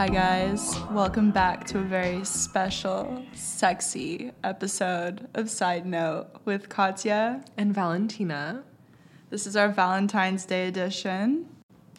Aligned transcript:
Hi, 0.00 0.08
guys. 0.08 0.80
Welcome 0.92 1.30
back 1.30 1.66
to 1.66 1.78
a 1.78 1.82
very 1.82 2.24
special, 2.24 3.22
sexy 3.34 4.32
episode 4.42 5.28
of 5.34 5.50
Side 5.50 5.84
Note 5.84 6.28
with 6.46 6.70
Katya. 6.70 7.44
And 7.58 7.74
Valentina. 7.74 8.64
This 9.28 9.46
is 9.46 9.56
our 9.56 9.68
Valentine's 9.68 10.46
Day 10.46 10.68
edition. 10.68 11.50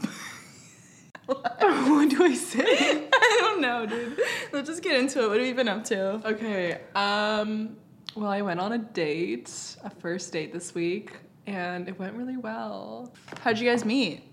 what 1.26 2.11
do 2.11 2.22
I 2.22 2.35
say? 2.35 2.63
I 3.13 3.39
don't 3.40 3.61
know, 3.61 3.86
dude. 3.86 4.21
Let's 4.52 4.68
just 4.68 4.85
get 4.85 4.94
into 4.96 5.25
it. 5.25 5.29
What 5.29 5.38
have 5.38 5.46
you 5.49 5.54
been 5.57 5.66
up 5.66 5.82
to? 5.86 6.22
Okay. 6.25 6.80
Um 6.94 7.77
well, 8.14 8.30
I 8.30 8.43
went 8.43 8.61
on 8.61 8.71
a 8.71 8.79
date, 8.79 9.50
a 9.82 9.91
first 9.91 10.32
date 10.32 10.52
this 10.52 10.77
week, 10.77 11.16
and 11.49 11.88
it 11.88 11.99
went 11.99 12.14
really 12.14 12.36
well. 12.36 13.13
How'd 13.41 13.58
you 13.58 13.68
guys 13.68 13.85
meet? 13.85 14.32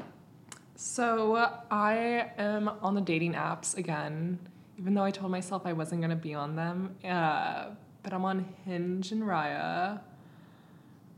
So, 0.84 1.36
I 1.70 2.32
am 2.40 2.68
on 2.82 2.96
the 2.96 3.02
dating 3.02 3.34
apps 3.34 3.78
again, 3.78 4.40
even 4.80 4.96
though 4.96 5.04
I 5.04 5.12
told 5.12 5.32
myself 5.32 5.62
I 5.64 5.74
wasn't 5.74 6.02
going 6.02 6.10
to 6.10 6.16
be 6.16 6.34
on 6.34 6.56
them. 6.56 6.96
Uh, 7.06 7.66
but 8.02 8.14
I'm 8.14 8.26
on 8.26 8.52
Hinge 8.66 9.12
and 9.12 9.22
Raya. 9.22 10.00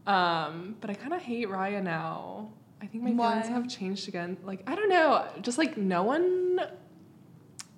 Um, 0.05 0.75
but 0.81 0.89
I 0.89 0.95
kind 0.95 1.13
of 1.13 1.21
hate 1.21 1.47
Raya 1.47 1.81
now. 1.81 2.51
I 2.81 2.87
think 2.87 3.05
my 3.05 3.11
feelings 3.11 3.45
Why? 3.45 3.53
have 3.53 3.69
changed 3.69 4.09
again. 4.09 4.35
Like, 4.43 4.69
I 4.69 4.75
don't 4.75 4.89
know, 4.89 5.25
just 5.41 5.57
like 5.57 5.77
no 5.77 6.03
one 6.03 6.59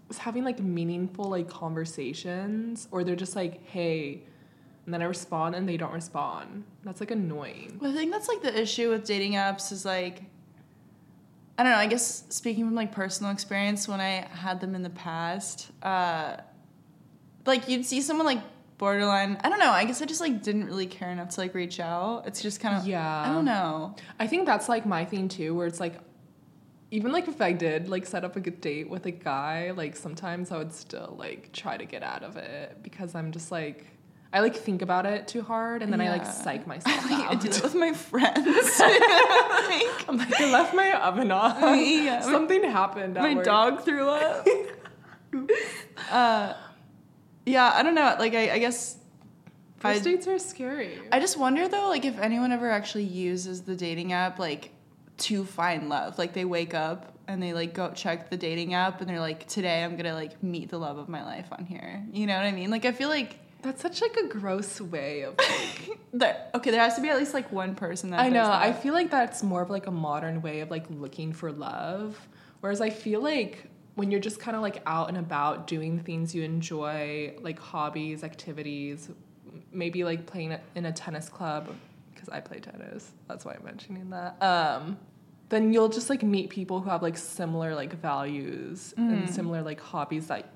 was 0.07 0.17
having 0.17 0.43
like 0.43 0.59
meaningful 0.59 1.25
like 1.25 1.47
conversations 1.47 2.87
or 2.89 3.03
they're 3.03 3.15
just 3.15 3.35
like, 3.35 3.63
"Hey," 3.67 4.23
and 4.85 4.93
then 4.93 5.03
I 5.03 5.05
respond 5.05 5.53
and 5.53 5.69
they 5.69 5.77
don't 5.77 5.93
respond. 5.93 6.63
That's 6.83 6.99
like 6.99 7.11
annoying. 7.11 7.77
Well, 7.79 7.91
I 7.91 7.93
think 7.95 8.11
that's 8.11 8.27
like 8.27 8.41
the 8.41 8.59
issue 8.59 8.89
with 8.89 9.05
dating 9.05 9.33
apps 9.33 9.71
is 9.71 9.85
like, 9.85 10.23
I 11.57 11.63
don't 11.63 11.71
know. 11.71 11.77
I 11.77 11.87
guess 11.87 12.25
speaking 12.29 12.65
from 12.65 12.75
like 12.75 12.91
personal 12.91 13.31
experience, 13.31 13.87
when 13.87 14.01
I 14.01 14.27
had 14.31 14.59
them 14.59 14.75
in 14.75 14.83
the 14.83 14.89
past, 14.89 15.71
uh, 15.81 16.37
like 17.45 17.69
you'd 17.69 17.85
see 17.85 18.01
someone 18.01 18.25
like 18.25 18.41
borderline. 18.77 19.37
I 19.43 19.49
don't 19.49 19.59
know. 19.59 19.71
I 19.71 19.85
guess 19.85 20.01
I 20.01 20.05
just 20.05 20.19
like 20.19 20.43
didn't 20.43 20.65
really 20.65 20.87
care 20.87 21.09
enough 21.09 21.29
to 21.29 21.41
like 21.41 21.53
reach 21.53 21.79
out. 21.79 22.27
It's 22.27 22.41
just 22.41 22.59
kind 22.59 22.75
of 22.75 22.85
Yeah. 22.85 23.21
I 23.21 23.31
don't 23.31 23.45
know. 23.45 23.95
I 24.19 24.27
think 24.27 24.45
that's 24.45 24.67
like 24.67 24.85
my 24.85 25.05
thing 25.05 25.29
too, 25.29 25.55
where 25.55 25.65
it's 25.67 25.79
like, 25.79 25.95
even 26.91 27.11
like 27.11 27.27
if 27.27 27.41
I 27.41 27.51
did 27.53 27.87
like 27.87 28.05
set 28.05 28.23
up 28.25 28.35
a 28.35 28.39
good 28.39 28.59
date 28.61 28.89
with 28.89 29.05
a 29.05 29.11
guy, 29.11 29.71
like 29.71 29.95
sometimes 29.95 30.51
I 30.51 30.57
would 30.57 30.73
still 30.73 31.15
like 31.17 31.51
try 31.53 31.77
to 31.77 31.85
get 31.85 32.03
out 32.03 32.23
of 32.23 32.35
it 32.35 32.79
because 32.83 33.15
I'm 33.15 33.31
just 33.31 33.51
like, 33.51 33.85
I 34.33 34.41
like 34.41 34.55
think 34.55 34.81
about 34.81 35.05
it 35.05 35.27
too 35.27 35.41
hard 35.41 35.81
and 35.81 35.93
then 35.93 36.01
I 36.01 36.09
like 36.09 36.25
psych 36.25 36.67
myself 36.67 36.99
I 37.09 37.25
out. 37.27 37.39
do 37.41 37.47
that 37.49 37.63
with 37.63 37.75
my 37.75 37.93
friends. 38.09 38.45
like, 38.79 40.09
I'm 40.09 40.17
like, 40.17 40.41
I 40.41 40.51
left 40.51 40.73
my 40.75 40.91
oven 41.01 41.31
on. 41.31 41.79
Yeah. 41.79 42.21
Something 42.21 42.63
happened. 42.63 43.13
My 43.15 43.35
work. 43.35 43.45
dog 43.45 43.83
threw 43.85 44.09
up. 44.09 44.45
uh, 46.11 46.53
yeah, 47.45 47.71
I 47.75 47.83
don't 47.83 47.95
know. 47.95 48.15
Like 48.19 48.33
I, 48.33 48.51
I 48.53 48.59
guess. 48.59 48.97
First 49.77 50.01
I- 50.01 50.03
dates 50.03 50.27
are 50.27 50.39
scary. 50.39 50.99
I 51.11 51.19
just 51.19 51.37
wonder 51.37 51.67
though, 51.67 51.89
like 51.89 52.05
if 52.05 52.17
anyone 52.19 52.51
ever 52.51 52.69
actually 52.69 53.03
uses 53.03 53.61
the 53.61 53.75
dating 53.75 54.13
app 54.13 54.39
like 54.39 54.71
to 55.17 55.45
find 55.45 55.87
love. 55.89 56.17
Like 56.17 56.33
they 56.33 56.45
wake 56.45 56.73
up 56.73 57.13
and 57.27 57.41
they 57.41 57.53
like 57.53 57.73
go 57.73 57.91
check 57.91 58.29
the 58.29 58.37
dating 58.37 58.73
app 58.73 58.99
and 59.01 59.09
they're 59.09 59.19
like, 59.19 59.47
today 59.47 59.83
I'm 59.83 59.95
gonna 59.95 60.13
like 60.13 60.41
meet 60.43 60.69
the 60.69 60.77
love 60.79 60.97
of 60.97 61.07
my 61.07 61.23
life 61.23 61.47
on 61.51 61.65
here. 61.65 62.03
You 62.11 62.25
know 62.27 62.35
what 62.35 62.45
I 62.45 62.51
mean? 62.51 62.69
Like 62.71 62.85
I 62.85 62.91
feel 62.91 63.09
like 63.09 63.39
that's 63.65 63.81
such 63.81 63.99
like 64.01 64.15
a 64.15 64.27
gross 64.27 64.79
way 64.79 65.21
of 65.21 65.35
like. 65.37 65.97
there 66.13 66.49
okay, 66.53 66.69
there 66.69 66.79
has 66.79 66.95
to 66.95 67.01
be 67.01 67.09
at 67.09 67.17
least 67.17 67.33
like 67.33 67.51
one 67.51 67.73
person 67.73 68.11
that 68.11 68.19
I 68.19 68.29
know. 68.29 68.45
that. 68.45 68.61
I 68.61 68.71
feel 68.71 68.93
like 68.93 69.09
that's 69.09 69.41
more 69.41 69.63
of 69.63 69.71
like 69.71 69.87
a 69.87 69.91
modern 69.91 70.43
way 70.43 70.59
of 70.59 70.69
like 70.69 70.85
looking 70.89 71.33
for 71.33 71.51
love. 71.51 72.27
Whereas 72.59 72.79
I 72.79 72.91
feel 72.91 73.21
like 73.21 73.67
when 73.95 74.11
you're 74.11 74.19
just 74.19 74.39
kind 74.39 74.55
of 74.55 74.61
like 74.61 74.83
out 74.85 75.09
and 75.09 75.17
about 75.17 75.65
doing 75.65 75.99
things 75.99 76.35
you 76.35 76.43
enjoy, 76.43 77.33
like 77.41 77.57
hobbies, 77.57 78.23
activities, 78.23 79.09
maybe 79.71 80.03
like 80.03 80.27
playing 80.27 80.55
in 80.75 80.85
a 80.85 80.91
tennis 80.91 81.27
club, 81.27 81.73
because 82.13 82.29
I 82.29 82.41
play 82.41 82.59
tennis. 82.59 83.13
That's 83.27 83.45
why 83.45 83.53
I'm 83.53 83.65
mentioning 83.65 84.11
that. 84.11 84.41
Um, 84.43 84.99
then 85.49 85.73
you'll 85.73 85.89
just 85.89 86.09
like 86.09 86.21
meet 86.21 86.49
people 86.51 86.81
who 86.81 86.89
have 86.89 87.01
like 87.01 87.17
similar 87.17 87.73
like 87.73 87.93
values 87.93 88.93
and 88.97 89.29
similar 89.29 89.61
like 89.61 89.79
hobbies 89.79 90.27
that 90.27 90.54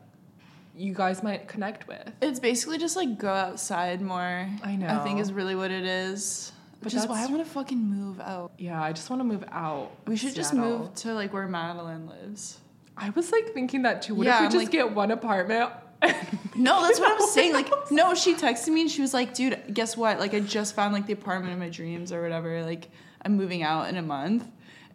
you 0.79 0.93
guys 0.93 1.21
might 1.21 1.47
connect 1.47 1.87
with. 1.87 2.11
It's 2.21 2.39
basically 2.39 2.77
just 2.77 2.95
like 2.95 3.17
go 3.19 3.29
outside 3.33 4.01
more. 4.01 4.47
I 4.63 4.75
know. 4.75 4.87
I 4.87 4.99
think 5.03 5.19
is 5.19 5.33
really 5.33 5.55
what 5.55 5.71
it 5.71 5.83
is. 5.85 6.51
But 6.81 6.85
Which 6.85 6.93
is 6.93 7.07
why 7.07 7.21
I 7.23 7.25
want 7.25 7.43
to 7.45 7.51
fucking 7.51 7.77
move 7.77 8.21
out. 8.21 8.53
Yeah, 8.57 8.81
I 8.81 8.93
just 8.93 9.09
want 9.09 9.19
to 9.19 9.25
move 9.25 9.43
out. 9.51 9.91
We 10.07 10.15
should 10.15 10.33
just 10.33 10.53
move 10.53 10.95
to 10.95 11.13
like 11.13 11.33
where 11.33 11.47
Madeline 11.47 12.07
lives. 12.07 12.57
I 12.95 13.09
was 13.09 13.31
like 13.31 13.53
thinking 13.53 13.81
that 13.81 14.01
too. 14.01 14.15
What 14.15 14.25
Yeah, 14.27 14.35
if 14.35 14.39
we 14.39 14.45
I'm 14.45 14.51
just 14.51 14.63
like- 14.65 14.71
get 14.71 14.91
one 14.93 15.11
apartment? 15.11 15.71
No, 16.55 16.81
that's 16.81 16.99
what 16.99 17.09
I'm 17.21 17.27
saying. 17.29 17.53
Like, 17.53 17.69
no, 17.89 18.13
she 18.15 18.35
texted 18.35 18.67
me 18.69 18.81
and 18.81 18.91
she 18.91 19.01
was 19.01 19.13
like, 19.13 19.33
dude, 19.33 19.73
guess 19.73 19.95
what? 19.95 20.19
Like, 20.19 20.33
I 20.33 20.41
just 20.41 20.75
found 20.75 20.93
like 20.93 21.05
the 21.05 21.13
apartment 21.13 21.53
of 21.53 21.59
my 21.59 21.69
dreams 21.69 22.11
or 22.11 22.21
whatever. 22.21 22.63
Like, 22.63 22.89
I'm 23.21 23.37
moving 23.37 23.63
out 23.63 23.87
in 23.87 23.95
a 23.95 24.01
month. 24.01 24.45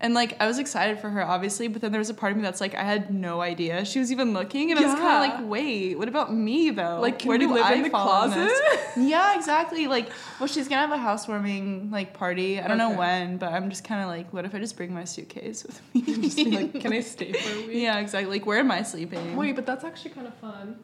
And 0.05 0.13
like, 0.13 0.37
I 0.39 0.47
was 0.47 0.59
excited 0.59 0.99
for 0.99 1.09
her, 1.09 1.25
obviously, 1.25 1.67
but 1.67 1.81
then 1.81 1.91
there 1.91 1.99
was 1.99 2.11
a 2.11 2.15
part 2.15 2.33
of 2.33 2.37
me 2.37 2.43
that's 2.43 2.61
like, 2.61 2.75
I 2.75 2.83
had 2.83 3.11
no 3.11 3.41
idea 3.41 3.87
she 3.87 3.99
was 3.99 4.13
even 4.13 4.35
looking. 4.35 4.71
And 4.71 4.79
I 4.79 4.83
was 4.83 4.93
kind 4.93 5.33
of 5.33 5.41
like, 5.41 5.51
wait, 5.51 5.97
what 5.97 6.09
about 6.09 6.31
me 6.31 6.69
though? 6.69 7.01
Like, 7.01 7.21
can 7.21 7.31
where 7.31 7.39
we 7.39 7.47
do 7.47 7.55
live 7.55 7.65
I 7.65 7.73
in 7.73 7.85
the 7.85 7.89
fall 7.89 8.29
this? 8.29 8.53
yeah, 8.99 9.35
exactly. 9.35 9.87
Like, 9.87 10.11
well, 10.39 10.47
she's 10.47 10.69
gonna 10.69 10.83
have 10.83 10.93
a 10.93 10.99
housewarming 10.99 11.91
like 11.91 12.13
party. 12.13 12.61
I 12.61 12.69
don't 12.69 12.77
know 12.77 12.91
when, 12.91 13.39
but 13.39 13.51
I'm 13.55 13.71
just 13.71 13.85
kind 13.85 14.03
of 14.03 14.09
like, 14.09 14.31
what 14.31 14.45
if 14.45 14.55
I 14.55 14.59
just 14.59 14.77
bring 14.77 14.93
my 14.93 15.05
suitcase 15.05 15.65
with 15.65 15.81
me? 15.95 16.03
just 16.21 16.37
be 16.37 16.51
like, 16.51 16.79
can 16.79 16.93
I 16.93 17.01
stay 17.15 17.33
for 17.33 17.61
a 17.61 17.67
week? 17.67 17.77
yeah, 17.83 17.99
exactly. 17.99 18.31
Like, 18.31 18.45
where 18.45 18.59
am 18.59 18.71
I 18.71 18.83
sleeping? 18.83 19.37
Wait, 19.37 19.57
but 19.57 19.65
that's 19.65 19.85
actually 19.85 20.11
kind 20.11 20.27
of 20.27 20.35
fun. 20.35 20.81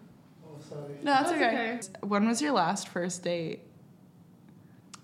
Oh, 0.46 0.56
sorry. 0.66 0.94
No, 1.02 1.12
that's, 1.12 1.30
That's 1.30 1.92
okay. 1.92 2.06
When 2.08 2.26
was 2.26 2.40
your 2.40 2.52
last 2.52 2.88
first 2.88 3.22
date? 3.22 3.60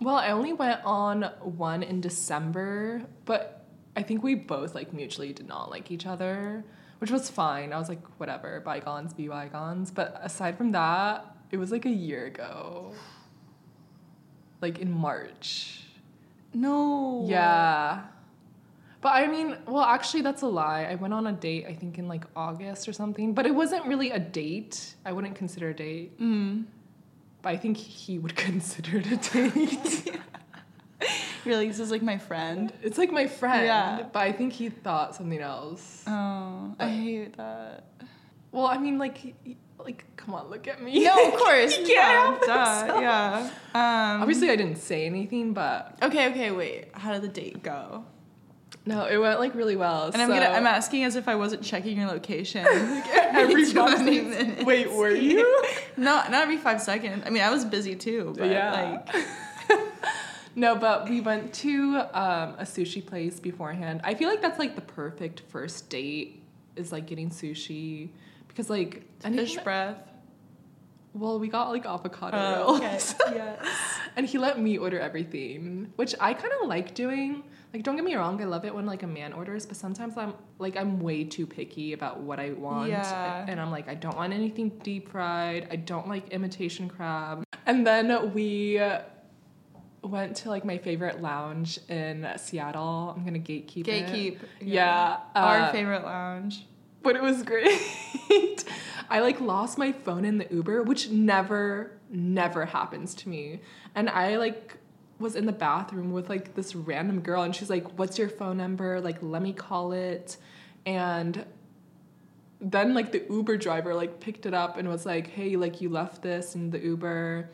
Well, 0.00 0.16
I 0.16 0.30
only 0.30 0.54
went 0.54 0.80
on 0.86 1.24
one 1.42 1.82
in 1.82 2.00
December, 2.00 3.02
but 3.26 3.55
I 3.96 4.02
think 4.02 4.22
we 4.22 4.34
both 4.34 4.74
like 4.74 4.92
mutually 4.92 5.32
did 5.32 5.48
not 5.48 5.70
like 5.70 5.90
each 5.90 6.06
other, 6.06 6.64
which 6.98 7.10
was 7.10 7.30
fine. 7.30 7.72
I 7.72 7.78
was 7.78 7.88
like, 7.88 8.02
whatever, 8.18 8.60
bygones 8.60 9.14
be 9.14 9.26
bygones. 9.28 9.90
But 9.90 10.18
aside 10.22 10.56
from 10.58 10.72
that, 10.72 11.24
it 11.50 11.56
was 11.56 11.72
like 11.72 11.86
a 11.86 11.90
year 11.90 12.26
ago, 12.26 12.92
like 14.60 14.78
in 14.78 14.90
March. 14.92 15.82
No. 16.54 17.24
Yeah. 17.28 18.02
But 19.00 19.10
I 19.10 19.26
mean, 19.28 19.56
well, 19.66 19.84
actually, 19.84 20.22
that's 20.22 20.42
a 20.42 20.46
lie. 20.46 20.84
I 20.90 20.94
went 20.96 21.14
on 21.14 21.26
a 21.26 21.32
date, 21.32 21.66
I 21.68 21.74
think, 21.74 21.98
in 21.98 22.08
like 22.08 22.24
August 22.34 22.88
or 22.88 22.92
something, 22.92 23.34
but 23.34 23.46
it 23.46 23.54
wasn't 23.54 23.86
really 23.86 24.10
a 24.10 24.18
date. 24.18 24.94
I 25.04 25.12
wouldn't 25.12 25.36
consider 25.36 25.68
a 25.70 25.74
date, 25.74 26.18
Mm. 26.18 26.64
but 27.42 27.50
I 27.50 27.56
think 27.56 27.76
he 27.76 28.18
would 28.18 28.34
consider 28.48 28.98
it 28.98 29.06
a 29.12 29.16
date. 29.50 30.18
Really, 31.46 31.68
this 31.68 31.78
is 31.80 31.90
like 31.90 32.02
my 32.02 32.18
friend. 32.18 32.72
it's 32.82 32.98
like 32.98 33.12
my 33.12 33.26
friend, 33.26 33.64
Yeah. 33.66 34.02
but 34.12 34.20
I 34.20 34.32
think 34.32 34.52
he 34.52 34.68
thought 34.68 35.14
something 35.14 35.40
else. 35.40 36.02
Oh, 36.06 36.74
I 36.78 36.88
hate 36.88 37.36
that. 37.36 37.84
Well, 38.52 38.66
I 38.66 38.78
mean, 38.78 38.98
like, 38.98 39.34
like, 39.78 40.04
come 40.16 40.34
on, 40.34 40.48
look 40.50 40.66
at 40.66 40.82
me. 40.82 41.04
No, 41.04 41.28
of 41.28 41.34
course. 41.38 41.78
You 41.78 41.86
can't 41.86 42.38
yeah, 42.46 42.86
duh, 42.86 43.00
yeah. 43.00 43.50
Um, 43.74 44.22
Obviously, 44.22 44.50
I 44.50 44.56
didn't 44.56 44.78
say 44.78 45.06
anything, 45.06 45.52
but 45.52 45.96
Okay, 46.02 46.28
okay, 46.30 46.50
wait. 46.50 46.88
How 46.92 47.12
did 47.12 47.22
the 47.22 47.28
date 47.28 47.62
go? 47.62 48.04
no, 48.84 49.04
it 49.06 49.18
went 49.18 49.38
like 49.40 49.54
really 49.54 49.76
well. 49.76 50.10
And 50.12 50.20
I'm 50.22 50.28
gonna. 50.28 50.46
I'm 50.46 50.66
asking 50.66 51.04
as 51.04 51.16
if 51.16 51.28
I 51.28 51.34
wasn't 51.34 51.62
checking 51.62 51.98
your 51.98 52.08
location 52.08 52.64
like, 52.94 53.06
every 53.14 53.70
20 53.70 54.20
minutes. 54.20 54.64
Wait, 54.64 54.90
were 54.92 55.10
you? 55.10 55.42
no, 55.96 56.22
not 56.30 56.34
every 56.34 56.56
five 56.56 56.80
seconds. 56.80 57.22
I 57.26 57.30
mean, 57.30 57.42
I 57.42 57.50
was 57.50 57.64
busy 57.64 57.94
too. 57.96 58.34
But 58.38 58.48
Yeah. 58.50 58.72
Like, 59.14 59.24
No, 60.58 60.74
but 60.74 61.08
we 61.08 61.20
went 61.20 61.52
to 61.54 61.96
um, 62.14 62.54
a 62.58 62.62
sushi 62.64 63.04
place 63.04 63.38
beforehand. 63.38 64.00
I 64.04 64.14
feel 64.14 64.28
like 64.30 64.40
that's 64.40 64.58
like 64.58 64.74
the 64.74 64.80
perfect 64.80 65.40
first 65.48 65.90
date 65.90 66.42
is 66.76 66.90
like 66.92 67.06
getting 67.06 67.28
sushi 67.30 68.08
because 68.48 68.70
like 68.70 69.04
fish 69.20 69.56
breath. 69.58 69.98
Well, 71.12 71.38
we 71.38 71.48
got 71.48 71.68
like 71.70 71.84
avocado 71.86 72.36
Oh, 72.36 72.78
rolls. 72.80 73.14
okay. 73.22 73.34
yes. 73.36 73.58
and 74.16 74.26
he 74.26 74.38
let 74.38 74.58
me 74.60 74.76
order 74.78 74.98
everything, 74.98 75.92
which 75.96 76.14
I 76.20 76.32
kind 76.34 76.52
of 76.60 76.68
like 76.68 76.94
doing. 76.94 77.42
Like, 77.74 77.82
don't 77.82 77.96
get 77.96 78.04
me 78.04 78.14
wrong, 78.14 78.40
I 78.40 78.44
love 78.44 78.64
it 78.64 78.74
when 78.74 78.86
like 78.86 79.02
a 79.02 79.06
man 79.06 79.34
orders, 79.34 79.66
but 79.66 79.76
sometimes 79.76 80.16
I'm 80.16 80.32
like 80.58 80.76
I'm 80.76 81.00
way 81.00 81.24
too 81.24 81.46
picky 81.46 81.92
about 81.92 82.20
what 82.20 82.40
I 82.40 82.52
want, 82.52 82.88
Yeah. 82.90 83.44
and 83.48 83.60
I'm 83.60 83.70
like 83.70 83.88
I 83.88 83.94
don't 83.94 84.16
want 84.16 84.32
anything 84.32 84.70
deep 84.82 85.10
fried. 85.10 85.68
I 85.70 85.76
don't 85.76 86.08
like 86.08 86.28
imitation 86.30 86.88
crab. 86.88 87.44
And 87.66 87.86
then 87.86 88.32
we 88.32 88.80
went 90.06 90.36
to 90.38 90.48
like 90.50 90.64
my 90.64 90.78
favorite 90.78 91.20
lounge 91.20 91.78
in 91.88 92.26
Seattle. 92.36 93.12
I'm 93.16 93.24
gonna 93.24 93.38
gatekeep. 93.38 93.86
it. 93.88 94.06
Gatekeep. 94.06 94.38
Yeah, 94.60 95.18
Our 95.34 95.58
uh, 95.60 95.72
favorite 95.72 96.04
lounge. 96.04 96.66
but 97.02 97.16
it 97.16 97.22
was 97.22 97.42
great. 97.44 98.64
I 99.08 99.20
like 99.20 99.40
lost 99.40 99.78
my 99.78 99.92
phone 99.92 100.24
in 100.24 100.38
the 100.38 100.46
Uber, 100.50 100.82
which 100.82 101.10
never, 101.10 101.92
never 102.10 102.66
happens 102.66 103.14
to 103.16 103.28
me. 103.28 103.60
And 103.94 104.08
I 104.10 104.36
like 104.36 104.78
was 105.18 105.34
in 105.36 105.46
the 105.46 105.52
bathroom 105.52 106.12
with 106.12 106.28
like 106.28 106.54
this 106.54 106.74
random 106.74 107.20
girl, 107.20 107.42
and 107.42 107.54
she's 107.54 107.70
like, 107.70 107.98
"What's 107.98 108.18
your 108.18 108.28
phone 108.28 108.56
number? 108.58 109.00
Like, 109.00 109.18
let 109.22 109.42
me 109.42 109.52
call 109.52 109.92
it." 109.92 110.36
And 110.84 111.44
then 112.60 112.94
like 112.94 113.12
the 113.12 113.24
Uber 113.30 113.56
driver 113.56 113.94
like 113.94 114.20
picked 114.20 114.46
it 114.46 114.54
up 114.54 114.76
and 114.76 114.88
was 114.88 115.06
like, 115.06 115.28
"Hey, 115.28 115.56
like 115.56 115.80
you 115.80 115.88
left 115.88 116.22
this 116.22 116.54
in 116.54 116.70
the 116.70 116.78
Uber." 116.78 117.48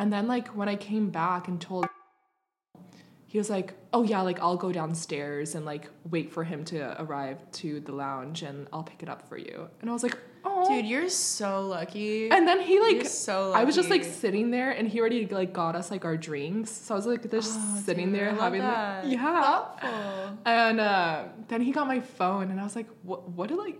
And 0.00 0.10
then 0.12 0.26
like 0.26 0.48
when 0.58 0.68
I 0.74 0.76
came 0.76 1.10
back 1.10 1.46
and 1.48 1.60
told 1.60 1.86
he 3.26 3.38
was 3.38 3.48
like, 3.50 3.74
"Oh 3.92 4.02
yeah, 4.02 4.22
like 4.22 4.40
I'll 4.40 4.56
go 4.56 4.72
downstairs 4.72 5.54
and 5.54 5.64
like 5.64 5.84
wait 6.14 6.32
for 6.32 6.42
him 6.42 6.64
to 6.72 7.00
arrive 7.02 7.38
to 7.60 7.80
the 7.80 7.92
lounge 7.92 8.42
and 8.42 8.66
I'll 8.72 8.82
pick 8.82 9.02
it 9.04 9.08
up 9.08 9.28
for 9.28 9.36
you." 9.36 9.68
And 9.80 9.90
I 9.90 9.92
was 9.92 10.02
like, 10.02 10.16
"Oh, 10.44 10.66
Dude, 10.68 10.86
you're 10.86 11.08
so 11.10 11.66
lucky. 11.66 12.30
And 12.30 12.48
then 12.48 12.60
he 12.60 12.80
like 12.80 12.96
You're 12.96 13.04
so 13.04 13.52
I 13.52 13.62
was 13.64 13.74
just 13.76 13.90
like 13.90 14.02
sitting 14.04 14.50
there 14.50 14.70
and 14.70 14.88
he 14.88 14.98
already 15.00 15.26
like 15.26 15.52
got 15.52 15.76
us 15.76 15.90
like 15.90 16.04
our 16.06 16.16
drinks. 16.16 16.70
So 16.72 16.94
I 16.94 16.96
was 16.96 17.06
like 17.06 17.30
just 17.30 17.52
Oh, 17.60 17.82
sitting 17.84 18.06
dude, 18.10 18.20
there 18.20 18.34
having 18.34 18.62
that. 18.62 19.04
like 19.04 19.12
yeah. 19.12 19.42
Thoughtful. 19.42 20.38
And 20.46 20.80
uh, 20.80 21.24
then 21.48 21.60
he 21.60 21.70
got 21.72 21.86
my 21.86 22.00
phone 22.00 22.50
and 22.50 22.58
I 22.58 22.64
was 22.64 22.74
like, 22.74 22.88
"What 23.02 23.28
what 23.28 23.50
a 23.50 23.54
like 23.54 23.78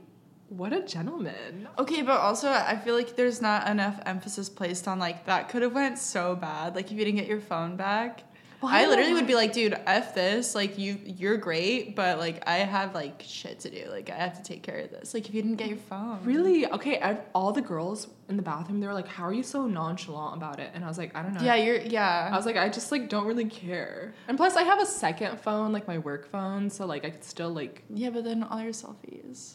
what 0.50 0.72
a 0.72 0.82
gentleman." 0.82 1.68
Okay, 1.78 2.02
but 2.02 2.20
also 2.20 2.50
I 2.50 2.76
feel 2.76 2.94
like 2.94 3.16
there's 3.16 3.40
not 3.40 3.68
enough 3.68 3.98
emphasis 4.04 4.48
placed 4.48 4.86
on 4.86 4.98
like 4.98 5.24
that 5.26 5.48
could 5.48 5.62
have 5.62 5.72
went 5.72 5.98
so 5.98 6.36
bad. 6.36 6.74
Like 6.74 6.86
if 6.86 6.92
you 6.92 7.04
didn't 7.04 7.16
get 7.16 7.28
your 7.28 7.40
phone 7.40 7.76
back. 7.76 8.24
Well, 8.60 8.70
I 8.70 8.82
I 8.82 8.86
literally 8.88 9.14
would 9.14 9.26
be 9.26 9.34
like, 9.34 9.54
dude, 9.54 9.74
F 9.86 10.14
this. 10.14 10.54
Like 10.54 10.78
you 10.78 10.98
you're 11.04 11.38
great, 11.38 11.96
but 11.96 12.18
like 12.18 12.42
I 12.46 12.58
have 12.58 12.94
like 12.94 13.22
shit 13.26 13.60
to 13.60 13.70
do. 13.70 13.90
Like 13.90 14.10
I 14.10 14.16
have 14.16 14.36
to 14.36 14.42
take 14.42 14.62
care 14.62 14.78
of 14.80 14.90
this. 14.90 15.14
Like 15.14 15.28
if 15.28 15.34
you 15.34 15.40
didn't 15.40 15.56
get 15.56 15.68
your 15.68 15.78
phone. 15.78 16.20
Really? 16.24 16.66
Okay, 16.66 17.00
i 17.00 17.18
all 17.34 17.52
the 17.52 17.62
girls 17.62 18.08
in 18.28 18.36
the 18.36 18.42
bathroom 18.42 18.80
they 18.80 18.86
were 18.86 18.94
like, 18.94 19.08
"How 19.08 19.24
are 19.24 19.32
you 19.32 19.42
so 19.42 19.66
nonchalant 19.66 20.36
about 20.36 20.60
it?" 20.60 20.70
And 20.74 20.84
I 20.84 20.88
was 20.88 20.98
like, 20.98 21.16
"I 21.16 21.22
don't 21.22 21.34
know." 21.34 21.42
Yeah, 21.42 21.54
you're 21.54 21.80
yeah. 21.80 22.28
I 22.30 22.36
was 22.36 22.44
like, 22.44 22.56
I 22.56 22.68
just 22.68 22.92
like 22.92 23.08
don't 23.08 23.26
really 23.26 23.46
care. 23.46 24.14
And 24.28 24.36
plus, 24.36 24.56
I 24.56 24.62
have 24.62 24.80
a 24.80 24.86
second 24.86 25.40
phone, 25.40 25.72
like 25.72 25.88
my 25.88 25.98
work 25.98 26.30
phone, 26.30 26.68
so 26.68 26.84
like 26.84 27.04
I 27.06 27.10
could 27.10 27.24
still 27.24 27.50
like 27.50 27.82
yeah, 27.88 28.10
but 28.10 28.24
then 28.24 28.42
all 28.42 28.60
your 28.60 28.72
selfies 28.72 29.54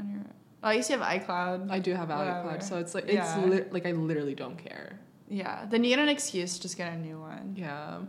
on 0.00 0.10
your 0.10 0.20
Oh, 0.62 0.68
I 0.68 0.74
used 0.74 0.90
to 0.90 0.98
have 0.98 1.22
iCloud. 1.22 1.70
I 1.70 1.78
do 1.78 1.94
have 1.94 2.10
Whatever. 2.10 2.48
iCloud, 2.50 2.62
so 2.62 2.78
it's 2.78 2.94
like 2.94 3.04
it's 3.04 3.14
Yeah. 3.14 3.44
li- 3.46 3.64
like 3.70 3.86
I 3.86 3.92
literally 3.92 4.34
don't 4.34 4.58
care. 4.58 4.98
yeah. 5.28 5.64
Then 5.70 5.84
you 5.84 5.90
get 5.90 5.98
an 6.00 6.08
excuse 6.08 6.56
to 6.56 6.62
just 6.62 6.76
get 6.76 6.92
a 6.92 6.96
new 6.96 7.18
one. 7.20 7.54
Yeah. 7.56 8.00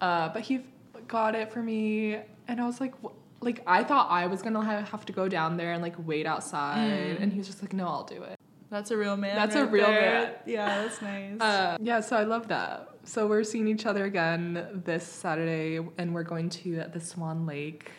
Uh, 0.00 0.28
but 0.28 0.42
he 0.42 0.60
got 1.08 1.34
it 1.34 1.50
for 1.52 1.62
me, 1.62 2.18
and 2.46 2.60
I 2.60 2.66
was 2.66 2.80
like, 2.80 2.94
wh- 3.02 3.14
like 3.42 3.62
I 3.66 3.82
thought 3.82 4.10
I 4.10 4.26
was 4.26 4.42
gonna 4.42 4.62
ha- 4.62 4.84
have 4.84 5.04
to 5.06 5.12
go 5.12 5.28
down 5.28 5.56
there 5.56 5.72
and 5.72 5.82
like 5.82 5.96
wait 6.06 6.26
outside, 6.26 7.16
Mm. 7.18 7.22
and 7.22 7.32
he 7.32 7.38
was 7.38 7.46
just 7.48 7.62
like, 7.62 7.72
no, 7.72 7.86
I'll 7.88 8.04
do 8.04 8.22
it. 8.22 8.36
That's 8.70 8.90
a 8.90 8.96
real 8.98 9.16
man. 9.16 9.34
That's 9.34 9.56
a 9.56 9.64
real 9.66 9.86
there. 9.86 10.00
man. 10.00 10.32
Yeah, 10.46 10.82
that's 10.82 11.00
nice. 11.02 11.40
Uh, 11.40 11.78
yeah, 11.80 12.00
so 12.00 12.16
I 12.16 12.24
love 12.24 12.48
that. 12.48 12.90
So 13.04 13.26
we're 13.26 13.42
seeing 13.42 13.66
each 13.66 13.86
other 13.86 14.04
again 14.04 14.82
this 14.84 15.04
Saturday, 15.06 15.80
and 15.96 16.14
we're 16.14 16.22
going 16.34 16.48
to 16.50 16.84
the 16.92 17.00
Swan 17.00 17.46
Lake. 17.46 17.90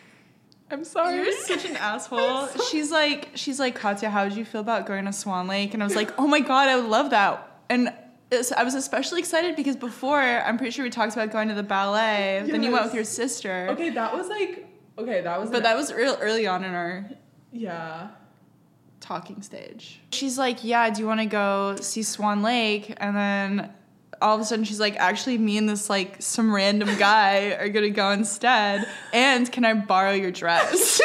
I'm 0.71 0.83
sorry. 0.83 1.15
You're 1.15 1.31
such 1.31 1.65
an 1.65 1.75
asshole. 1.91 2.47
She's 2.69 2.91
like, 2.91 3.29
she's 3.35 3.59
like, 3.59 3.75
Katya, 3.75 4.09
how 4.09 4.23
did 4.25 4.37
you 4.37 4.45
feel 4.45 4.61
about 4.61 4.85
going 4.85 5.05
to 5.05 5.13
Swan 5.13 5.47
Lake? 5.47 5.73
And 5.73 5.81
I 5.81 5.85
was 5.85 5.95
like, 5.95 6.11
oh 6.19 6.27
my 6.27 6.39
god, 6.39 6.69
I 6.69 6.75
would 6.75 6.85
love 6.89 7.09
that. 7.09 7.47
And 7.69 7.87
it's- 8.31 8.51
I 8.51 8.63
was 8.63 8.75
especially 8.75 9.19
excited 9.19 9.55
because 9.55 9.75
before, 9.75 10.19
I'm 10.21 10.57
pretty 10.57 10.71
sure 10.71 10.83
we 10.83 10.89
talked 10.91 11.13
about 11.13 11.31
going 11.31 11.47
to 11.49 11.55
the 11.55 11.63
ballet. 11.63 12.43
Then 12.45 12.61
you 12.63 12.71
went 12.71 12.83
with 12.85 12.93
Yes. 12.93 12.95
your 12.95 13.03
sister. 13.03 13.67
okay, 13.71 13.89
that 13.91 14.13
was 14.15 14.27
like 14.27 14.67
okay, 14.97 15.21
that 15.21 15.39
was 15.39 15.49
But 15.49 15.63
that 15.63 15.75
was 15.77 15.91
real 15.93 16.17
early 16.21 16.45
on 16.45 16.63
in 16.63 16.73
our 16.73 17.09
yeah. 17.51 18.09
talking 18.99 19.41
stage. 19.41 20.01
She's 20.11 20.37
like, 20.37 20.63
yeah, 20.63 20.89
do 20.89 20.99
you 21.01 21.07
want 21.07 21.21
to 21.21 21.25
go 21.25 21.77
see 21.79 22.03
Swan 22.03 22.41
Lake? 22.43 22.93
And 22.97 23.15
then 23.15 23.73
all 24.21 24.35
of 24.35 24.41
a 24.41 24.45
sudden 24.45 24.65
she's 24.65 24.79
like, 24.79 24.95
actually, 24.97 25.37
me 25.37 25.57
and 25.57 25.67
this 25.69 25.89
like 25.89 26.21
some 26.21 26.53
random 26.53 26.89
guy 26.97 27.51
are 27.59 27.69
gonna 27.69 27.89
go 27.89 28.11
instead. 28.11 28.87
And 29.13 29.51
can 29.51 29.65
I 29.65 29.73
borrow 29.73 30.11
your 30.11 30.31
dress? 30.31 31.01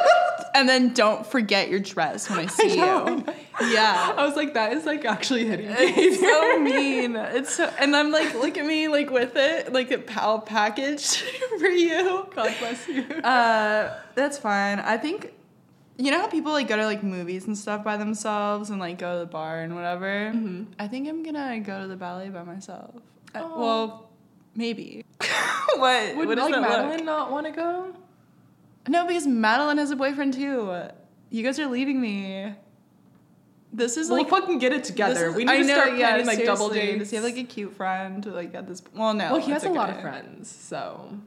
and 0.54 0.68
then 0.68 0.94
don't 0.94 1.26
forget 1.26 1.68
your 1.68 1.80
dress 1.80 2.30
when 2.30 2.38
I 2.38 2.46
see 2.46 2.76
know, 2.76 3.04
I 3.06 3.10
you. 3.10 3.16
know. 3.16 3.34
Yeah. 3.72 4.14
I 4.16 4.24
was 4.24 4.36
like, 4.36 4.54
that 4.54 4.72
is 4.72 4.86
like 4.86 5.04
actually 5.04 5.46
hitting 5.46 5.68
me. 5.68 5.74
It's 5.76 6.20
so 6.20 6.58
mean. 6.60 7.16
It's 7.16 7.54
so, 7.56 7.72
and 7.78 7.94
I'm 7.94 8.10
like, 8.10 8.34
look 8.34 8.56
at 8.56 8.64
me, 8.64 8.88
like 8.88 9.10
with 9.10 9.32
it, 9.36 9.72
like 9.72 9.90
a 9.90 9.98
pal 9.98 10.40
package 10.40 11.22
for 11.58 11.66
you. 11.66 12.26
God 12.34 12.54
bless 12.58 12.88
you. 12.88 13.02
Uh, 13.02 13.98
that's 14.14 14.38
fine. 14.38 14.78
I 14.78 14.96
think 14.96 15.32
you 15.96 16.10
know 16.10 16.18
how 16.20 16.26
people 16.28 16.52
like 16.52 16.68
go 16.68 16.76
to 16.76 16.84
like 16.84 17.02
movies 17.02 17.46
and 17.46 17.56
stuff 17.56 17.84
by 17.84 17.96
themselves 17.96 18.70
and 18.70 18.80
like 18.80 18.98
go 18.98 19.14
to 19.14 19.18
the 19.20 19.26
bar 19.30 19.60
and 19.60 19.74
whatever. 19.74 20.32
Mhm. 20.34 20.66
I 20.78 20.88
think 20.88 21.08
I'm 21.08 21.22
gonna 21.22 21.60
go 21.60 21.80
to 21.82 21.86
the 21.86 21.96
ballet 21.96 22.30
by 22.30 22.42
myself. 22.42 22.94
I- 23.34 23.42
well, 23.42 24.10
maybe. 24.54 25.04
what? 25.76 26.16
Would 26.16 26.28
what 26.28 26.38
like 26.38 26.50
Madeline 26.60 26.96
look? 26.98 27.04
not 27.04 27.30
want 27.32 27.46
to 27.46 27.52
go? 27.52 27.94
No, 28.88 29.06
because 29.06 29.26
Madeline 29.26 29.78
has 29.78 29.90
a 29.90 29.96
boyfriend 29.96 30.34
too. 30.34 30.74
You 31.30 31.42
guys 31.42 31.58
are 31.58 31.66
leaving 31.66 32.00
me. 32.00 32.52
This 33.72 33.96
is 33.96 34.08
We'll 34.08 34.18
like 34.18 34.28
fucking 34.30 34.58
get 34.60 34.72
it 34.72 34.84
together. 34.84 35.30
is- 35.30 35.34
we 35.36 35.44
need 35.44 35.50
I 35.50 35.56
to 35.62 35.64
know, 35.66 35.74
start 35.74 35.96
yeah, 35.98 36.10
planning 36.10 36.26
like 36.26 36.44
double 36.44 36.68
dates. 36.68 36.98
Does 37.00 37.10
he 37.10 37.16
have 37.16 37.24
like 37.24 37.36
a 37.38 37.42
cute 37.44 37.74
friend? 37.76 38.24
Like 38.26 38.54
at 38.54 38.68
this. 38.68 38.82
Well, 38.94 39.14
no. 39.14 39.32
well, 39.32 39.40
he 39.40 39.50
has 39.52 39.64
a 39.64 39.68
lot 39.68 39.90
of 39.90 40.00
friends, 40.00 40.48
so 40.48 41.18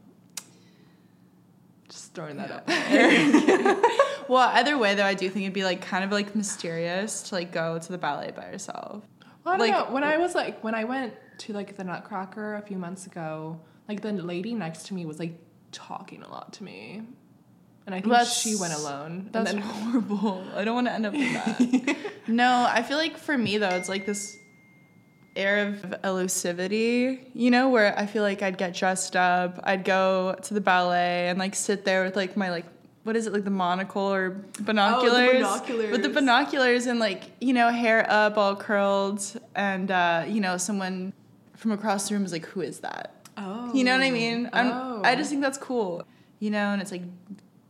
just 1.90 2.14
throwing 2.14 2.38
that 2.38 2.50
Yeah. 2.50 2.56
up. 2.56 2.66
there. 2.68 3.82
Well, 4.30 4.50
either 4.56 4.78
way 4.78 4.94
though, 4.94 5.06
I 5.06 5.14
do 5.14 5.30
think 5.30 5.44
it'd 5.44 5.54
be 5.54 5.64
like 5.64 5.82
kind 5.82 6.04
of 6.04 6.12
like 6.12 6.36
mysterious 6.36 7.22
to 7.30 7.36
like 7.36 7.54
go 7.54 7.80
to 7.80 7.92
the 7.92 7.98
ballet 7.98 8.32
by 8.36 8.48
yourself. 8.52 9.04
Well, 9.46 9.54
I 9.54 9.58
don't 9.58 9.70
Like- 9.70 9.88
know. 9.88 9.94
When 9.94 10.04
I 10.04 10.18
was 10.18 10.36
like, 10.36 10.62
when 10.66 10.76
I 10.76 10.84
went 10.84 11.14
to 11.40 11.54
like 11.54 11.78
the 11.78 11.86
Nutcracker 11.86 12.56
a 12.56 12.62
few 12.62 12.78
months 12.78 13.06
ago, 13.06 13.58
like 13.88 14.02
the 14.02 14.12
lady 14.12 14.54
next 14.54 14.88
to 14.88 14.94
me 14.94 15.06
was 15.06 15.18
like 15.18 15.40
talking 15.72 16.24
a 16.24 16.30
lot 16.30 16.52
to 16.54 16.66
me, 16.66 17.04
and 17.86 17.96
I 17.96 18.02
think 18.02 18.12
That's- 18.12 18.38
she 18.38 18.58
went 18.58 18.74
alone. 18.74 19.30
That's 19.32 19.50
and 19.52 19.62
then 19.64 19.66
horrible. 19.70 20.44
I 20.54 20.66
don't 20.66 20.76
want 20.76 20.88
to 20.88 20.94
end 20.94 21.06
up 21.06 21.14
in 21.14 21.34
that. 21.34 21.96
no, 22.28 22.68
I 22.70 22.82
feel 22.84 22.98
like 22.98 23.18
for 23.18 23.38
me 23.38 23.58
though, 23.60 23.70
it's 23.70 23.88
like 23.88 24.06
this 24.06 24.36
air 25.38 25.68
of 25.68 25.76
elusivity, 26.04 27.20
you 27.34 27.52
know, 27.52 27.70
where 27.70 27.98
I 27.98 28.06
feel 28.06 28.24
like 28.24 28.42
I'd 28.42 28.58
get 28.58 28.74
dressed 28.74 29.16
up, 29.16 29.60
I'd 29.64 29.84
go 29.84 30.36
to 30.44 30.54
the 30.54 30.62
ballet 30.62 31.30
and 31.30 31.38
like 31.40 31.56
sit 31.56 31.86
there 31.86 32.04
with 32.04 32.16
like 32.16 32.36
my 32.36 32.50
like 32.50 32.66
what 33.04 33.16
is 33.16 33.26
it 33.26 33.32
like 33.32 33.46
the 33.46 33.50
monocle 33.50 34.02
or 34.02 34.32
binoculars? 34.60 35.30
Oh, 35.30 35.34
binoculars. 35.34 35.92
With 35.92 36.04
the 36.04 36.10
binoculars 36.10 36.88
and 36.88 37.00
like 37.00 37.24
you 37.40 37.54
know 37.54 37.70
hair 37.70 38.06
up, 38.10 38.38
all 38.38 38.56
curled, 38.56 39.24
and 39.56 39.90
uh, 39.90 40.26
you 40.28 40.42
know 40.42 40.58
someone 40.58 41.14
from 41.56 41.72
across 41.72 42.10
the 42.10 42.16
room 42.16 42.26
is 42.26 42.34
like, 42.34 42.46
who 42.48 42.60
is 42.62 42.80
that? 42.82 43.14
oh, 43.38 43.72
You 43.74 43.86
know 43.86 43.94
what 43.94 44.04
I 44.04 44.12
mean? 44.12 44.50
I'm, 44.52 44.68
oh. 44.68 45.02
I 45.06 45.16
just 45.16 45.30
think 45.30 45.42
that's 45.42 45.58
cool. 45.58 46.04
You 46.40 46.52
know, 46.52 46.72
and 46.72 46.82
it's 46.82 46.92
like 46.92 47.04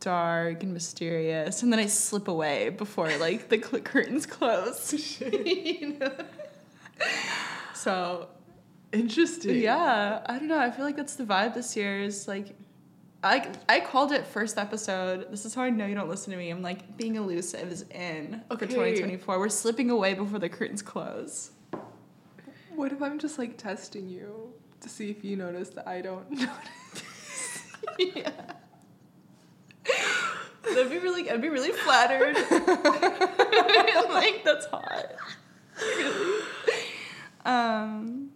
dark 0.00 0.62
and 0.64 0.72
mysterious, 0.74 1.62
and 1.62 1.72
then 1.72 1.78
I 1.78 1.86
slip 1.86 2.26
away 2.26 2.70
before 2.70 3.08
like 3.18 3.48
the 3.48 3.62
cl- 3.62 3.82
curtains 3.82 4.26
close. 4.26 4.92
you 5.20 5.98
know? 6.00 6.12
So 7.78 8.28
interesting. 8.92 9.56
yeah, 9.60 10.22
I 10.26 10.38
don't 10.38 10.48
know. 10.48 10.58
I 10.58 10.70
feel 10.70 10.84
like 10.84 10.96
that's 10.96 11.14
the 11.16 11.24
vibe 11.24 11.54
this 11.54 11.76
year. 11.76 12.00
Is 12.00 12.26
like, 12.26 12.56
I 13.22 13.50
I 13.68 13.80
called 13.80 14.12
it 14.12 14.26
first 14.26 14.58
episode. 14.58 15.30
This 15.30 15.44
is 15.44 15.54
how 15.54 15.62
I 15.62 15.70
know 15.70 15.86
you 15.86 15.94
don't 15.94 16.08
listen 16.08 16.32
to 16.32 16.36
me. 16.38 16.50
I'm 16.50 16.62
like 16.62 16.96
being 16.96 17.16
elusive 17.16 17.70
is 17.70 17.82
in 17.90 18.42
for 18.48 18.54
Okay. 18.54 18.66
2024. 18.66 19.38
We're 19.38 19.48
slipping 19.48 19.90
away 19.90 20.14
before 20.14 20.38
the 20.38 20.48
curtains 20.48 20.82
close. 20.82 21.52
What 22.74 22.92
if 22.92 23.02
I'm 23.02 23.18
just 23.18 23.38
like 23.38 23.56
testing 23.58 24.08
you 24.08 24.52
to 24.80 24.88
see 24.88 25.10
if 25.10 25.24
you 25.24 25.36
notice 25.36 25.70
that 25.70 25.86
I 25.88 26.00
don't 26.00 26.30
notice? 26.32 27.72
yeah. 27.98 28.30
That'd 30.64 30.90
be 30.90 30.98
really, 30.98 31.30
I'd 31.30 31.40
be 31.40 31.48
really 31.48 31.72
flattered. 31.72 32.34
like 34.10 34.44
that's 34.44 34.66
hot. 34.66 35.06
Really. 35.80 36.42
Um. 37.48 38.30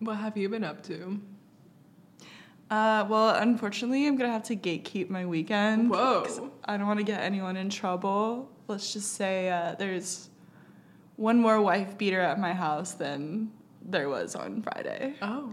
what 0.00 0.16
have 0.16 0.36
you 0.36 0.48
been 0.48 0.64
up 0.64 0.82
to? 0.84 1.20
Uh. 2.70 3.06
Well, 3.08 3.30
unfortunately, 3.30 4.06
I'm 4.06 4.16
gonna 4.16 4.32
have 4.32 4.44
to 4.44 4.56
gatekeep 4.56 5.08
my 5.08 5.24
weekend. 5.24 5.90
Whoa. 5.90 6.52
I 6.66 6.76
don't 6.76 6.86
want 6.86 6.98
to 7.00 7.04
get 7.04 7.20
anyone 7.20 7.56
in 7.56 7.70
trouble. 7.70 8.50
Let's 8.68 8.92
just 8.92 9.14
say 9.14 9.50
uh, 9.50 9.74
there's 9.78 10.28
one 11.16 11.38
more 11.38 11.60
wife 11.60 11.96
beater 11.96 12.20
at 12.20 12.38
my 12.38 12.52
house 12.52 12.92
than 12.92 13.50
there 13.84 14.08
was 14.08 14.34
on 14.34 14.62
Friday. 14.62 15.14
Oh, 15.22 15.52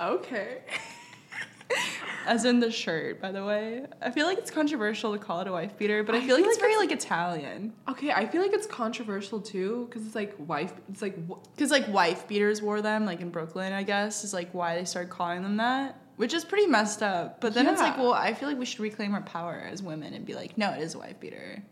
okay. 0.00 0.58
As 2.28 2.44
in 2.44 2.60
the 2.60 2.70
shirt, 2.70 3.22
by 3.22 3.32
the 3.32 3.42
way. 3.44 3.86
I 4.02 4.10
feel 4.10 4.26
like 4.26 4.36
it's 4.36 4.50
controversial 4.50 5.12
to 5.14 5.18
call 5.18 5.40
it 5.40 5.48
a 5.48 5.52
wife 5.52 5.78
beater, 5.78 6.02
but 6.04 6.14
I, 6.14 6.18
I 6.18 6.20
feel 6.20 6.34
like 6.36 6.44
feel 6.44 6.50
it's 6.52 6.60
like 6.60 6.70
very 6.70 6.76
like 6.76 6.92
Italian. 6.92 7.72
Okay, 7.88 8.10
I 8.12 8.26
feel 8.26 8.42
like 8.42 8.52
it's 8.52 8.66
controversial 8.66 9.40
too 9.40 9.86
because 9.88 10.04
it's 10.06 10.14
like 10.14 10.34
wife. 10.38 10.74
It's 10.90 11.00
like 11.00 11.16
Because 11.54 11.70
like 11.70 11.88
wife 11.88 12.28
beaters 12.28 12.60
wore 12.60 12.82
them, 12.82 13.06
like 13.06 13.20
in 13.22 13.30
Brooklyn, 13.30 13.72
I 13.72 13.82
guess, 13.82 14.24
is 14.24 14.34
like 14.34 14.52
why 14.52 14.76
they 14.76 14.84
started 14.84 15.08
calling 15.10 15.42
them 15.42 15.56
that, 15.56 15.98
which 16.16 16.34
is 16.34 16.44
pretty 16.44 16.66
messed 16.66 17.02
up. 17.02 17.40
But 17.40 17.54
then 17.54 17.66
it's 17.66 17.80
like, 17.80 17.96
well, 17.96 18.12
I 18.12 18.34
feel 18.34 18.48
like 18.50 18.58
we 18.58 18.66
should 18.66 18.80
reclaim 18.80 19.14
our 19.14 19.22
power 19.22 19.66
as 19.72 19.82
women 19.82 20.12
and 20.12 20.26
be 20.26 20.34
like, 20.34 20.58
no, 20.58 20.70
it 20.72 20.82
is 20.82 20.94
a 20.94 20.98
wife 20.98 21.18
beater, 21.18 21.62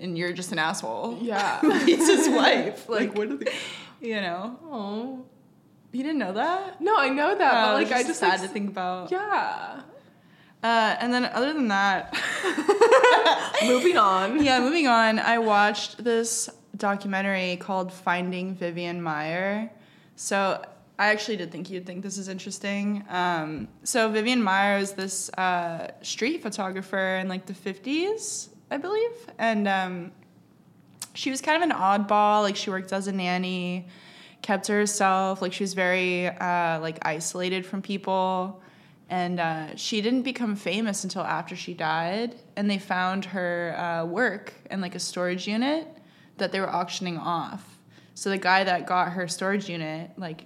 and 0.00 0.18
you're 0.18 0.32
just 0.32 0.50
an 0.50 0.58
asshole. 0.58 1.18
yeah. 1.20 1.60
it's 1.64 2.08
his 2.08 2.28
wife. 2.28 2.88
Like, 2.88 3.10
like 3.10 3.18
what 3.18 3.28
are 3.28 3.36
they? 3.36 3.52
you 4.00 4.20
know, 4.20 4.58
Oh 4.64 5.24
you 5.92 6.02
didn't 6.02 6.18
know 6.18 6.32
that. 6.32 6.80
no, 6.80 6.96
I 6.96 7.08
know 7.08 7.36
that, 7.36 7.54
Uh, 7.54 7.72
but 7.74 7.82
it's 7.82 7.90
like 7.90 8.00
I 8.00 8.06
just 8.06 8.20
sad 8.20 8.40
like, 8.40 8.42
to 8.42 8.48
think 8.48 8.70
about. 8.70 9.10
Yeah. 9.10 9.82
Uh, 10.62 10.94
and 11.00 11.12
then 11.12 11.24
other 11.24 11.52
than 11.54 11.68
that, 11.68 12.14
Moving 13.64 13.96
on. 13.96 14.42
yeah, 14.44 14.60
moving 14.60 14.86
on. 14.86 15.18
I 15.18 15.38
watched 15.38 16.02
this 16.04 16.48
documentary 16.76 17.56
called 17.56 17.92
Finding 17.92 18.54
Vivian 18.54 19.00
Maier. 19.02 19.70
So 20.16 20.62
I 20.98 21.08
actually 21.08 21.36
did 21.38 21.50
think 21.50 21.70
you'd 21.70 21.86
think 21.86 22.02
this 22.02 22.18
is 22.18 22.28
interesting. 22.28 23.04
Um, 23.08 23.68
so 23.84 24.08
Vivian 24.10 24.42
Maier 24.42 24.80
is 24.80 24.92
this 24.92 25.30
uh, 25.34 25.90
street 26.02 26.42
photographer 26.42 27.16
in 27.16 27.28
like 27.28 27.46
the 27.46 27.54
50s, 27.54 28.48
I 28.70 28.76
believe. 28.76 29.12
And 29.38 29.66
um, 29.66 30.12
she 31.14 31.30
was 31.30 31.40
kind 31.40 31.62
of 31.62 31.68
an 31.70 31.74
oddball. 31.74 32.42
Like 32.42 32.56
she 32.56 32.68
worked 32.70 32.92
as 32.92 33.06
a 33.08 33.12
nanny, 33.12 33.86
kept 34.42 34.66
to 34.66 34.72
herself. 34.72 35.42
Like 35.42 35.52
she 35.52 35.62
was 35.62 35.74
very 35.74 36.28
uh, 36.28 36.80
like 36.80 36.98
isolated 37.02 37.66
from 37.66 37.82
people. 37.82 38.62
And 39.08 39.40
uh, 39.40 39.74
she 39.74 40.00
didn't 40.00 40.22
become 40.22 40.54
famous 40.54 41.02
until 41.02 41.22
after 41.22 41.56
she 41.56 41.74
died. 41.74 42.36
And 42.56 42.70
they 42.70 42.78
found 42.78 43.24
her 43.26 43.76
uh, 43.76 44.06
work 44.06 44.54
in 44.70 44.80
like 44.80 44.94
a 44.94 45.00
storage 45.00 45.48
unit 45.48 45.88
that 46.36 46.52
they 46.52 46.60
were 46.60 46.72
auctioning 46.72 47.18
off. 47.18 47.78
So 48.14 48.30
the 48.30 48.38
guy 48.38 48.64
that 48.64 48.86
got 48.86 49.12
her 49.12 49.28
storage 49.28 49.68
unit 49.68 50.10
like 50.16 50.44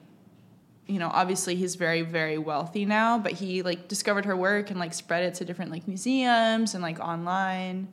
you 0.87 0.99
know 0.99 1.11
obviously 1.13 1.55
he's 1.57 1.77
very 1.77 2.03
very 2.03 2.37
wealthy 2.37 2.85
now 2.85 3.19
but 3.19 3.33
he 3.33 3.63
like 3.63 3.89
discovered 3.89 4.27
her 4.27 4.37
work 4.37 4.71
and 4.71 4.79
like 4.79 4.93
spread 4.93 5.25
it 5.25 5.35
to 5.35 5.45
different 5.45 5.71
like 5.71 5.89
museums 5.89 6.75
and 6.75 6.83
like 6.83 7.01
online. 7.01 7.89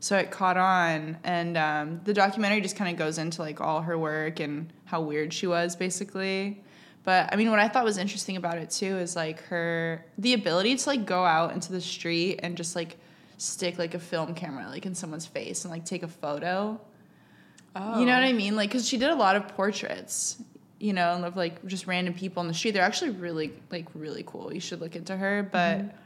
So 0.00 0.18
it 0.18 0.32
caught 0.32 0.56
on. 0.56 1.18
And 1.22 1.56
um, 1.56 2.00
the 2.02 2.12
documentary 2.12 2.60
just 2.60 2.74
kind 2.74 2.90
of 2.90 2.98
goes 2.98 3.18
into 3.18 3.40
like 3.40 3.60
all 3.60 3.82
her 3.82 3.96
work 3.96 4.40
and 4.40 4.72
how 4.92 5.00
weird 5.00 5.32
she 5.32 5.46
was 5.48 5.74
basically 5.74 6.62
but 7.04 7.30
I 7.32 7.36
mean, 7.36 7.50
what 7.50 7.58
I 7.58 7.66
thought 7.66 7.84
was 7.84 7.98
interesting 7.98 8.36
about 8.36 8.58
it 8.58 8.70
too 8.70 8.96
is 8.98 9.16
like 9.16 9.42
her 9.46 10.04
the 10.18 10.34
ability 10.34 10.76
to 10.76 10.88
like 10.88 11.04
go 11.04 11.24
out 11.24 11.52
into 11.52 11.72
the 11.72 11.80
street 11.80 12.38
and 12.44 12.56
just 12.56 12.76
like 12.76 12.96
stick 13.38 13.76
like 13.76 13.94
a 13.94 13.98
film 13.98 14.34
camera 14.34 14.68
like 14.68 14.86
in 14.86 14.94
someone's 14.94 15.26
face 15.26 15.64
and 15.64 15.72
like 15.72 15.84
take 15.84 16.04
a 16.04 16.08
photo. 16.08 16.80
Oh. 17.74 17.98
You 17.98 18.06
know 18.06 18.12
what 18.12 18.22
I 18.22 18.32
mean? 18.32 18.54
Like, 18.54 18.70
cause 18.70 18.86
she 18.88 18.98
did 18.98 19.10
a 19.10 19.16
lot 19.16 19.34
of 19.34 19.48
portraits, 19.48 20.40
you 20.78 20.92
know, 20.92 21.24
of 21.24 21.36
like 21.36 21.66
just 21.66 21.88
random 21.88 22.14
people 22.14 22.40
on 22.40 22.46
the 22.46 22.54
street. 22.54 22.70
They're 22.70 22.84
actually 22.84 23.10
really 23.10 23.52
like 23.72 23.86
really 23.94 24.22
cool. 24.24 24.54
You 24.54 24.60
should 24.60 24.80
look 24.80 24.94
into 24.94 25.16
her. 25.16 25.48
But 25.50 25.78
Mm-hmm. 25.78 25.96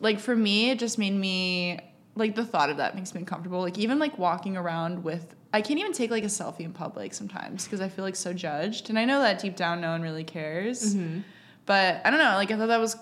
like 0.00 0.18
for 0.18 0.34
me, 0.34 0.70
it 0.70 0.78
just 0.78 0.96
made 0.98 1.12
me 1.14 1.78
like 2.14 2.34
the 2.36 2.46
thought 2.46 2.70
of 2.70 2.78
that 2.78 2.94
makes 2.94 3.12
me 3.14 3.20
uncomfortable. 3.20 3.60
Like 3.60 3.76
even 3.76 3.98
like 3.98 4.16
walking 4.18 4.56
around 4.56 5.04
with 5.04 5.34
I 5.52 5.60
can't 5.60 5.78
even 5.78 5.92
take 5.92 6.10
like 6.10 6.24
a 6.24 6.28
selfie 6.28 6.60
in 6.60 6.72
public 6.72 7.12
sometimes 7.12 7.64
because 7.64 7.80
I 7.80 7.88
feel 7.88 8.04
like 8.04 8.16
so 8.16 8.32
judged. 8.32 8.88
And 8.88 8.98
I 8.98 9.04
know 9.04 9.20
that 9.20 9.40
deep 9.40 9.56
down 9.56 9.80
no 9.80 9.90
one 9.90 10.02
really 10.02 10.24
cares. 10.24 10.94
Mm-hmm. 10.94 11.20
But 11.66 12.00
I 12.04 12.10
don't 12.10 12.18
know, 12.18 12.34
like 12.34 12.50
I 12.50 12.56
thought 12.56 12.68
that 12.68 12.80
was 12.80 12.96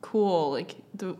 cool. 0.00 0.50
Like 0.50 0.74
the 0.94 1.16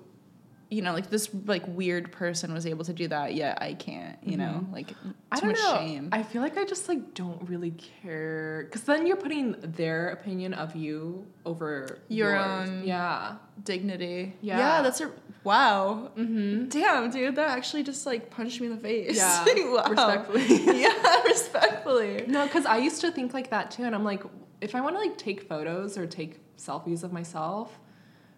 you 0.73 0.81
know, 0.81 0.93
like 0.95 1.11
this 1.11 1.29
like 1.47 1.62
weird 1.69 2.11
person 2.12 2.52
was 2.55 2.67
able 2.67 2.85
to 2.87 2.93
do 2.95 3.07
that, 3.09 3.35
yet 3.35 3.59
I 3.61 3.75
can't, 3.75 4.17
you 4.23 4.37
know? 4.38 4.67
Like 4.73 4.88
too 4.88 4.95
Mm-hmm. 4.95 5.11
I 5.31 5.41
don't 5.41 5.49
much 5.50 5.59
know. 5.59 5.76
shame. 5.79 6.09
I 6.12 6.23
feel 6.23 6.41
like 6.43 6.57
I 6.59 6.64
just 6.64 6.88
like 6.88 7.14
don't 7.14 7.49
really 7.49 7.73
care 8.02 8.64
because 8.69 8.83
then 8.83 9.07
you're 9.07 9.17
putting 9.17 9.57
their 9.62 10.09
opinion 10.11 10.55
of 10.55 10.75
you 10.76 11.26
over 11.45 11.99
Your 12.09 12.35
yours. 12.35 12.69
own- 12.71 12.85
Yeah. 12.85 13.37
Dignity. 13.64 14.35
Yeah. 14.41 14.59
Yeah, 14.59 14.83
that's 14.83 15.00
a 15.02 15.11
wow. 15.45 16.11
Mm-hmm. 16.17 16.69
Damn, 16.69 17.11
dude, 17.11 17.37
that 17.37 17.50
actually 17.50 17.83
just 17.83 18.07
like 18.07 18.31
punched 18.31 18.61
me 18.61 18.67
in 18.69 18.75
the 18.75 18.81
face. 18.81 19.17
Yeah. 19.17 19.45
wow. 19.57 19.85
Respectfully. 19.88 20.47
yeah, 20.83 21.23
respectfully. 21.25 22.25
No, 22.29 22.45
because 22.47 22.64
I 22.67 22.79
used 22.79 23.00
to 23.02 23.11
think 23.11 23.35
like 23.35 23.50
that 23.50 23.71
too, 23.71 23.85
and 23.85 23.95
I'm 23.95 24.05
like, 24.05 24.23
if 24.61 24.75
I 24.75 24.81
want 24.81 24.97
to 24.97 25.00
like 25.00 25.19
take 25.19 25.49
photos 25.49 25.99
or 25.99 26.07
take 26.07 26.41
selfies 26.57 27.02
of 27.02 27.12
myself, 27.12 27.79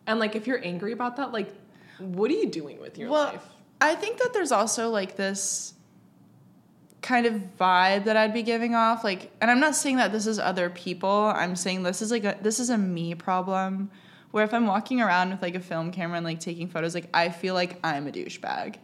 and 0.07 0.19
like 0.19 0.35
if 0.37 0.47
you're 0.47 0.63
angry 0.65 0.93
about 0.93 1.17
that, 1.17 1.33
like, 1.33 1.53
what 1.99 2.31
are 2.31 2.35
you 2.35 2.49
doing 2.49 2.81
with 2.81 2.99
your 2.99 3.11
well, 3.11 3.25
life? 3.25 3.45
I 3.81 3.95
think 3.95 4.19
that 4.19 4.33
there's 4.33 4.53
also 4.53 4.91
like 4.91 5.17
this 5.17 5.75
kind 7.03 7.27
of 7.27 7.35
vibe 7.59 8.05
that 8.05 8.17
I'd 8.17 8.33
be 8.33 8.43
giving 8.43 8.75
off 8.75 9.05
like 9.05 9.31
and 9.43 9.51
I'm 9.51 9.61
not 9.61 9.77
saying 9.77 9.97
that 9.97 10.11
this 10.11 10.27
is 10.27 10.39
other 10.39 10.71
people. 10.71 11.33
I'm 11.35 11.55
saying 11.55 11.83
this 11.83 12.01
is 12.01 12.11
like 12.11 12.25
a 12.25 12.39
this 12.41 12.59
is 12.59 12.71
a 12.71 12.79
me 12.79 13.15
problem 13.15 13.91
where 14.31 14.43
if 14.43 14.55
I'm 14.55 14.67
walking 14.67 15.01
around 15.01 15.31
with 15.31 15.43
like 15.43 15.55
a 15.55 15.61
film 15.61 15.93
camera 15.93 16.17
and 16.17 16.25
like 16.25 16.41
taking 16.41 16.67
photos 16.69 16.95
like 16.95 17.09
I 17.13 17.29
feel 17.29 17.55
like 17.55 17.79
I'm 17.85 18.07
a 18.07 18.11
douchebag. 18.11 18.77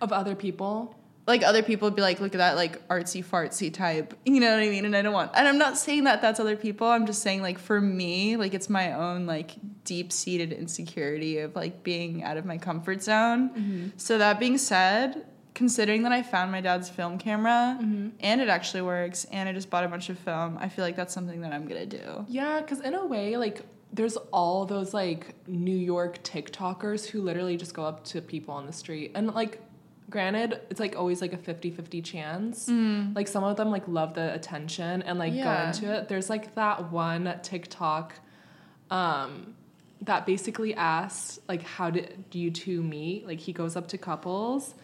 Of 0.00 0.12
other 0.12 0.34
people. 0.34 0.96
Like 1.26 1.42
other 1.44 1.62
people 1.62 1.86
would 1.86 1.94
be 1.94 2.02
like 2.02 2.20
look 2.20 2.34
at 2.34 2.38
that 2.38 2.56
like 2.56 2.86
artsy 2.88 3.24
fartsy 3.24 3.72
type. 3.72 4.14
You 4.24 4.40
know 4.40 4.50
what 4.50 4.62
I 4.62 4.68
mean? 4.68 4.84
And 4.84 4.96
I 4.96 5.02
don't 5.02 5.12
want 5.12 5.30
and 5.34 5.46
I'm 5.46 5.58
not 5.58 5.78
saying 5.78 6.04
that 6.04 6.20
that's 6.20 6.40
other 6.40 6.56
people. 6.56 6.86
I'm 6.88 7.06
just 7.06 7.22
saying 7.22 7.42
like 7.42 7.58
for 7.58 7.80
me 7.80 8.36
like 8.36 8.54
it's 8.54 8.68
my 8.68 8.92
own 8.92 9.26
like 9.26 9.52
deep-seated 9.84 10.52
insecurity 10.52 11.38
of 11.38 11.54
like 11.54 11.82
being 11.82 12.22
out 12.24 12.36
of 12.36 12.44
my 12.44 12.58
comfort 12.58 13.02
zone. 13.02 13.50
Mm-hmm. 13.50 13.88
So 13.96 14.18
that 14.18 14.40
being 14.40 14.58
said, 14.58 15.26
considering 15.54 16.02
that 16.02 16.12
I 16.12 16.22
found 16.22 16.50
my 16.50 16.60
dad's 16.60 16.88
film 16.88 17.18
camera 17.18 17.78
mm-hmm. 17.80 18.08
and 18.20 18.40
it 18.40 18.48
actually 18.48 18.82
works 18.82 19.26
and 19.30 19.48
I 19.48 19.52
just 19.52 19.70
bought 19.70 19.84
a 19.84 19.88
bunch 19.88 20.08
of 20.08 20.18
film, 20.18 20.58
I 20.58 20.68
feel 20.68 20.84
like 20.84 20.96
that's 20.96 21.12
something 21.14 21.40
that 21.42 21.52
I'm 21.52 21.66
gonna 21.66 21.86
do. 21.86 22.24
Yeah, 22.28 22.60
because 22.60 22.80
in 22.80 22.94
a 22.94 23.04
way, 23.04 23.36
like, 23.36 23.62
there's 23.92 24.16
all 24.32 24.64
those 24.64 24.94
like 24.94 25.34
New 25.46 25.76
York 25.76 26.22
TikTokers 26.22 27.06
who 27.06 27.20
literally 27.20 27.58
just 27.58 27.74
go 27.74 27.84
up 27.84 28.04
to 28.04 28.22
people 28.22 28.54
on 28.54 28.66
the 28.66 28.72
street. 28.72 29.12
And 29.14 29.34
like, 29.34 29.60
granted, 30.12 30.60
it's 30.70 30.78
like 30.78 30.94
always 30.96 31.20
like 31.20 31.32
a 31.32 31.36
50 31.36 31.70
50 31.70 32.02
chance. 32.02 32.68
Like, 33.14 33.26
some 33.26 33.42
of 33.42 33.56
them 33.56 33.70
like 33.70 33.88
love 33.88 34.14
the 34.14 34.32
attention 34.34 35.02
and 35.02 35.18
like 35.18 35.32
go 35.32 35.40
into 35.66 35.92
it. 35.92 36.08
There's 36.08 36.30
like 36.30 36.54
that 36.54 36.92
one 36.92 37.38
TikTok 37.42 38.14
um, 38.90 39.54
that 40.02 40.26
basically 40.26 40.74
asked, 40.74 41.40
like, 41.48 41.62
how 41.62 41.90
did 41.90 42.24
you 42.32 42.50
two 42.50 42.82
meet? 42.82 43.26
Like, 43.26 43.40
he 43.40 43.52
goes 43.52 43.74
up 43.74 43.88
to 43.88 43.98
couples. 43.98 44.74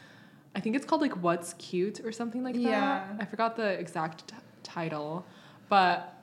I 0.56 0.60
think 0.60 0.74
it's 0.74 0.86
called 0.86 1.02
like 1.02 1.22
What's 1.22 1.52
Cute 1.54 2.00
or 2.00 2.10
something 2.10 2.42
like 2.42 2.54
that. 2.54 2.60
Yeah. 2.62 3.04
I 3.20 3.24
forgot 3.26 3.54
the 3.56 3.68
exact 3.78 4.28
t- 4.28 4.34
title, 4.64 5.24
but 5.68 6.14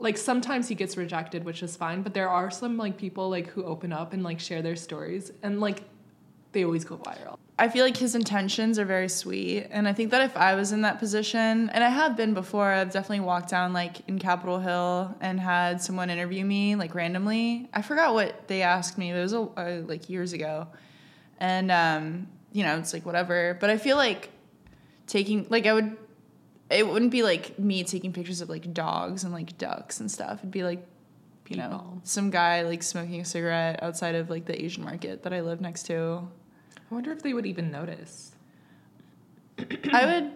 like 0.00 0.16
sometimes 0.16 0.68
he 0.68 0.74
gets 0.74 0.96
rejected 0.96 1.44
which 1.44 1.62
is 1.62 1.76
fine 1.76 2.02
but 2.02 2.14
there 2.14 2.28
are 2.28 2.50
some 2.50 2.76
like 2.76 2.96
people 2.96 3.28
like 3.28 3.48
who 3.48 3.64
open 3.64 3.92
up 3.92 4.12
and 4.12 4.22
like 4.22 4.38
share 4.38 4.62
their 4.62 4.76
stories 4.76 5.32
and 5.42 5.60
like 5.60 5.82
they 6.52 6.64
always 6.64 6.84
go 6.84 6.96
viral 6.98 7.36
I 7.60 7.68
feel 7.68 7.84
like 7.84 7.96
his 7.96 8.14
intentions 8.14 8.78
are 8.78 8.84
very 8.84 9.08
sweet. 9.08 9.66
And 9.70 9.88
I 9.88 9.92
think 9.92 10.12
that 10.12 10.22
if 10.22 10.36
I 10.36 10.54
was 10.54 10.70
in 10.70 10.82
that 10.82 11.00
position, 11.00 11.68
and 11.70 11.82
I 11.82 11.88
have 11.88 12.16
been 12.16 12.32
before, 12.32 12.70
I've 12.70 12.92
definitely 12.92 13.20
walked 13.20 13.50
down 13.50 13.72
like 13.72 14.08
in 14.08 14.20
Capitol 14.20 14.60
Hill 14.60 15.16
and 15.20 15.40
had 15.40 15.82
someone 15.82 16.08
interview 16.08 16.44
me 16.44 16.76
like 16.76 16.94
randomly. 16.94 17.68
I 17.74 17.82
forgot 17.82 18.14
what 18.14 18.46
they 18.46 18.62
asked 18.62 18.96
me, 18.96 19.10
but 19.10 19.18
it 19.18 19.22
was 19.22 19.32
a, 19.32 19.40
uh, 19.40 19.82
like 19.86 20.08
years 20.08 20.32
ago. 20.32 20.68
And, 21.40 21.72
um, 21.72 22.28
you 22.52 22.62
know, 22.62 22.78
it's 22.78 22.92
like 22.92 23.04
whatever. 23.04 23.56
But 23.60 23.70
I 23.70 23.76
feel 23.76 23.96
like 23.96 24.30
taking, 25.08 25.46
like, 25.50 25.66
I 25.66 25.72
would, 25.72 25.96
it 26.70 26.86
wouldn't 26.86 27.10
be 27.10 27.24
like 27.24 27.58
me 27.58 27.82
taking 27.82 28.12
pictures 28.12 28.40
of 28.40 28.48
like 28.48 28.72
dogs 28.72 29.24
and 29.24 29.32
like 29.32 29.58
ducks 29.58 29.98
and 29.98 30.08
stuff. 30.08 30.38
It'd 30.38 30.52
be 30.52 30.62
like, 30.62 30.86
you 31.48 31.56
know, 31.56 32.00
some 32.04 32.30
guy 32.30 32.62
like 32.62 32.84
smoking 32.84 33.20
a 33.20 33.24
cigarette 33.24 33.82
outside 33.82 34.14
of 34.14 34.30
like 34.30 34.44
the 34.44 34.62
Asian 34.62 34.84
market 34.84 35.24
that 35.24 35.32
I 35.32 35.40
live 35.40 35.60
next 35.60 35.84
to. 35.86 36.28
I 36.90 36.94
wonder 36.94 37.12
if 37.12 37.22
they 37.22 37.34
would 37.34 37.46
even 37.46 37.70
notice 37.70 38.32
I 39.92 40.04
would 40.06 40.32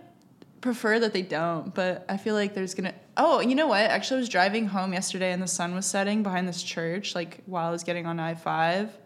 prefer 0.61 0.99
that 1.01 1.13
they 1.13 1.23
don't, 1.23 1.75
but 1.75 2.05
I 2.09 2.17
feel 2.17 2.35
like 2.35 2.55
there's 2.55 2.75
gonna. 2.75 2.95
Oh, 3.17 3.41
you 3.41 3.55
know 3.55 3.67
what? 3.67 3.83
Actually, 3.83 4.19
I 4.19 4.21
was 4.21 4.29
driving 4.29 4.67
home 4.67 4.93
yesterday 4.93 5.33
and 5.33 5.43
the 5.43 5.47
sun 5.47 5.75
was 5.75 5.87
setting 5.87 6.23
behind 6.23 6.49
this 6.49 6.63
church, 6.63 7.15
like 7.15 7.43
while 7.47 7.69
I 7.69 7.71
was 7.71 7.85
getting 7.85 8.07
on 8.07 8.19
I 8.19 8.35
five, 8.35 8.97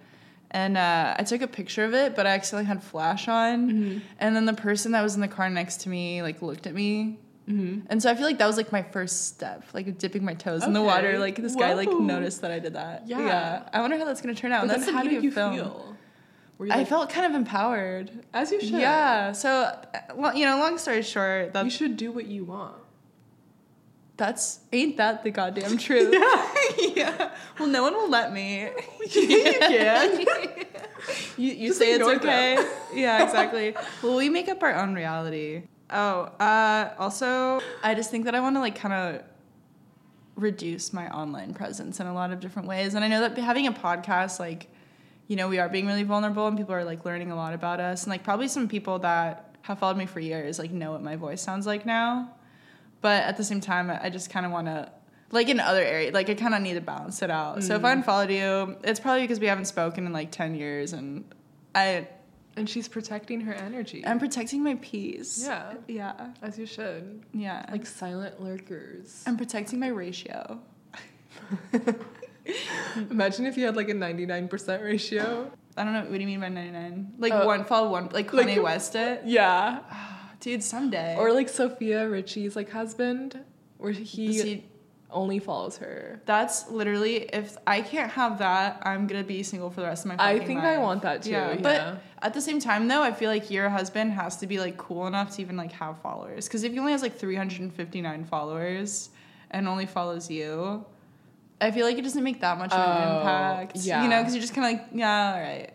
and 0.50 0.76
uh, 0.76 1.16
I 1.18 1.22
took 1.24 1.42
a 1.42 1.48
picture 1.48 1.84
of 1.84 1.94
it, 1.94 2.14
but 2.14 2.26
I 2.26 2.30
accidentally 2.30 2.66
had 2.66 2.82
flash 2.82 3.28
on, 3.28 4.02
and 4.18 4.36
then 4.36 4.44
the 4.44 4.54
person 4.54 4.92
that 4.92 5.02
was 5.02 5.14
in 5.14 5.20
the 5.20 5.28
car 5.28 5.50
next 5.50 5.82
to 5.82 5.88
me 5.88 6.22
like 6.22 6.42
looked 6.42 6.66
at 6.66 6.74
me. 6.74 7.18
mm-hmm. 7.48 7.86
And 7.88 8.02
so 8.02 8.10
I 8.10 8.14
feel 8.14 8.24
like 8.24 8.38
that 8.38 8.46
was 8.46 8.56
like 8.56 8.72
my 8.72 8.82
first 8.82 9.28
step, 9.28 9.64
like 9.72 9.98
dipping 9.98 10.24
my 10.24 10.34
toes 10.34 10.64
in 10.64 10.72
the 10.72 10.82
water. 10.82 11.18
Like 11.18 11.36
this 11.36 11.56
guy 11.56 11.74
like 11.74 11.90
noticed 11.90 12.42
that 12.42 12.50
I 12.50 12.58
did 12.58 12.74
that. 12.74 13.06
Yeah. 13.06 13.20
yeah. 13.20 13.68
I 13.72 13.80
wonder 13.80 13.98
how 13.98 14.04
that's 14.04 14.20
gonna 14.20 14.34
turn 14.34 14.52
out. 14.52 14.66
but 14.66 14.74
and 14.74 14.82
that's 14.82 14.92
how 14.92 15.02
did 15.02 15.22
you 15.22 15.30
film. 15.30 15.54
feel 15.54 15.96
Were 16.58 16.66
you 16.66 16.72
I 16.72 16.84
felt 16.84 17.10
kind 17.10 17.26
of 17.26 17.34
empowered. 17.34 18.10
as 18.32 18.50
you 18.50 18.60
should 18.60 18.70
Yeah. 18.70 19.32
So, 19.32 19.50
uh, 19.50 19.80
well, 20.14 20.34
you 20.34 20.46
know, 20.46 20.58
long 20.58 20.78
story 20.78 21.02
short, 21.02 21.52
that's 21.52 21.64
you 21.64 21.70
should 21.70 21.96
do 21.96 22.10
what 22.10 22.26
you 22.26 22.44
want 22.44 22.76
That's 24.16 24.60
ain't 24.72 24.96
that 24.96 25.22
the 25.22 25.30
goddamn 25.30 25.76
truth? 25.86 26.14
Yeah. 26.14 26.54
yeah. 26.94 27.30
Well, 27.58 27.68
no 27.68 27.82
one 27.82 27.94
will 27.94 28.08
let 28.08 28.32
me. 28.32 28.70
you 29.14 29.28
can. 29.28 30.26
you 31.36 31.52
you 31.52 31.72
say 31.74 31.92
it's 31.92 32.04
okay. 32.04 32.56
them. 32.56 32.66
yeah, 32.94 33.22
exactly. 33.22 33.74
Well, 34.02 34.16
we 34.16 34.30
make 34.30 34.48
up 34.48 34.62
our 34.62 34.74
own 34.74 34.94
reality. 34.94 35.64
Oh, 35.90 36.22
uh, 36.40 36.94
also, 36.98 37.60
I 37.82 37.94
just 37.94 38.10
think 38.10 38.24
that 38.24 38.34
I 38.34 38.40
want 38.40 38.56
to 38.56 38.60
like 38.60 38.76
kind 38.76 38.94
of 38.94 39.22
reduce 40.36 40.92
my 40.92 41.08
online 41.10 41.54
presence 41.54 42.00
in 42.00 42.06
a 42.06 42.14
lot 42.14 42.32
of 42.32 42.40
different 42.40 42.68
ways, 42.68 42.94
and 42.94 43.04
I 43.04 43.08
know 43.08 43.20
that 43.20 43.36
having 43.38 43.66
a 43.66 43.72
podcast, 43.72 44.38
like, 44.40 44.68
you 45.28 45.36
know, 45.36 45.48
we 45.48 45.58
are 45.58 45.68
being 45.68 45.86
really 45.86 46.02
vulnerable, 46.02 46.46
and 46.46 46.56
people 46.56 46.74
are 46.74 46.84
like 46.84 47.04
learning 47.04 47.30
a 47.30 47.36
lot 47.36 47.54
about 47.54 47.80
us, 47.80 48.04
and 48.04 48.10
like 48.10 48.22
probably 48.22 48.48
some 48.48 48.68
people 48.68 48.98
that 49.00 49.54
have 49.62 49.78
followed 49.80 49.96
me 49.96 50.06
for 50.06 50.20
years 50.20 50.60
like 50.60 50.70
know 50.70 50.92
what 50.92 51.02
my 51.02 51.16
voice 51.16 51.42
sounds 51.42 51.66
like 51.66 51.84
now 51.84 52.30
but 53.00 53.24
at 53.24 53.36
the 53.36 53.42
same 53.42 53.60
time 53.60 53.90
i 54.00 54.08
just 54.08 54.30
kind 54.30 54.46
of 54.46 54.52
want 54.52 54.68
to 54.68 54.88
like 55.32 55.48
in 55.48 55.58
other 55.58 55.82
areas 55.82 56.14
like 56.14 56.30
i 56.30 56.34
kind 56.34 56.54
of 56.54 56.62
need 56.62 56.74
to 56.74 56.80
balance 56.80 57.20
it 57.20 57.32
out 57.32 57.64
so 57.64 57.74
if 57.74 57.84
i 57.84 57.92
mm. 57.92 57.96
unfollowed 57.96 58.30
you 58.30 58.76
it's 58.84 59.00
probably 59.00 59.22
because 59.22 59.40
we 59.40 59.46
haven't 59.48 59.64
spoken 59.64 60.06
in 60.06 60.12
like 60.12 60.30
10 60.30 60.54
years 60.54 60.92
and 60.92 61.24
I 61.76 62.08
And 62.56 62.68
she's 62.68 62.88
protecting 62.88 63.42
her 63.42 63.52
energy. 63.52 64.02
I'm 64.04 64.18
protecting 64.18 64.64
my 64.64 64.76
peace. 64.80 65.44
yeah, 65.44 65.74
Yeah. 65.86 66.30
as 66.40 66.58
you 66.58 66.64
should. 66.64 67.22
Yeah. 67.34 67.66
Like 67.70 67.84
silent 67.84 68.42
lurkers. 68.42 69.22
I'm 69.26 69.36
protecting 69.36 69.78
my 69.78 69.88
ratio. 69.88 70.58
Imagine 73.10 73.46
if 73.46 73.56
you 73.56 73.64
had 73.66 73.76
like 73.76 73.88
a 73.88 73.94
99% 73.94 74.82
ratio. 74.84 75.50
I 75.76 75.84
don't 75.84 75.92
know. 75.92 76.00
What 76.02 76.12
do 76.12 76.20
you 76.20 76.26
mean 76.26 76.40
by 76.40 76.48
99? 76.48 77.14
Like 77.18 77.32
Uh, 77.32 77.44
one 77.44 77.64
follow 77.64 77.90
one, 77.90 78.08
like 78.12 78.32
like- 78.32 78.46
Kanye 78.48 78.62
West 78.62 78.94
it? 78.94 79.22
Yeah. 79.24 79.80
Dude, 80.40 80.62
someday. 80.62 81.16
Or 81.18 81.32
like 81.32 81.48
Sofia 81.48 82.08
Richie's 82.08 82.56
like 82.56 82.70
husband, 82.70 83.38
where 83.78 83.92
he 83.92 84.32
See, 84.38 84.64
only 85.10 85.38
follows 85.38 85.78
her. 85.78 86.20
that's 86.26 86.68
literally, 86.70 87.22
if 87.32 87.56
I 87.66 87.80
can't 87.80 88.10
have 88.12 88.38
that, 88.38 88.80
I'm 88.82 89.06
going 89.06 89.20
to 89.22 89.26
be 89.26 89.42
single 89.42 89.70
for 89.70 89.80
the 89.80 89.86
rest 89.86 90.04
of 90.04 90.08
my 90.10 90.16
life. 90.16 90.42
I 90.42 90.44
think 90.44 90.60
I 90.60 90.78
want 90.78 91.02
that 91.02 91.22
too. 91.22 91.30
Yeah, 91.30 91.52
Yeah. 91.52 91.60
but 91.62 92.02
at 92.22 92.32
the 92.34 92.40
same 92.40 92.60
time, 92.60 92.86
though, 92.88 93.02
I 93.02 93.12
feel 93.12 93.30
like 93.30 93.50
your 93.50 93.68
husband 93.68 94.12
has 94.12 94.36
to 94.38 94.46
be 94.46 94.58
like 94.60 94.76
cool 94.76 95.06
enough 95.06 95.34
to 95.36 95.42
even 95.42 95.56
like 95.56 95.72
have 95.72 95.98
followers. 96.00 96.46
Because 96.46 96.62
if 96.64 96.72
he 96.72 96.78
only 96.78 96.92
has 96.92 97.02
like 97.02 97.16
359 97.18 98.24
followers 98.24 99.10
and 99.50 99.66
only 99.68 99.86
follows 99.86 100.30
you, 100.30 100.84
I 101.60 101.70
feel 101.70 101.86
like 101.86 101.96
it 101.98 102.02
doesn't 102.02 102.22
make 102.22 102.40
that 102.40 102.58
much 102.58 102.72
of 102.72 102.78
an 102.78 103.08
Oh, 103.08 103.18
impact. 103.20 103.76
yeah. 103.78 104.02
You 104.02 104.08
know, 104.10 104.20
because 104.20 104.34
you're 104.34 104.42
just 104.42 104.54
kind 104.54 104.74
of 104.74 104.80
like, 104.82 104.90
yeah, 104.92 105.32
all 105.34 105.40
right. 105.40 105.70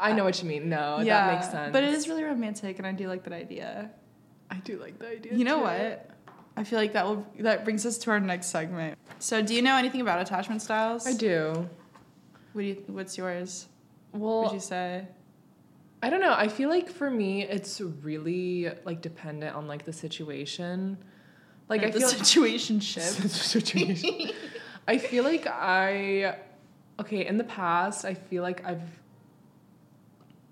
I 0.00 0.12
know 0.12 0.24
what 0.24 0.40
you 0.42 0.48
mean. 0.48 0.68
No, 0.68 1.00
yeah, 1.00 1.26
that 1.26 1.34
makes 1.34 1.50
sense. 1.50 1.72
But 1.72 1.82
it 1.82 1.92
is 1.92 2.08
really 2.08 2.22
romantic, 2.22 2.78
and 2.78 2.86
I 2.86 2.92
do 2.92 3.08
like 3.08 3.24
that 3.24 3.32
idea. 3.32 3.90
I 4.50 4.56
do 4.58 4.78
like 4.78 4.98
the 4.98 5.08
idea. 5.08 5.34
You 5.34 5.44
know 5.44 5.56
too. 5.58 5.62
what? 5.64 6.10
I 6.56 6.64
feel 6.64 6.78
like 6.78 6.92
that 6.92 7.04
will 7.06 7.26
that 7.40 7.64
brings 7.64 7.84
us 7.86 7.98
to 7.98 8.10
our 8.10 8.20
next 8.20 8.46
segment. 8.48 8.96
So, 9.18 9.42
do 9.42 9.54
you 9.54 9.62
know 9.62 9.76
anything 9.76 10.00
about 10.00 10.20
attachment 10.20 10.62
styles? 10.62 11.06
I 11.06 11.14
do. 11.14 11.68
What 12.52 12.62
do 12.62 12.68
you? 12.68 12.82
What's 12.86 13.18
yours? 13.18 13.66
What 14.12 14.20
Well, 14.20 14.42
would 14.44 14.52
you 14.52 14.60
say? 14.60 15.06
I 16.02 16.10
don't 16.10 16.20
know. 16.20 16.32
I 16.36 16.46
feel 16.46 16.68
like 16.68 16.88
for 16.90 17.10
me, 17.10 17.42
it's 17.42 17.80
really 17.80 18.70
like 18.84 19.00
dependent 19.02 19.56
on 19.56 19.66
like 19.66 19.84
the 19.84 19.92
situation. 19.92 20.96
Like 21.68 21.82
I 21.82 21.90
the 21.90 21.98
feel 21.98 22.08
situation 22.24 22.78
ship. 22.78 23.02
situation. 23.02 24.30
I 24.88 24.98
feel 24.98 25.22
like 25.22 25.46
I 25.46 26.36
okay, 27.00 27.24
in 27.26 27.36
the 27.38 27.44
past, 27.44 28.04
I 28.04 28.14
feel 28.14 28.42
like 28.42 28.64
I've 28.64 28.82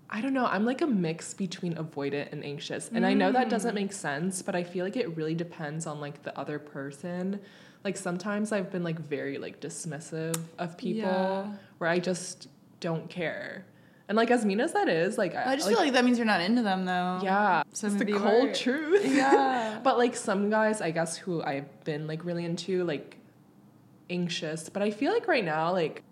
I 0.08 0.20
don't 0.20 0.32
know, 0.34 0.46
I'm 0.46 0.64
like 0.64 0.82
a 0.82 0.86
mix 0.86 1.34
between 1.34 1.74
avoidant 1.74 2.30
and 2.32 2.44
anxious. 2.44 2.88
And 2.94 3.04
I 3.04 3.12
know 3.12 3.32
that 3.32 3.48
doesn't 3.50 3.72
Mm. 3.72 3.82
make 3.82 3.92
sense, 3.92 4.40
but 4.40 4.54
I 4.54 4.62
feel 4.62 4.84
like 4.84 4.96
it 4.96 5.16
really 5.16 5.34
depends 5.34 5.84
on 5.86 6.00
like 6.00 6.22
the 6.22 6.36
other 6.38 6.58
person. 6.60 7.40
Like 7.82 7.96
sometimes 7.96 8.52
I've 8.52 8.70
been 8.70 8.84
like 8.84 9.00
very 9.00 9.38
like 9.38 9.60
dismissive 9.60 10.36
of 10.58 10.76
people 10.76 11.10
Yeah. 11.10 11.52
where 11.78 11.90
I 11.90 11.98
just 11.98 12.48
don't 12.78 13.10
care. 13.10 13.64
And 14.08 14.14
like 14.16 14.30
as 14.30 14.44
mean 14.44 14.60
as 14.60 14.72
that 14.74 14.88
is, 14.88 15.18
like 15.18 15.34
I 15.34 15.56
just 15.56 15.68
feel 15.68 15.78
like 15.78 15.92
that 15.94 16.04
means 16.04 16.18
you're 16.18 16.24
not 16.26 16.40
into 16.40 16.62
them, 16.62 16.84
though. 16.84 17.18
yeah, 17.24 17.64
So 17.72 17.88
it's 17.88 17.96
the 17.96 18.12
cold 18.12 18.54
truth. 18.54 19.04
Yeah. 19.04 19.80
but 19.86 19.98
like 19.98 20.14
some 20.14 20.50
guys, 20.50 20.80
I 20.80 20.92
guess 20.92 21.16
who 21.16 21.42
I've 21.42 21.68
been 21.82 22.06
like 22.06 22.24
really 22.24 22.44
into, 22.44 22.84
like 22.84 23.16
anxious. 24.10 24.68
But 24.68 24.82
I 24.82 24.90
feel 24.90 25.12
like 25.12 25.26
right 25.28 25.44
now, 25.44 25.72
like 25.72 26.02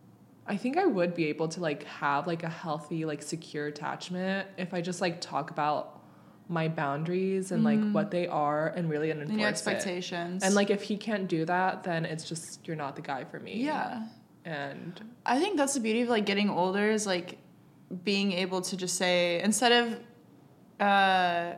I 0.47 0.57
think 0.57 0.77
I 0.77 0.87
would 0.87 1.15
be 1.15 1.27
able 1.27 1.49
to 1.49 1.61
like 1.61 1.85
have 1.85 2.27
like 2.27 2.43
a 2.43 2.49
healthy, 2.49 3.05
like 3.05 3.23
secure 3.23 3.67
attachment 3.67 4.49
if 4.59 4.75
I 4.75 4.81
just 4.81 5.01
like 5.01 5.21
talk 5.21 5.51
about 5.51 6.03
my 6.49 6.69
boundaries 6.69 7.53
and 7.53 7.65
like 7.65 7.81
what 7.93 8.11
they 8.11 8.27
are 8.27 8.69
and 8.69 8.91
really 8.91 9.11
enforce 9.11 9.31
and 9.31 9.41
your 9.41 9.49
it. 9.49 9.53
expectations. 9.53 10.43
And 10.43 10.55
like 10.55 10.69
if 10.69 10.83
he 10.83 10.99
can't 10.99 11.27
do 11.27 11.47
that, 11.47 11.85
then 11.85 12.05
it's 12.05 12.29
just 12.29 12.67
you're 12.67 12.77
not 12.77 12.97
the 12.97 13.03
guy 13.03 13.25
for 13.25 13.41
me. 13.41 13.63
yeah, 13.63 14.03
And 14.45 15.01
I 15.25 15.39
think 15.41 15.57
that's 15.57 15.73
the 15.73 15.81
beauty 15.81 16.03
of 16.03 16.11
like 16.11 16.27
getting 16.27 16.51
older 16.51 16.91
is 16.91 17.07
like 17.07 17.39
being 18.05 18.33
able 18.33 18.61
to 18.61 18.77
just 18.77 18.97
say 18.97 19.41
instead 19.43 19.73
of, 19.73 20.87
uh, 20.87 21.55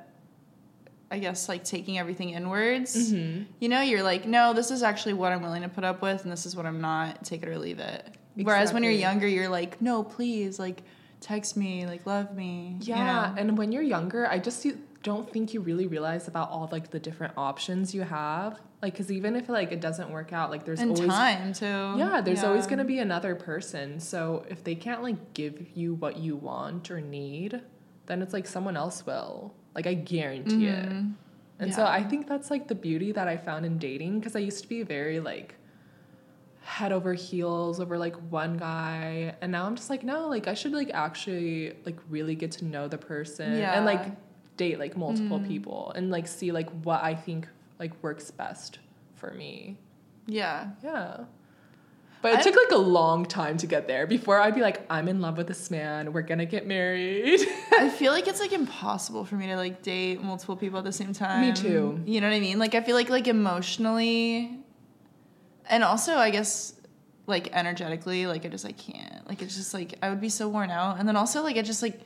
I 1.11 1.19
guess 1.19 1.49
like 1.49 1.65
taking 1.65 1.99
everything 1.99 2.31
inwards. 2.31 3.13
Mm-hmm. 3.13 3.45
You 3.61 3.69
know, 3.69 3.81
you're 3.81 4.03
like, 4.03 4.27
no, 4.27 4.53
this 4.53 4.71
is 4.71 4.83
actually 4.83 5.13
what 5.15 5.33
I'm 5.33 5.43
willing 5.43 5.63
to 5.63 5.69
put 5.69 5.85
up 5.85 6.03
with, 6.03 6.25
and 6.25 6.33
this 6.33 6.47
is 6.47 6.57
what 6.57 6.67
I'm 6.67 6.81
not. 6.81 7.25
Take 7.25 7.43
it 7.43 7.49
or 7.49 7.59
leave 7.59 7.79
it. 7.79 8.17
Whereas 8.35 8.73
when 8.73 8.83
you're 8.83 8.93
younger, 8.93 9.27
you're 9.27 9.49
like, 9.49 9.81
no, 9.81 10.03
please, 10.03 10.59
like, 10.59 10.83
text 11.21 11.57
me, 11.57 11.87
like, 11.87 12.05
love 12.07 12.35
me. 12.35 12.77
you 12.83 12.95
Yeah, 12.95 13.33
know? 13.35 13.41
and 13.41 13.57
when 13.57 13.73
you're 13.73 13.83
younger, 13.83 14.27
I 14.27 14.39
just 14.39 14.65
you 14.65 14.79
don't 15.03 15.33
think 15.33 15.55
you 15.55 15.61
really 15.61 15.87
realize 15.87 16.27
about 16.29 16.51
all 16.51 16.69
like 16.73 16.91
the 16.91 16.99
different 16.99 17.33
options 17.37 17.95
you 17.95 18.03
have. 18.03 18.61
Like, 18.83 18.97
cause 18.97 19.11
even 19.11 19.37
if 19.37 19.49
like 19.49 19.71
it 19.73 19.81
doesn't 19.81 20.11
work 20.11 20.33
out, 20.33 20.51
like 20.51 20.65
there's 20.65 20.81
and 20.81 20.91
always 20.91 21.09
time 21.09 21.53
too. 21.53 21.95
yeah, 21.97 22.21
there's 22.21 22.43
always 22.45 22.67
gonna 22.67 22.85
be 22.85 22.99
another 22.99 23.35
person. 23.37 24.01
So 24.01 24.45
if 24.51 24.65
they 24.65 24.75
can't 24.75 25.03
like 25.03 25.33
give 25.33 25.65
you 25.75 25.95
what 25.95 26.19
you 26.19 26.37
want 26.37 26.91
or 26.91 27.01
need, 27.01 27.63
then 28.07 28.21
it's 28.21 28.33
like 28.33 28.47
someone 28.47 28.77
else 28.77 29.07
will. 29.07 29.55
Like 29.77 29.87
I 29.87 29.95
guarantee 29.95 30.67
it. 30.67 30.89
Mhm. 30.89 31.13
And 31.61 31.73
so 31.73 31.85
I 31.87 32.03
think 32.03 32.27
that's 32.27 32.51
like 32.51 32.67
the 32.67 32.75
beauty 32.75 33.13
that 33.13 33.29
I 33.29 33.37
found 33.37 33.65
in 33.65 33.79
dating 33.79 34.19
because 34.19 34.35
I 34.35 34.41
used 34.41 34.63
to 34.63 34.69
be 34.69 34.83
very 34.83 35.21
like 35.21 35.55
head 36.63 36.91
over 36.93 37.15
heels 37.15 37.79
over 37.79 37.97
like 37.97 38.17
one 38.31 38.57
guy 38.57 39.35
and 39.41 39.53
now 39.53 39.67
I'm 39.67 39.77
just 39.77 39.89
like 39.89 40.03
no 40.03 40.29
like 40.29 40.49
I 40.49 40.55
should 40.55 40.73
like 40.73 40.91
actually 40.93 41.75
like 41.85 41.97
really 42.11 42.35
get 42.35 42.51
to 42.53 42.65
know 42.65 42.89
the 42.89 42.99
person 42.99 43.53
and 43.77 43.85
like 43.87 44.05
date 44.57 44.79
like 44.81 44.97
multiple 44.97 45.39
Mm. 45.39 45.47
people 45.47 45.93
and 45.95 46.11
like 46.11 46.27
see 46.27 46.51
like 46.51 46.69
what 46.83 47.03
I 47.05 47.15
think 47.15 47.47
like 47.79 47.93
works 48.03 48.31
best 48.33 48.81
for 49.15 49.31
me. 49.33 49.77
Yeah. 50.27 50.71
Yeah. 50.83 51.25
But 52.27 52.33
it 52.35 52.39
I- 52.41 52.43
took 52.43 52.57
like 52.57 52.73
a 52.73 52.83
long 52.83 53.25
time 53.25 53.57
to 53.59 53.69
get 53.69 53.87
there 53.87 54.05
before 54.05 54.41
I'd 54.41 54.57
be 54.57 54.61
like 54.61 54.85
I'm 54.91 55.07
in 55.07 55.21
love 55.21 55.37
with 55.37 55.47
this 55.47 55.71
man, 55.71 56.13
we're 56.13 56.23
to 56.23 56.45
get 56.45 56.67
married. 56.67 57.41
I 57.71 57.89
feel 57.99 58.11
like 58.11 58.27
it's 58.27 58.41
like 58.41 58.53
impossible 58.53 59.25
for 59.25 59.37
me 59.37 59.47
to 59.47 59.55
like 59.55 59.83
date 59.83 60.21
multiple 60.21 60.57
people 60.57 60.81
at 60.81 60.85
the 60.85 60.91
same 60.91 61.13
time. 61.13 61.43
Me 61.43 61.53
too. 61.53 62.01
You 62.05 62.21
know 62.21 62.29
what 62.29 62.35
I 62.35 62.41
mean? 62.41 62.59
Like 62.59 62.75
I 62.75 62.81
feel 62.81 62.97
like 62.97 63.11
like 63.11 63.29
emotionally 63.29 64.59
and 65.71 65.85
also 65.85 66.17
I 66.17 66.31
guess 66.31 66.75
like 67.29 67.53
energetically, 67.53 68.27
like 68.27 68.45
I 68.45 68.49
just 68.49 68.67
I 68.67 68.73
can't. 68.73 69.25
Like 69.29 69.41
it's 69.41 69.55
just 69.55 69.73
like 69.73 69.95
I 70.03 70.11
would 70.11 70.21
be 70.21 70.29
so 70.29 70.49
worn 70.49 70.71
out. 70.71 70.99
And 70.99 71.09
then 71.09 71.15
also 71.15 71.45
like 71.45 71.57
I 71.57 71.63
just 71.63 71.81
like 71.81 72.01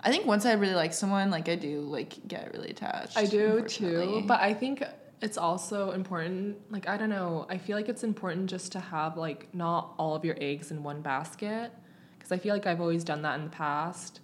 I 0.00 0.10
think 0.10 0.24
once 0.24 0.46
I 0.46 0.54
really 0.54 0.76
like 0.76 0.94
someone, 0.94 1.30
like 1.30 1.50
I 1.50 1.56
do 1.56 1.80
like 1.80 2.26
get 2.26 2.54
really 2.54 2.70
attached. 2.70 3.18
I 3.18 3.26
do 3.26 3.62
too, 3.68 4.24
but 4.26 4.40
I 4.40 4.54
think 4.54 4.82
it's 5.20 5.38
also 5.38 5.90
important. 5.92 6.56
Like 6.70 6.88
I 6.88 6.96
don't 6.96 7.10
know, 7.10 7.46
I 7.48 7.58
feel 7.58 7.76
like 7.76 7.88
it's 7.88 8.04
important 8.04 8.48
just 8.48 8.72
to 8.72 8.80
have 8.80 9.16
like 9.16 9.52
not 9.54 9.94
all 9.98 10.14
of 10.14 10.24
your 10.24 10.36
eggs 10.40 10.70
in 10.70 10.82
one 10.82 11.02
basket, 11.02 11.72
because 12.18 12.32
I 12.32 12.38
feel 12.38 12.54
like 12.54 12.66
I've 12.66 12.80
always 12.80 13.04
done 13.04 13.22
that 13.22 13.38
in 13.38 13.44
the 13.44 13.50
past, 13.50 14.20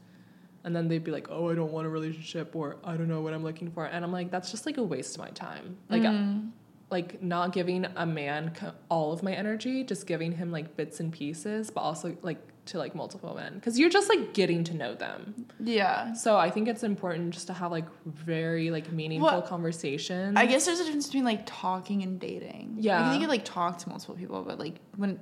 and 0.65 0.75
then 0.75 0.89
they'd 0.89 1.05
be 1.05 1.11
like, 1.11 1.29
"Oh, 1.31 1.51
I 1.51 1.55
don't 1.55 1.73
want 1.73 1.87
a 1.87 1.91
relationship," 1.91 2.55
or 2.55 2.77
"I 2.85 2.97
don't 2.97 3.09
know 3.09 3.21
what 3.21 3.35
I'm 3.35 3.45
looking 3.45 3.71
for," 3.71 3.87
and 3.87 4.05
I'm 4.05 4.13
like, 4.13 4.31
"That's 4.31 4.51
just 4.51 4.67
like 4.67 4.77
a 4.79 4.83
waste 4.83 5.17
of 5.17 5.23
my 5.23 5.31
time." 5.31 5.77
Like. 5.89 6.03
Mm. 6.03 6.51
Like 6.91 7.23
not 7.23 7.53
giving 7.53 7.87
a 7.97 8.07
man 8.07 8.53
all 8.89 9.13
of 9.13 9.23
my 9.23 9.33
energy, 9.33 9.83
just 9.83 10.07
giving 10.07 10.31
him 10.31 10.53
like 10.53 10.77
bits 10.77 11.01
and 11.01 11.11
pieces, 11.11 11.71
but 11.71 11.81
also 11.81 12.17
like 12.23 12.39
to 12.67 12.79
like 12.79 12.95
multiple 12.95 13.35
men, 13.35 13.55
because 13.55 13.79
you're 13.79 13.91
just 13.91 14.09
like 14.09 14.33
getting 14.33 14.65
to 14.65 14.75
know 14.75 14.95
them. 14.95 15.47
yeah. 15.61 16.13
So 16.15 16.37
I 16.37 16.51
think 16.51 16.67
it's 16.69 16.83
important 16.83 17.35
just 17.35 17.47
to 17.49 17.53
have 17.53 17.71
like 17.71 17.85
very 18.07 18.71
like 18.71 18.91
meaningful 18.91 19.29
Well, 19.29 19.43
conversations. 19.43 20.37
I 20.37 20.47
guess 20.47 20.65
there's 20.67 20.81
a 20.81 20.85
difference 20.85 21.07
between 21.07 21.25
like 21.25 21.43
talking 21.47 22.03
and 22.03 22.19
dating. 22.19 22.77
Yeah. 22.81 23.03
Like, 23.09 23.15
you 23.15 23.21
can 23.21 23.29
like 23.29 23.45
talk 23.45 23.79
to 23.79 23.89
multiple 23.89 24.15
people, 24.15 24.43
but 24.43 24.59
like 24.59 24.77
when 24.97 25.21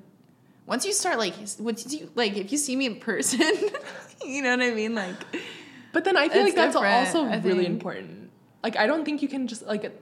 once 0.67 0.87
you 0.87 0.93
start 0.93 1.19
like 1.19 1.35
once 1.59 1.93
you 1.93 2.11
like 2.15 2.37
if 2.37 2.53
you 2.53 2.59
see 2.59 2.77
me 2.77 2.87
in 2.87 2.97
person, 3.01 3.41
you 4.25 4.43
know 4.43 4.51
what 4.51 4.63
I 4.63 4.71
mean? 4.71 4.95
Like 4.95 5.17
But 5.93 6.05
then 6.05 6.17
I 6.17 6.29
feel 6.29 6.45
like 6.45 6.55
that's 6.55 6.77
also 6.77 7.25
I 7.25 7.39
really 7.39 7.65
think. 7.65 7.69
important. 7.75 8.31
Like 8.63 8.77
I 8.77 8.87
don't 8.87 9.05
think 9.05 9.21
you 9.23 9.29
can 9.29 9.49
just 9.49 9.67
like 9.67 9.93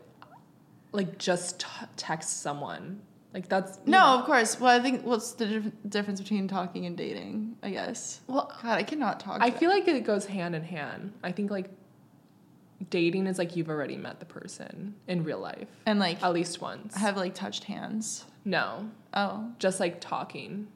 like 0.93 1.17
just 1.19 1.61
t- 1.61 1.67
text 1.97 2.43
someone. 2.43 3.01
Like 3.33 3.49
that's 3.49 3.79
no, 3.87 3.99
know- 3.99 4.19
of 4.19 4.25
course. 4.27 4.59
Well, 4.59 4.77
I 4.77 4.83
think 4.83 5.05
what's 5.05 5.33
the 5.33 5.47
dif- 5.47 5.73
difference 5.89 6.21
between 6.21 6.49
talking 6.49 6.87
and 6.87 6.97
dating? 6.97 7.57
I 7.63 7.71
guess. 7.71 8.21
Well, 8.27 8.53
God, 8.63 8.79
I 8.79 8.83
cannot 8.83 9.21
talk. 9.21 9.41
I 9.41 9.51
feel 9.51 9.71
like 9.71 9.87
it 9.87 10.05
goes 10.05 10.27
hand 10.27 10.55
in 10.57 10.63
hand. 10.65 11.13
I 11.23 11.31
think 11.33 11.51
like 11.51 11.71
dating 12.89 13.27
is 13.27 13.39
like 13.39 13.55
you've 13.57 13.69
already 13.69 13.97
met 13.97 14.19
the 14.21 14.27
person 14.27 14.95
in 15.07 15.23
real 15.23 15.39
life 15.39 15.69
and 15.87 15.99
like 16.01 16.23
at 16.23 16.33
least 16.33 16.61
once. 16.61 16.97
I 16.97 17.01
have 17.01 17.17
like 17.17 17.35
touched 17.35 17.65
hands. 17.65 18.25
no, 18.45 18.91
Oh, 19.15 19.53
just 19.59 19.81
like 19.81 20.01
talking 20.01 20.69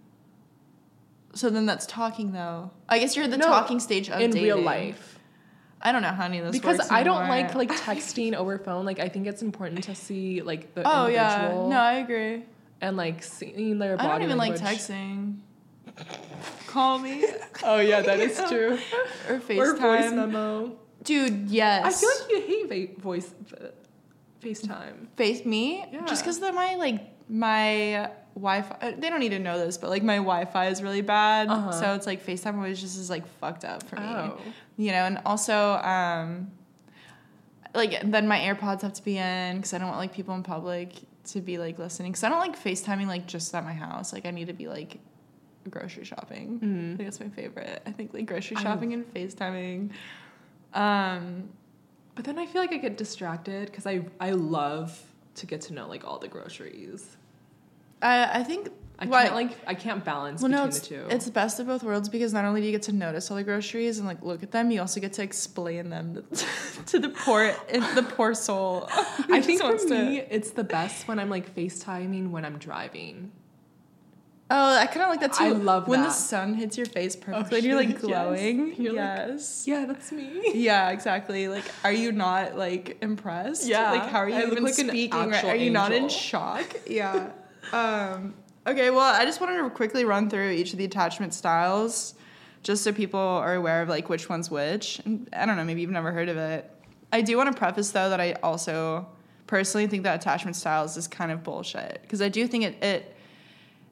so 1.35 1.51
then 1.51 1.67
that's 1.67 1.87
talking 1.87 2.31
though. 2.33 2.71
I 2.88 3.01
guess 3.01 3.17
you're 3.17 3.27
the 3.27 3.37
No, 3.38 3.47
talking 3.47 3.81
stage 3.81 4.09
of 4.09 4.21
in 4.21 4.31
real 4.31 4.57
dating. 4.57 4.64
life. 4.64 5.19
I 5.85 5.92
don't 5.92 6.03
know 6.03 6.09
how 6.09 6.25
any 6.25 6.38
of 6.38 6.47
this 6.47 6.53
because 6.59 6.79
works 6.79 6.90
I 6.90 7.03
don't 7.03 7.23
anymore. 7.31 7.57
like 7.57 7.70
like 7.70 7.81
texting 7.88 8.35
over 8.35 8.59
phone. 8.59 8.85
Like 8.87 9.01
I 9.01 9.09
think 9.09 9.27
it's 9.27 9.42
important 9.42 9.85
to 9.85 9.94
see 9.94 10.40
like 10.42 10.75
the 10.75 10.83
Oh 10.85 11.07
yeah, 11.09 11.49
no, 11.68 11.77
I 11.77 11.94
agree. 11.94 12.44
and 12.81 12.97
like 12.97 13.23
seeing 13.23 13.79
their 13.79 13.97
body 13.97 14.09
I 14.09 14.12
don't 14.12 14.23
even 14.23 14.38
language. 14.38 14.62
like 14.62 14.79
texting. 14.79 15.37
Call 16.66 16.99
me 16.99 17.25
Oh 17.64 17.79
yeah, 17.79 18.01
that 18.01 18.18
is 18.18 18.37
true. 18.49 18.79
or 19.29 19.35
or 19.37 19.38
voice 19.38 20.05
FaceTime. 20.07 20.14
memo. 20.16 20.77
Dude, 21.05 21.51
yes. 21.51 21.85
I 21.85 21.90
feel 22.01 22.11
like 22.20 22.31
you 22.31 22.40
hate 22.70 22.94
va- 22.97 23.01
voice 23.01 23.35
uh, 23.61 23.66
FaceTime. 24.42 25.09
face 25.16 25.44
me 25.44 25.85
Yeah. 25.92 26.05
just 26.07 26.23
because 26.25 26.40
my 26.40 26.75
like 26.77 27.01
my 27.29 28.11
Wi-Fi. 28.35 28.77
uh, 28.81 28.92
They 28.99 29.11
don't 29.11 29.20
need 29.20 29.31
to 29.31 29.38
know 29.38 29.59
this, 29.59 29.77
but 29.79 29.90
like 29.90 30.03
my 30.03 30.16
Wi-Fi 30.16 30.66
is 30.68 30.83
really 30.83 31.01
bad, 31.03 31.49
Uh-huh. 31.49 31.73
so 31.73 31.94
it's 31.94 32.07
like 32.07 32.25
FaceTime 32.25 32.57
always 32.57 32.81
just 32.81 32.99
is 32.99 33.09
like 33.11 33.27
fucked 33.40 33.64
up 33.64 33.83
for 33.88 33.97
me. 33.97 34.03
Oh. 34.07 34.38
You 34.77 34.90
know, 34.92 35.05
and 35.05 35.18
also 35.25 35.75
um, 35.77 36.51
like 37.75 38.01
then 38.11 38.27
my 38.29 38.38
AirPods 38.38 38.83
have 38.83 38.92
to 38.94 39.05
be 39.05 39.18
in 39.18 39.57
because 39.57 39.73
I 39.75 39.79
don't 39.79 39.88
want 39.88 39.99
like 40.01 40.12
people 40.14 40.35
in 40.35 40.42
public 40.42 40.92
to 41.27 41.40
be 41.40 41.59
like 41.59 41.79
listening 41.79 42.12
because 42.12 42.25
I 42.25 42.29
don't 42.29 42.38
like 42.40 42.59
FaceTiming 42.62 43.07
like 43.07 43.27
just 43.27 43.55
at 43.55 43.64
my 43.64 43.73
house. 43.73 44.12
Like 44.12 44.27
I 44.27 44.31
need 44.31 44.49
to 44.49 44.53
be 44.53 44.68
like 44.68 44.99
grocery 45.70 46.05
shopping. 46.05 46.61
Mhm. 46.61 46.94
I 46.94 46.97
think 46.97 47.09
that's 47.09 47.20
my 47.20 47.29
favorite. 47.31 47.83
I 47.87 47.90
think 47.92 48.12
like 48.14 48.27
grocery 48.27 48.57
shopping 48.59 48.92
and 48.92 49.05
FaceTiming. 49.14 49.90
Um, 50.75 51.49
But 52.14 52.25
then 52.25 52.38
I 52.38 52.47
feel 52.47 52.61
like 52.61 52.73
I 52.73 52.77
get 52.79 52.97
distracted 52.97 53.66
because 53.66 53.87
I 53.87 54.03
I 54.20 54.33
love 54.33 55.01
to 55.37 55.47
get 55.47 55.61
to 55.62 55.73
know 55.73 55.88
like 55.88 56.05
all 56.05 56.18
the 56.18 56.29
groceries. 56.29 57.16
I 58.05 58.40
I 58.40 58.43
think 58.45 58.69
I 58.99 59.07
Why- 59.07 59.23
can't 59.25 59.35
like 59.35 59.51
I 59.67 59.75
can't 59.75 60.05
balance 60.05 60.40
well, 60.43 60.51
no, 60.51 60.67
between 60.67 60.69
it's, 60.69 60.81
the 60.81 60.95
two. 60.95 61.07
it's 61.11 61.25
the 61.25 61.33
best 61.33 61.59
of 61.59 61.67
both 61.67 61.83
worlds 61.83 62.09
because 62.09 62.33
not 62.33 62.45
only 62.45 62.61
do 62.61 62.67
you 62.67 62.73
get 62.73 62.83
to 62.83 62.93
notice 62.93 63.31
all 63.31 63.37
the 63.37 63.43
groceries 63.43 63.99
and 63.99 64.07
like 64.07 64.23
look 64.23 64.43
at 64.43 64.53
them, 64.53 64.71
you 64.71 64.81
also 64.81 65.01
get 65.01 65.14
to 65.14 65.23
explain 65.23 65.90
them 65.90 66.25
to 66.87 66.99
the 67.01 67.09
poor 67.09 67.55
the 67.73 68.07
poor 68.17 68.35
soul. 68.35 68.87
I 69.31 69.40
think 69.40 69.61
for 69.61 69.77
to- 69.77 69.88
me 69.88 70.21
it's 70.21 70.51
the 70.51 70.64
best 70.64 71.09
when 71.09 71.19
I'm 71.19 71.31
like 71.31 71.55
FaceTiming 71.55 72.31
when 72.31 72.45
I'm 72.45 72.59
driving. 72.59 73.33
Oh, 74.51 74.77
I 74.77 74.87
kind 74.87 75.03
of 75.03 75.09
like 75.09 75.21
that 75.21 75.33
too. 75.33 75.45
I 75.45 75.49
love 75.49 75.88
when 75.88 76.03
the 76.03 76.11
sun 76.11 76.53
hits 76.55 76.77
your 76.77 76.87
face 76.87 77.17
oh, 77.17 77.25
perfectly 77.25 77.59
and 77.59 77.67
you're 77.67 77.77
like 77.77 77.88
yes. 77.88 78.01
glowing. 78.01 78.75
You're 78.77 78.93
like, 78.93 79.29
yes. 79.29 79.64
Yeah, 79.67 79.87
that's 79.87 80.12
me. 80.12 80.53
yeah, 80.55 80.90
exactly. 80.90 81.49
Like, 81.49 81.64
are 81.83 81.90
you 81.90 82.12
not 82.12 82.57
like 82.57 82.99
impressed? 83.01 83.67
Yeah. 83.67 83.90
Like, 83.90 84.11
how 84.11 84.19
are 84.19 84.29
you 84.29 84.37
I 84.37 84.43
even 84.43 84.62
like 84.62 84.75
speaking? 84.75 85.31
Right? 85.31 85.45
Are 85.45 85.57
you 85.57 85.71
not 85.71 85.93
in 85.93 86.11
shock? 86.11 86.67
Yeah. 86.87 87.31
Um, 87.72 88.35
okay. 88.66 88.90
Well, 88.90 89.14
I 89.14 89.24
just 89.24 89.40
wanted 89.40 89.62
to 89.62 89.70
quickly 89.70 90.05
run 90.05 90.31
through 90.31 90.50
each 90.50 90.72
of 90.72 90.79
the 90.79 90.85
attachment 90.85 91.35
styles, 91.35 92.14
just 92.62 92.83
so 92.85 92.92
people 92.92 93.20
are 93.20 93.55
aware 93.55 93.83
of 93.83 93.88
like 93.88 94.09
which 94.09 94.29
one's 94.29 94.50
which. 94.50 95.00
And 95.05 95.29
I 95.33 95.46
don't 95.46 95.57
know. 95.57 95.64
Maybe 95.64 95.81
you've 95.81 95.90
never 95.90 96.12
heard 96.12 96.29
of 96.29 96.37
it. 96.37 96.70
I 97.12 97.20
do 97.20 97.37
want 97.37 97.53
to 97.53 97.59
preface 97.59 97.90
though 97.90 98.11
that 98.11 98.20
I 98.20 98.33
also 98.42 99.07
personally 99.46 99.87
think 99.87 100.03
that 100.05 100.20
attachment 100.20 100.57
styles 100.57 100.96
is 100.96 101.07
kind 101.07 101.31
of 101.31 101.42
bullshit 101.42 102.00
because 102.03 102.20
I 102.20 102.29
do 102.29 102.46
think 102.46 102.64
it 102.64 102.83
it 102.83 103.16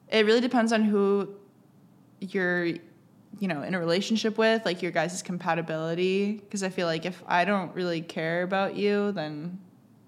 it 0.09 0.25
really 0.25 0.41
depends 0.41 0.73
on 0.73 0.83
who 0.83 1.29
you're 2.19 2.65
you 3.39 3.47
know 3.47 3.63
in 3.63 3.73
a 3.73 3.79
relationship 3.79 4.37
with 4.37 4.65
like 4.65 4.81
your 4.81 4.91
guys' 4.91 5.21
compatibility 5.21 6.33
because 6.33 6.63
i 6.63 6.69
feel 6.69 6.87
like 6.87 7.05
if 7.05 7.23
i 7.27 7.43
don't 7.43 7.73
really 7.75 8.01
care 8.01 8.43
about 8.43 8.75
you 8.75 9.11
then 9.11 9.59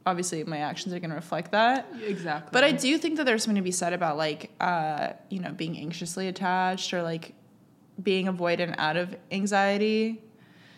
obviously 0.05 0.43
my 0.43 0.59
actions 0.59 0.93
are 0.93 0.99
going 0.99 1.09
to 1.09 1.15
reflect 1.15 1.51
that. 1.51 1.87
Exactly. 2.05 2.49
but 2.51 2.63
i 2.63 2.71
do 2.71 2.97
think 2.97 3.17
that 3.17 3.25
there's 3.25 3.43
something 3.43 3.55
to 3.55 3.63
be 3.63 3.71
said 3.71 3.93
about 3.93 4.17
like 4.17 4.51
uh 4.59 5.09
you 5.29 5.39
know 5.39 5.51
being 5.51 5.77
anxiously 5.77 6.27
attached 6.27 6.93
or 6.93 7.01
like 7.01 7.33
being 8.01 8.27
avoidant 8.27 8.75
out 8.77 8.97
of 8.97 9.15
anxiety. 9.31 10.21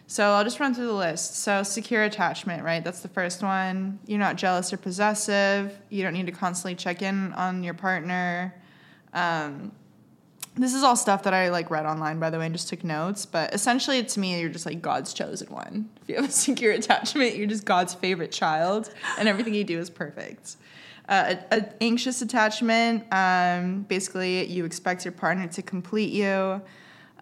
So 0.07 0.31
i'll 0.31 0.43
just 0.43 0.59
run 0.59 0.73
through 0.73 0.87
the 0.87 0.93
list. 0.93 1.35
So 1.37 1.63
secure 1.63 2.03
attachment 2.03 2.63
right? 2.63 2.83
That's 2.83 3.01
the 3.01 3.09
first 3.09 3.41
one. 3.43 3.99
You're 4.05 4.19
not 4.19 4.35
jealous 4.37 4.71
or 4.71 4.77
possessive. 4.77 5.77
You 5.89 6.03
don't 6.03 6.13
need 6.13 6.27
to 6.27 6.31
constantly 6.31 6.75
check 6.75 7.01
in 7.01 7.33
on 7.33 7.63
your 7.63 7.73
partner. 7.73 8.53
Um, 9.13 9.71
this 10.57 10.73
is 10.73 10.83
all 10.83 10.95
stuff 10.95 11.23
that 11.23 11.33
I 11.33 11.49
like 11.49 11.69
read 11.69 11.85
online, 11.85 12.19
by 12.19 12.29
the 12.29 12.39
way, 12.39 12.45
and 12.45 12.55
just 12.55 12.67
took 12.69 12.83
notes. 12.83 13.25
But 13.25 13.53
essentially, 13.53 14.03
to 14.03 14.19
me, 14.19 14.39
you're 14.39 14.49
just 14.49 14.65
like 14.65 14.81
God's 14.81 15.13
chosen 15.13 15.51
one. 15.51 15.89
If 16.01 16.09
you 16.09 16.15
have 16.15 16.29
a 16.29 16.31
secure 16.31 16.71
attachment, 16.71 17.35
you're 17.35 17.47
just 17.47 17.65
God's 17.65 17.93
favorite 17.93 18.31
child, 18.31 18.89
and 19.19 19.27
everything 19.27 19.53
you 19.53 19.65
do 19.65 19.77
is 19.77 19.89
perfect. 19.89 20.55
Uh, 21.09 21.35
a, 21.51 21.57
a 21.57 21.65
anxious 21.81 22.21
attachment, 22.21 23.05
um, 23.11 23.81
basically, 23.83 24.45
you 24.45 24.63
expect 24.63 25.03
your 25.03 25.11
partner 25.11 25.47
to 25.47 25.61
complete 25.61 26.11
you. 26.13 26.61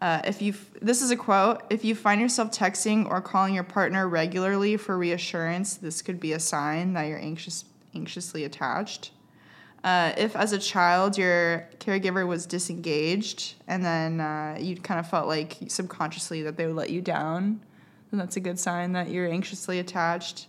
Uh, 0.01 0.21
if 0.25 0.41
you, 0.41 0.53
this 0.81 1.01
is 1.01 1.09
a 1.09 1.15
quote. 1.15 1.63
If 1.69 1.83
you 1.83 1.95
find 1.95 2.21
yourself 2.21 2.51
texting 2.51 3.09
or 3.09 3.21
calling 3.21 3.55
your 3.55 3.63
partner 3.63 4.07
regularly 4.07 4.77
for 4.77 4.97
reassurance, 4.97 5.75
this 5.75 6.01
could 6.01 6.19
be 6.19 6.33
a 6.33 6.39
sign 6.39 6.93
that 6.93 7.07
you're 7.07 7.19
anxious, 7.19 7.65
anxiously 7.95 8.43
attached. 8.43 9.11
Uh, 9.85 10.11
if 10.17 10.35
as 10.35 10.51
a 10.51 10.57
child 10.57 11.15
your 11.15 11.69
caregiver 11.77 12.25
was 12.25 12.47
disengaged 12.47 13.53
and 13.67 13.85
then 13.85 14.19
uh, 14.19 14.57
you 14.59 14.75
kind 14.75 14.99
of 14.99 15.07
felt 15.07 15.27
like 15.27 15.57
subconsciously 15.67 16.41
that 16.41 16.57
they 16.57 16.65
would 16.65 16.75
let 16.75 16.89
you 16.89 17.01
down, 17.01 17.61
then 18.09 18.17
that's 18.17 18.35
a 18.35 18.39
good 18.39 18.59
sign 18.59 18.93
that 18.93 19.09
you're 19.09 19.29
anxiously 19.29 19.77
attached. 19.77 20.47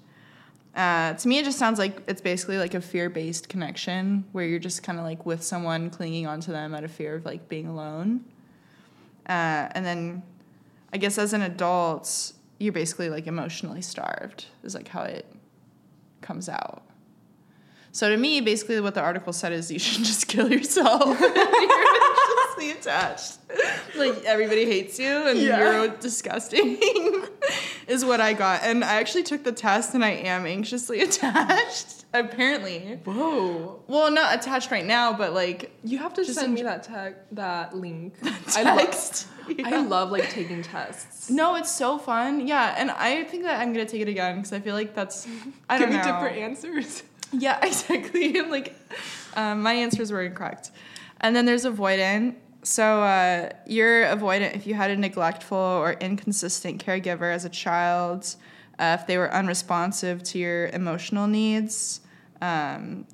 Uh, 0.75 1.12
to 1.12 1.29
me, 1.29 1.38
it 1.38 1.44
just 1.44 1.59
sounds 1.59 1.79
like 1.79 2.03
it's 2.09 2.22
basically 2.22 2.57
like 2.57 2.72
a 2.72 2.81
fear 2.81 3.11
based 3.11 3.51
connection 3.51 4.25
where 4.33 4.46
you're 4.46 4.59
just 4.59 4.83
kind 4.83 4.99
of 4.99 5.05
like 5.05 5.27
with 5.27 5.42
someone 5.42 5.90
clinging 5.90 6.27
onto 6.27 6.51
them 6.51 6.75
out 6.75 6.83
of 6.83 6.90
fear 6.90 7.16
of 7.16 7.27
like 7.27 7.46
being 7.46 7.66
alone. 7.66 8.25
Uh, 9.29 9.68
and 9.72 9.85
then 9.85 10.22
I 10.94 10.96
guess 10.96 11.18
as 11.18 11.35
an 11.35 11.42
adult, 11.42 12.33
you're 12.59 12.72
basically 12.72 13.11
like 13.11 13.27
emotionally 13.27 13.83
starved, 13.83 14.46
is 14.62 14.75
like 14.75 14.88
how 14.88 15.03
it 15.03 15.27
comes 16.22 16.49
out. 16.49 16.86
So 17.96 18.11
to 18.11 18.16
me, 18.18 18.42
basically, 18.42 18.78
what 18.82 18.92
the 18.94 19.00
article 19.00 19.32
said 19.32 19.52
is 19.54 19.70
you 19.70 19.78
should 19.87 20.04
just 20.04 20.28
kill 20.28 20.52
yourself. 20.52 21.18
you're 21.20 21.30
anxiously 21.38 22.70
attached. 22.72 23.38
Like 23.96 24.22
everybody 24.26 24.66
hates 24.66 24.98
you 24.98 25.06
and 25.26 25.38
Yeah. 25.38 25.61
you're 25.85 25.88
disgusting. 25.96 26.76
is 27.88 28.04
what 28.04 28.20
I 28.20 28.35
got, 28.35 28.64
and 28.64 28.85
I 28.85 28.96
actually 29.00 29.22
took 29.22 29.44
the 29.44 29.52
test, 29.52 29.94
and 29.94 30.04
I 30.04 30.11
am 30.11 30.44
anxiously 30.44 31.00
attached. 31.00 32.04
Apparently, 32.12 32.98
Whoa. 33.04 33.80
well, 33.87 34.11
not 34.11 34.35
attached 34.35 34.70
right 34.70 34.85
now, 34.85 35.14
but 35.14 35.32
like 35.32 35.70
You 35.82 35.96
have 35.98 36.12
to 36.14 36.24
Just 36.24 36.38
send 36.38 36.52
me 36.52 36.62
that 36.64 36.82
tag 36.82 37.14
that 37.32 37.74
link. 37.74 38.14
I 38.56 38.62
love 38.62 38.78
text. 38.78 39.26
I 39.48 39.54
Yeah. 39.70 39.78
love 39.88 40.11
like 40.11 40.28
taking 40.28 40.62
tests. 40.62 41.30
No, 41.30 41.54
it's 41.56 41.70
so 41.70 41.96
fun. 41.96 42.46
Yeah, 42.46 42.74
and 42.76 42.90
I 42.90 43.24
think 43.24 43.44
that 43.44 43.59
I'm 43.61 43.72
gonna 43.72 43.87
take 43.87 44.02
it 44.02 44.09
again 44.09 44.37
because 44.37 44.52
I 44.52 44.61
feel 44.61 44.74
like 44.74 44.94
that's 44.94 45.26
I 45.70 45.78
Give 45.78 45.88
don't 45.88 45.96
me 45.96 46.02
know. 46.04 46.12
different 46.12 46.37
answers. 46.37 47.02
Yeah, 47.32 47.58
exactly. 47.64 48.38
I'm 48.38 48.50
like, 48.50 48.74
um, 49.34 49.62
my 49.62 49.72
answers 49.72 50.12
were 50.12 50.22
incorrect. 50.22 50.70
And 51.20 51.34
then 51.34 51.46
there's 51.46 51.64
avoidant. 51.64 52.36
So 52.62 53.02
uh, 53.02 53.50
you're 53.66 54.04
avoidant 54.04 54.56
if 54.56 54.66
you 54.66 54.74
had 54.74 54.90
a 54.90 54.96
neglectful 54.96 55.56
or 55.56 55.92
inconsistent 55.92 56.84
caregiver 56.84 57.32
as 57.32 57.44
a 57.44 57.48
child, 57.48 58.34
uh, 58.78 58.96
if 59.00 59.06
they 59.06 59.18
were 59.18 59.32
unresponsive 59.32 60.22
to 60.24 60.38
your 60.38 60.66
emotional 60.68 61.26
needs, 61.26 62.00
um, 62.40 63.06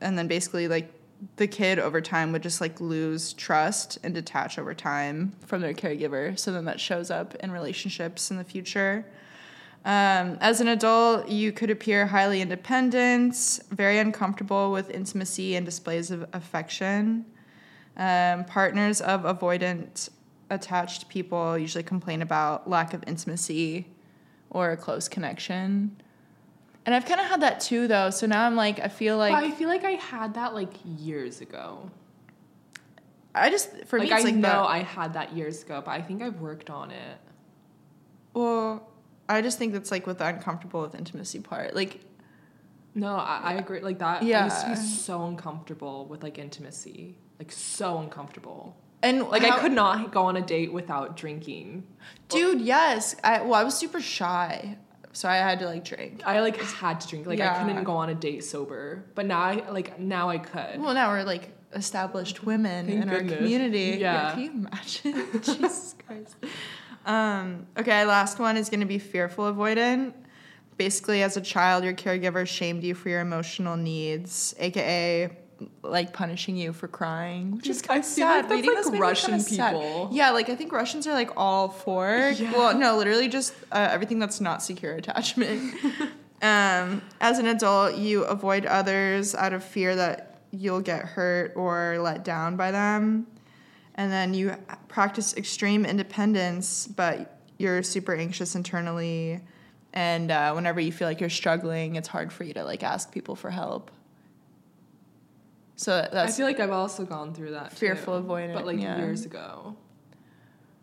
and 0.00 0.18
then 0.18 0.26
basically 0.26 0.68
like 0.68 0.92
the 1.36 1.46
kid 1.46 1.78
over 1.78 2.00
time 2.00 2.32
would 2.32 2.42
just 2.42 2.60
like 2.60 2.80
lose 2.80 3.32
trust 3.32 3.98
and 4.02 4.14
detach 4.14 4.58
over 4.58 4.74
time 4.74 5.32
from 5.46 5.62
their 5.62 5.72
caregiver. 5.72 6.38
So 6.38 6.52
then 6.52 6.64
that 6.66 6.80
shows 6.80 7.10
up 7.10 7.34
in 7.36 7.50
relationships 7.50 8.30
in 8.30 8.36
the 8.36 8.44
future. 8.44 9.06
Um, 9.86 10.36
as 10.40 10.60
an 10.60 10.66
adult, 10.66 11.28
you 11.28 11.52
could 11.52 11.70
appear 11.70 12.06
highly 12.06 12.40
independent, 12.40 13.60
very 13.70 13.98
uncomfortable 13.98 14.72
with 14.72 14.90
intimacy 14.90 15.54
and 15.54 15.64
displays 15.64 16.10
of 16.10 16.26
affection. 16.32 17.24
Um, 17.96 18.44
partners 18.46 19.00
of 19.00 19.22
avoidant 19.22 20.08
attached 20.50 21.08
people 21.08 21.56
usually 21.56 21.84
complain 21.84 22.20
about 22.20 22.68
lack 22.68 22.94
of 22.94 23.04
intimacy 23.06 23.86
or 24.50 24.72
a 24.72 24.76
close 24.76 25.08
connection. 25.08 25.96
And 26.84 26.92
I've 26.92 27.04
kind 27.06 27.20
of 27.20 27.26
had 27.26 27.42
that 27.42 27.60
too, 27.60 27.86
though. 27.86 28.10
So 28.10 28.26
now 28.26 28.44
I'm 28.44 28.56
like, 28.56 28.80
I 28.80 28.88
feel 28.88 29.16
like 29.18 29.34
I 29.34 29.52
feel 29.52 29.68
like 29.68 29.84
I 29.84 29.92
had 29.92 30.34
that 30.34 30.52
like 30.52 30.72
years 30.98 31.40
ago. 31.40 31.90
I 33.36 33.50
just 33.50 33.70
for 33.86 34.00
like 34.00 34.08
me, 34.08 34.14
it's 34.14 34.24
I 34.24 34.24
like 34.24 34.34
know 34.34 34.48
the- 34.62 34.68
I 34.68 34.78
had 34.82 35.14
that 35.14 35.36
years 35.36 35.62
ago, 35.62 35.80
but 35.84 35.92
I 35.92 36.02
think 36.02 36.22
I've 36.22 36.40
worked 36.40 36.70
on 36.70 36.90
it. 36.90 37.18
well, 38.34 38.88
I 39.28 39.42
just 39.42 39.58
think 39.58 39.72
that's 39.72 39.90
like 39.90 40.06
with 40.06 40.18
the 40.18 40.26
uncomfortable 40.26 40.82
with 40.82 40.94
intimacy 40.94 41.40
part. 41.40 41.74
Like, 41.74 42.00
No, 42.94 43.16
I, 43.16 43.40
I 43.44 43.52
agree. 43.54 43.80
Like 43.80 43.98
that. 43.98 44.22
yeah. 44.22 44.42
I 44.42 44.44
used 44.44 44.60
to 44.62 44.68
Yeah. 44.68 44.74
be 44.74 44.80
so 44.80 45.24
uncomfortable 45.26 46.06
with 46.06 46.22
like 46.22 46.38
intimacy, 46.38 47.18
like 47.38 47.50
so 47.52 47.98
uncomfortable. 47.98 48.76
and 49.02 49.22
Like 49.28 49.42
how- 49.42 49.56
I 49.58 49.60
could 49.60 49.72
not 49.72 50.12
go 50.12 50.24
on 50.24 50.36
a 50.36 50.42
date 50.42 50.72
without 50.72 51.16
drinking. 51.16 51.86
dude. 52.28 52.60
Yes, 52.60 53.14
I 53.24 53.42
well, 53.42 53.54
I 53.54 53.64
was 53.64 53.74
super 53.76 54.00
shy, 54.00 54.78
so 55.12 55.28
I 55.28 55.36
had 55.36 55.58
to 55.58 55.66
like 55.66 55.84
drink. 55.84 56.22
I 56.24 56.40
like 56.40 56.56
had 56.60 57.00
to 57.02 57.08
drink. 57.08 57.26
Like 57.26 57.40
I 57.40 57.62
couldn't 57.62 57.84
go 57.84 57.92
on 57.96 58.08
a 58.08 58.14
date 58.14 58.44
sober. 58.44 59.04
But 59.14 59.26
now 59.26 59.40
I 59.40 59.68
like 59.70 59.98
now 60.00 60.28
I 60.30 60.38
could. 60.38 60.80
Well, 60.80 60.94
now 60.94 61.10
we're 61.10 61.24
like 61.24 61.52
established 61.74 62.44
women 62.44 62.86
Thank 62.86 63.02
in 63.02 63.08
our 63.10 63.16
goodness. 63.18 63.36
community. 63.38 63.98
Yeah. 64.00 64.30
Can 64.32 64.40
you 64.42 64.50
imagine? 64.52 65.26
Jesus 65.42 65.94
Christ. 66.06 66.36
Um, 67.06 67.66
okay, 67.78 68.04
last 68.04 68.38
one 68.38 68.56
is 68.56 68.68
going 68.68 68.80
to 68.80 68.86
be 68.86 68.98
fearful 68.98 69.52
avoidant. 69.52 70.12
Basically, 70.76 71.22
as 71.22 71.36
a 71.36 71.40
child, 71.40 71.84
your 71.84 71.94
caregiver 71.94 72.46
shamed 72.46 72.82
you 72.84 72.94
for 72.94 73.08
your 73.08 73.20
emotional 73.20 73.76
needs, 73.76 74.54
aka 74.58 75.30
like 75.82 76.12
punishing 76.12 76.54
you 76.54 76.72
for 76.72 76.86
crying, 76.86 77.52
which 77.52 77.68
is 77.68 77.80
kind 77.80 78.00
of 78.00 78.04
like 78.04 78.12
sad. 78.12 78.44
that's, 78.44 78.52
Reading 78.52 78.74
like, 78.74 78.84
this 78.84 79.00
Russian 79.00 79.30
kinda 79.30 79.44
sad. 79.44 79.72
people. 79.72 80.10
Yeah, 80.12 80.30
like 80.30 80.50
I 80.50 80.56
think 80.56 80.72
Russians 80.72 81.06
are 81.06 81.14
like 81.14 81.30
all 81.36 81.70
for. 81.70 82.34
Yeah. 82.36 82.52
Well, 82.52 82.78
no, 82.78 82.98
literally 82.98 83.28
just 83.28 83.54
uh, 83.72 83.88
everything 83.90 84.18
that's 84.18 84.40
not 84.40 84.62
secure 84.62 84.92
attachment. 84.94 85.74
um, 86.42 87.00
as 87.20 87.38
an 87.38 87.46
adult, 87.46 87.96
you 87.96 88.24
avoid 88.24 88.66
others 88.66 89.34
out 89.34 89.54
of 89.54 89.64
fear 89.64 89.96
that 89.96 90.40
you'll 90.50 90.82
get 90.82 91.04
hurt 91.04 91.52
or 91.56 91.98
let 92.00 92.24
down 92.24 92.56
by 92.56 92.70
them. 92.70 93.26
And 93.96 94.12
then 94.12 94.34
you 94.34 94.54
practice 94.88 95.34
extreme 95.36 95.86
independence, 95.86 96.86
but 96.86 97.40
you're 97.58 97.82
super 97.82 98.14
anxious 98.14 98.54
internally. 98.54 99.40
And 99.94 100.30
uh, 100.30 100.52
whenever 100.52 100.80
you 100.80 100.92
feel 100.92 101.08
like 101.08 101.20
you're 101.20 101.30
struggling, 101.30 101.96
it's 101.96 102.08
hard 102.08 102.30
for 102.32 102.44
you 102.44 102.52
to 102.54 102.64
like 102.64 102.82
ask 102.82 103.10
people 103.10 103.34
for 103.36 103.50
help. 103.50 103.90
So 105.76 106.08
I 106.12 106.26
feel 106.28 106.46
like 106.46 106.60
I've 106.60 106.70
also 106.72 107.04
gone 107.04 107.34
through 107.34 107.52
that. 107.52 107.72
Fearful 107.72 108.20
too, 108.20 108.26
avoidant, 108.28 108.54
But 108.54 108.66
like 108.66 108.80
yeah. 108.80 108.98
years 108.98 109.24
ago. 109.26 109.76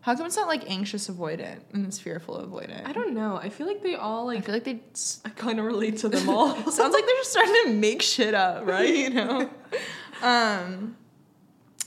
how 0.02 0.14
come 0.16 0.26
it's 0.26 0.36
not 0.36 0.46
like 0.46 0.68
anxious 0.70 1.08
avoidant 1.08 1.60
and 1.72 1.84
it's 1.86 1.98
fearful 1.98 2.36
avoidant? 2.38 2.86
I 2.86 2.92
don't 2.92 3.12
know. 3.14 3.36
I 3.36 3.48
feel 3.48 3.66
like 3.66 3.82
they 3.82 3.94
all 3.96 4.26
like. 4.26 4.38
I 4.38 4.40
feel 4.42 4.54
like 4.54 4.64
they 4.64 4.80
s- 4.92 5.20
I 5.24 5.30
kind 5.30 5.58
of 5.58 5.64
relate 5.64 5.98
to 5.98 6.08
them 6.08 6.28
all. 6.34 6.54
sounds 6.70 6.94
like 6.94 7.06
they're 7.06 7.16
just 7.16 7.32
starting 7.32 7.54
to 7.64 7.70
make 7.72 8.02
shit 8.02 8.34
up, 8.34 8.66
right? 8.66 8.94
You 8.94 9.10
know. 9.10 9.50
um, 10.22 10.96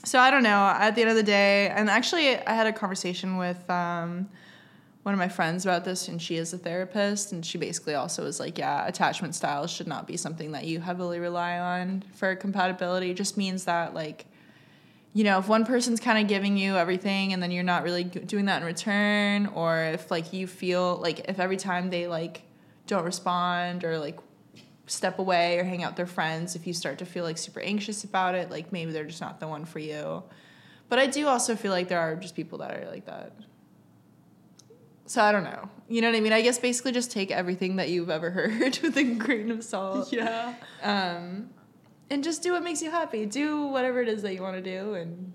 so 0.08 0.18
I 0.18 0.30
don't 0.30 0.42
know. 0.42 0.74
At 0.74 0.94
the 0.94 1.02
end 1.02 1.10
of 1.10 1.16
the 1.16 1.22
day, 1.22 1.68
and 1.68 1.90
actually, 1.90 2.36
I 2.38 2.54
had 2.54 2.66
a 2.66 2.72
conversation 2.72 3.36
with 3.36 3.68
um, 3.68 4.28
one 5.02 5.12
of 5.12 5.18
my 5.18 5.28
friends 5.28 5.66
about 5.66 5.84
this, 5.84 6.08
and 6.08 6.20
she 6.20 6.36
is 6.36 6.52
a 6.52 6.58
therapist, 6.58 7.32
and 7.32 7.44
she 7.44 7.58
basically 7.58 7.94
also 7.94 8.24
was 8.24 8.40
like, 8.40 8.58
yeah, 8.58 8.86
attachment 8.86 9.34
styles 9.34 9.70
should 9.70 9.86
not 9.86 10.06
be 10.06 10.16
something 10.16 10.52
that 10.52 10.64
you 10.64 10.80
heavily 10.80 11.18
rely 11.18 11.58
on 11.58 12.02
for 12.14 12.34
compatibility. 12.34 13.10
It 13.10 13.16
just 13.16 13.36
means 13.36 13.64
that 13.64 13.94
like. 13.94 14.26
You 15.14 15.24
know, 15.24 15.38
if 15.38 15.48
one 15.48 15.64
person's 15.64 15.98
kind 16.00 16.18
of 16.18 16.28
giving 16.28 16.56
you 16.56 16.76
everything 16.76 17.32
and 17.32 17.42
then 17.42 17.50
you're 17.50 17.64
not 17.64 17.82
really 17.82 18.04
doing 18.04 18.44
that 18.44 18.60
in 18.60 18.66
return, 18.66 19.46
or 19.46 19.80
if 19.80 20.10
like 20.10 20.32
you 20.32 20.46
feel 20.46 20.96
like 20.96 21.20
if 21.28 21.40
every 21.40 21.56
time 21.56 21.90
they 21.90 22.06
like 22.06 22.42
don't 22.86 23.04
respond 23.04 23.84
or 23.84 23.98
like 23.98 24.18
step 24.88 25.18
away 25.18 25.58
or 25.58 25.64
hang 25.64 25.82
out 25.82 25.90
with 25.90 25.96
their 25.96 26.06
friends 26.06 26.56
if 26.56 26.66
you 26.66 26.72
start 26.72 26.98
to 26.98 27.04
feel 27.04 27.24
like 27.24 27.38
super 27.38 27.60
anxious 27.60 28.04
about 28.04 28.34
it 28.34 28.50
like 28.50 28.72
maybe 28.72 28.90
they're 28.92 29.04
just 29.04 29.20
not 29.20 29.40
the 29.40 29.46
one 29.46 29.64
for 29.64 29.78
you 29.78 30.22
but 30.88 30.98
i 30.98 31.06
do 31.06 31.26
also 31.26 31.54
feel 31.54 31.72
like 31.72 31.88
there 31.88 32.00
are 32.00 32.16
just 32.16 32.34
people 32.34 32.58
that 32.58 32.72
are 32.72 32.88
like 32.90 33.06
that 33.06 33.32
so 35.06 35.22
i 35.22 35.30
don't 35.30 35.44
know 35.44 35.68
you 35.88 36.00
know 36.00 36.08
what 36.08 36.16
i 36.16 36.20
mean 36.20 36.32
i 36.32 36.42
guess 36.42 36.58
basically 36.58 36.92
just 36.92 37.10
take 37.10 37.30
everything 37.30 37.76
that 37.76 37.88
you've 37.88 38.10
ever 38.10 38.30
heard 38.38 38.78
with 38.82 38.96
a 38.96 39.04
grain 39.04 39.50
of 39.50 39.62
salt 39.62 40.12
yeah. 40.12 40.54
um, 40.82 41.48
and 42.10 42.24
just 42.24 42.42
do 42.42 42.52
what 42.52 42.62
makes 42.62 42.82
you 42.82 42.90
happy 42.90 43.26
do 43.26 43.66
whatever 43.66 44.00
it 44.00 44.08
is 44.08 44.22
that 44.22 44.34
you 44.34 44.42
want 44.42 44.56
to 44.56 44.62
do 44.62 44.94
and 44.94 45.32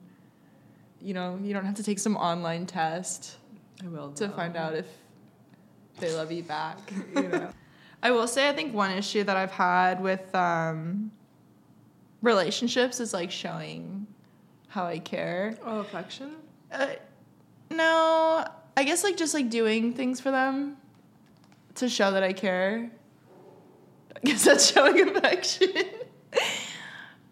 you 1.01 1.13
know 1.13 1.39
you 1.43 1.53
don't 1.53 1.65
have 1.65 1.75
to 1.75 1.83
take 1.83 1.99
some 1.99 2.15
online 2.17 2.65
test 2.65 3.37
I 3.83 3.87
will. 3.87 4.11
to 4.13 4.29
find 4.29 4.55
out 4.55 4.75
if 4.75 4.87
they 5.99 6.13
love 6.13 6.31
you 6.31 6.43
back. 6.43 6.79
You 7.15 7.21
know. 7.23 7.49
I 8.03 8.11
will 8.11 8.27
say, 8.27 8.49
I 8.49 8.51
think 8.51 8.73
one 8.73 8.91
issue 8.91 9.23
that 9.23 9.37
I've 9.37 9.51
had 9.51 10.01
with 10.03 10.35
um, 10.35 11.09
relationships 12.21 12.99
is 12.99 13.13
like 13.13 13.31
showing 13.31 14.05
how 14.67 14.83
I 14.85 14.99
care. 14.99 15.55
Oh, 15.63 15.79
affection. 15.79 16.35
Uh, 16.69 16.87
no, 17.71 18.45
I 18.75 18.83
guess 18.83 19.05
like 19.05 19.15
just 19.15 19.33
like 19.33 19.49
doing 19.49 19.93
things 19.93 20.19
for 20.19 20.31
them 20.31 20.75
to 21.75 21.87
show 21.87 22.11
that 22.11 22.23
I 22.23 22.33
care. 22.33 22.91
I 24.13 24.19
guess 24.25 24.43
that's 24.43 24.69
showing 24.73 25.07
affection. 25.07 25.71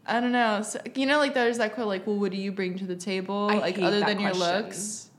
I 0.05 0.21
don't 0.21 0.31
know. 0.31 0.62
So, 0.62 0.79
you 0.95 1.05
know, 1.05 1.19
like 1.19 1.34
there's 1.34 1.57
that 1.57 1.75
quote, 1.75 1.88
like, 1.88 2.07
"Well, 2.07 2.17
what 2.17 2.31
do 2.31 2.38
you 2.38 2.53
bring 2.53 2.77
to 2.79 2.86
the 2.86 2.95
table?" 2.95 3.49
I 3.51 3.57
like 3.57 3.77
other 3.77 3.99
than 3.99 4.21
your 4.21 4.34
looks. 4.34 5.10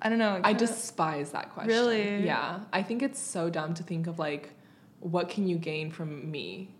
I 0.00 0.08
don't 0.08 0.18
know. 0.18 0.40
I 0.42 0.52
despise 0.54 1.32
that 1.32 1.52
question. 1.52 1.74
Really? 1.74 2.24
Yeah. 2.24 2.60
I 2.72 2.82
think 2.82 3.02
it's 3.02 3.18
so 3.18 3.50
dumb 3.50 3.74
to 3.74 3.82
think 3.82 4.06
of 4.06 4.18
like, 4.18 4.50
what 5.00 5.28
can 5.28 5.46
you 5.46 5.56
gain 5.58 5.90
from 5.90 6.30
me? 6.30 6.70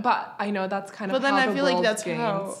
But 0.00 0.34
I 0.38 0.50
know 0.50 0.68
that's 0.68 0.90
kind 0.90 1.10
of. 1.10 1.14
But 1.14 1.22
then 1.22 1.34
I 1.34 1.46
the 1.46 1.54
feel 1.54 1.64
like 1.64 1.82
that's 1.82 2.02
how- 2.02 2.56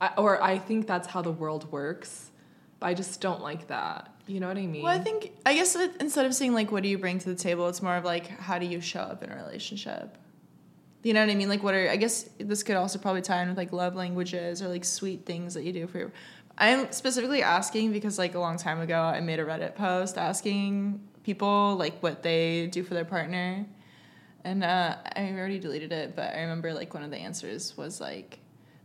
I, 0.00 0.12
or 0.16 0.42
I 0.42 0.58
think 0.58 0.86
that's 0.86 1.06
how 1.08 1.22
the 1.22 1.32
world 1.32 1.70
works. 1.70 2.30
But 2.78 2.86
I 2.86 2.94
just 2.94 3.20
don't 3.20 3.42
like 3.42 3.68
that. 3.68 4.08
You 4.26 4.40
know 4.40 4.48
what 4.48 4.56
I 4.56 4.66
mean? 4.66 4.82
Well, 4.82 4.92
I 4.98 4.98
think 4.98 5.32
I 5.44 5.54
guess 5.54 5.76
it, 5.76 5.92
instead 6.00 6.24
of 6.24 6.34
saying 6.34 6.54
like 6.54 6.70
what 6.72 6.82
do 6.82 6.88
you 6.88 6.98
bring 6.98 7.18
to 7.18 7.28
the 7.28 7.34
table, 7.34 7.68
it's 7.68 7.82
more 7.82 7.96
of 7.96 8.04
like 8.04 8.28
how 8.28 8.58
do 8.58 8.66
you 8.66 8.80
show 8.80 9.00
up 9.00 9.22
in 9.22 9.30
a 9.30 9.36
relationship. 9.36 10.16
You 11.02 11.14
know 11.14 11.20
what 11.20 11.30
I 11.30 11.34
mean? 11.34 11.48
Like 11.48 11.62
what 11.62 11.74
are 11.74 11.90
I 11.90 11.96
guess 11.96 12.28
this 12.38 12.62
could 12.62 12.76
also 12.76 12.98
probably 12.98 13.22
tie 13.22 13.42
in 13.42 13.48
with 13.48 13.58
like 13.58 13.72
love 13.72 13.96
languages 13.96 14.62
or 14.62 14.68
like 14.68 14.84
sweet 14.84 15.26
things 15.26 15.54
that 15.54 15.64
you 15.64 15.72
do 15.72 15.86
for 15.86 15.98
your. 15.98 16.12
I'm 16.56 16.92
specifically 16.92 17.42
asking 17.42 17.92
because 17.92 18.18
like 18.18 18.34
a 18.34 18.38
long 18.38 18.56
time 18.56 18.80
ago 18.80 19.00
I 19.00 19.20
made 19.20 19.40
a 19.40 19.44
Reddit 19.44 19.74
post 19.74 20.16
asking 20.18 21.00
people 21.24 21.76
like 21.76 22.00
what 22.02 22.22
they 22.22 22.66
do 22.68 22.82
for 22.82 22.94
their 22.94 23.04
partner, 23.04 23.66
and 24.44 24.64
uh, 24.64 24.96
I 25.16 25.32
already 25.32 25.58
deleted 25.58 25.92
it, 25.92 26.16
but 26.16 26.34
I 26.34 26.40
remember 26.40 26.72
like 26.72 26.94
one 26.94 27.02
of 27.02 27.10
the 27.10 27.18
answers 27.18 27.76
was 27.76 28.00
like 28.00 28.40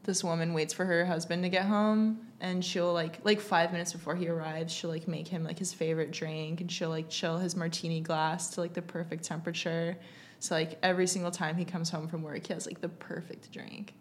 this 0.05 0.23
woman 0.23 0.53
waits 0.53 0.73
for 0.73 0.85
her 0.85 1.05
husband 1.05 1.43
to 1.43 1.49
get 1.49 1.65
home 1.65 2.19
and 2.39 2.63
she'll 2.63 2.93
like 2.93 3.19
like 3.23 3.41
five 3.41 3.71
minutes 3.71 3.91
before 3.91 4.15
he 4.15 4.27
arrives 4.27 4.71
she'll 4.71 4.89
like 4.89 5.07
make 5.07 5.27
him 5.27 5.43
like 5.43 5.57
his 5.57 5.73
favorite 5.73 6.11
drink 6.11 6.61
and 6.61 6.71
she'll 6.71 6.89
like 6.89 7.09
chill 7.09 7.37
his 7.37 7.55
martini 7.55 7.99
glass 8.01 8.51
to 8.51 8.61
like 8.61 8.73
the 8.73 8.81
perfect 8.81 9.23
temperature 9.23 9.97
so 10.39 10.53
like 10.53 10.77
every 10.83 11.07
single 11.07 11.31
time 11.31 11.55
he 11.55 11.65
comes 11.65 11.89
home 11.89 12.07
from 12.07 12.21
work 12.21 12.45
he 12.45 12.53
has 12.53 12.67
like 12.67 12.79
the 12.81 12.89
perfect 12.89 13.51
drink 13.51 13.95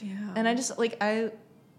yeah. 0.00 0.32
and 0.34 0.48
i 0.48 0.54
just 0.54 0.78
like 0.78 0.96
i 1.02 1.30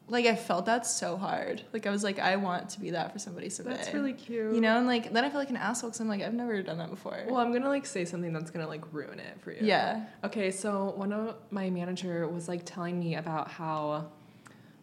like 0.08 0.26
i 0.26 0.36
felt 0.36 0.66
that 0.68 0.86
so 0.86 1.18
hard 1.18 1.64
like 1.74 1.88
i 1.88 1.90
was 1.90 2.04
like 2.04 2.20
i 2.20 2.36
want 2.36 2.70
to 2.70 2.80
be 2.80 2.92
that 2.92 3.12
for 3.12 3.18
somebody 3.18 3.50
someday 3.50 3.76
that's 3.76 3.92
really 3.94 4.14
cute. 4.14 4.54
you 4.54 4.62
know 4.62 4.78
and 4.78 4.86
like 4.86 5.12
then 5.12 5.26
i 5.26 5.30
feel 5.30 5.40
like 5.40 5.50
an 5.50 5.56
asshole 5.58 5.90
because 5.90 6.00
i'm 6.00 6.08
like 6.08 6.22
i've 6.22 6.34
never 6.34 6.62
done 6.62 6.78
that 6.78 6.90
before 6.92 7.24
Well, 7.28 7.38
I'm 7.38 7.52
gonna 7.52 7.70
like 7.70 7.86
say 7.88 8.06
something 8.06 8.32
that's 8.32 8.52
gonna 8.52 8.68
like 8.68 8.84
ruin 8.94 9.20
it 9.20 9.40
for 9.42 9.52
you. 9.52 9.60
yeah 9.62 10.06
Okay, 10.24 10.52
so 10.52 10.94
one 10.96 11.12
of 11.12 11.36
my 11.50 11.70
manager 11.70 12.28
was 12.28 12.48
like 12.48 12.62
telling 12.66 13.00
me 13.00 13.16
about 13.16 13.50
how, 13.50 14.10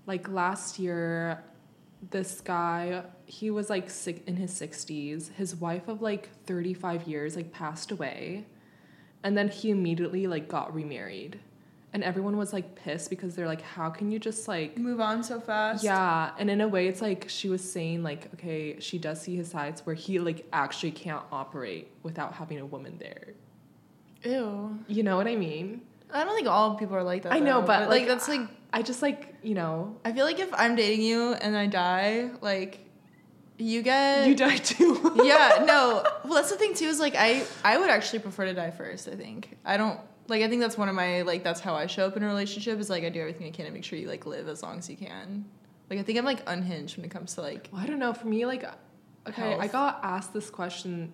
like 0.06 0.28
last 0.28 0.78
year, 0.78 1.42
this 2.11 2.40
guy 2.40 3.04
he 3.26 3.50
was 3.50 3.70
like 3.70 3.88
sick 3.90 4.24
in 4.26 4.35
his 4.37 4.52
sixties. 4.52 5.30
His 5.37 5.54
wife 5.54 5.87
of 5.88 6.02
like 6.02 6.28
thirty 6.46 6.74
five 6.74 7.06
years 7.06 7.37
like 7.37 7.52
passed 7.52 7.90
away, 7.92 8.46
and 9.22 9.37
then 9.38 9.48
he 9.48 9.70
immediately 9.70 10.26
like 10.26 10.48
got 10.48 10.74
remarried, 10.74 11.38
and 11.92 12.02
everyone 12.02 12.37
was 12.37 12.52
like 12.52 12.74
pissed 12.74 13.11
because 13.11 13.35
they're 13.37 13.46
like, 13.46 13.61
how 13.61 13.90
can 13.90 14.11
you 14.11 14.18
just 14.18 14.48
like 14.48 14.78
move 14.78 15.00
on 15.00 15.22
so 15.22 15.38
fast 15.40 15.85
yeah, 15.85 16.31
and 16.38 16.50
in 16.50 16.61
a 16.61 16.68
way, 16.68 16.87
it's 16.87 17.02
like 17.02 17.28
she 17.28 17.48
was 17.48 17.62
saying, 17.62 18.02
like, 18.02 18.33
okay, 18.35 18.81
she 18.81 18.98
does 18.98 19.20
see 19.20 19.37
his 19.37 19.50
sides 19.50 19.85
where 19.85 19.94
he 19.94 20.18
like 20.18 20.46
actually 20.52 20.92
can't 20.92 21.22
operate 21.31 21.90
without 22.02 22.35
having 22.35 22.59
a 22.59 22.66
woman 22.66 22.96
there. 22.98 23.35
ew 24.24 24.78
You 24.88 25.02
know 25.02 25.16
what 25.16 25.26
I 25.28 25.37
mean? 25.37 25.83
i 26.14 26.24
don't 26.24 26.35
think 26.35 26.46
all 26.46 26.74
people 26.74 26.94
are 26.94 27.02
like 27.02 27.22
that 27.22 27.33
I 27.33 27.38
know, 27.38 27.61
though, 27.61 27.66
but, 27.66 27.81
like 27.88 28.00
like, 28.00 28.07
that's 28.09 28.28
like 28.28 28.42
I 28.72 28.83
just 28.83 29.00
like 29.02 29.35
you 29.42 29.55
know, 29.55 29.96
I 30.05 30.12
feel 30.12 30.24
like 30.24 30.38
if 30.38 30.52
I'm 30.55 30.76
dating 30.76 31.02
you 31.02 31.33
and 31.35 31.57
I 31.57 31.66
die, 31.66 32.31
like 32.40 32.81
you 33.59 33.83
get 33.83 34.28
you 34.28 34.35
die 34.35 34.57
too. 34.57 35.12
yeah, 35.24 35.64
no. 35.72 36.05
Well, 36.24 36.35
that's 36.35 36.50
the 36.50 36.57
thing 36.57 36.74
too. 36.74 36.87
Is 36.87 37.00
like 37.00 37.14
I 37.16 37.44
I 37.64 37.76
would 37.78 37.90
actually 37.90 38.20
prefer 38.20 38.44
to 38.46 38.55
die 38.55 38.70
first. 38.70 39.09
I 39.09 39.14
think 39.14 39.57
I 39.64 39.76
don't 39.76 39.98
like. 40.28 40.42
I 40.42 40.48
think 40.48 40.61
that's 40.61 40.78
one 40.78 40.88
of 40.88 40.94
my 40.94 41.22
like. 41.22 41.42
That's 41.44 41.61
how 41.61 41.74
I 41.74 41.87
show 41.87 42.06
up 42.06 42.16
in 42.16 42.22
a 42.22 42.26
relationship. 42.26 42.78
Is 42.78 42.90
like 42.90 43.04
I 43.04 43.08
do 43.08 43.20
everything 43.20 43.46
I 43.46 43.50
can 43.50 43.66
to 43.66 43.70
make 43.72 43.85
sure 43.85 43.98
you 43.98 44.08
like 44.08 44.26
live 44.26 44.48
as 44.48 44.62
long 44.62 44.78
as 44.78 44.88
you 44.90 44.96
can. 44.96 45.44
Like 45.90 45.98
I 45.98 46.02
think 46.02 46.18
I'm 46.18 46.24
like 46.24 46.42
unhinged 46.46 46.96
when 46.96 47.04
it 47.04 47.11
comes 47.11 47.35
to 47.35 47.42
like. 47.42 47.68
Well, 47.72 47.82
I 47.82 47.87
don't 47.87 47.98
know. 47.98 48.12
For 48.14 48.26
me, 48.26 48.46
like, 48.46 48.64
okay, 49.28 49.56
I 49.58 49.66
got 49.68 50.00
asked 50.02 50.32
this 50.32 50.48
question, 50.50 51.12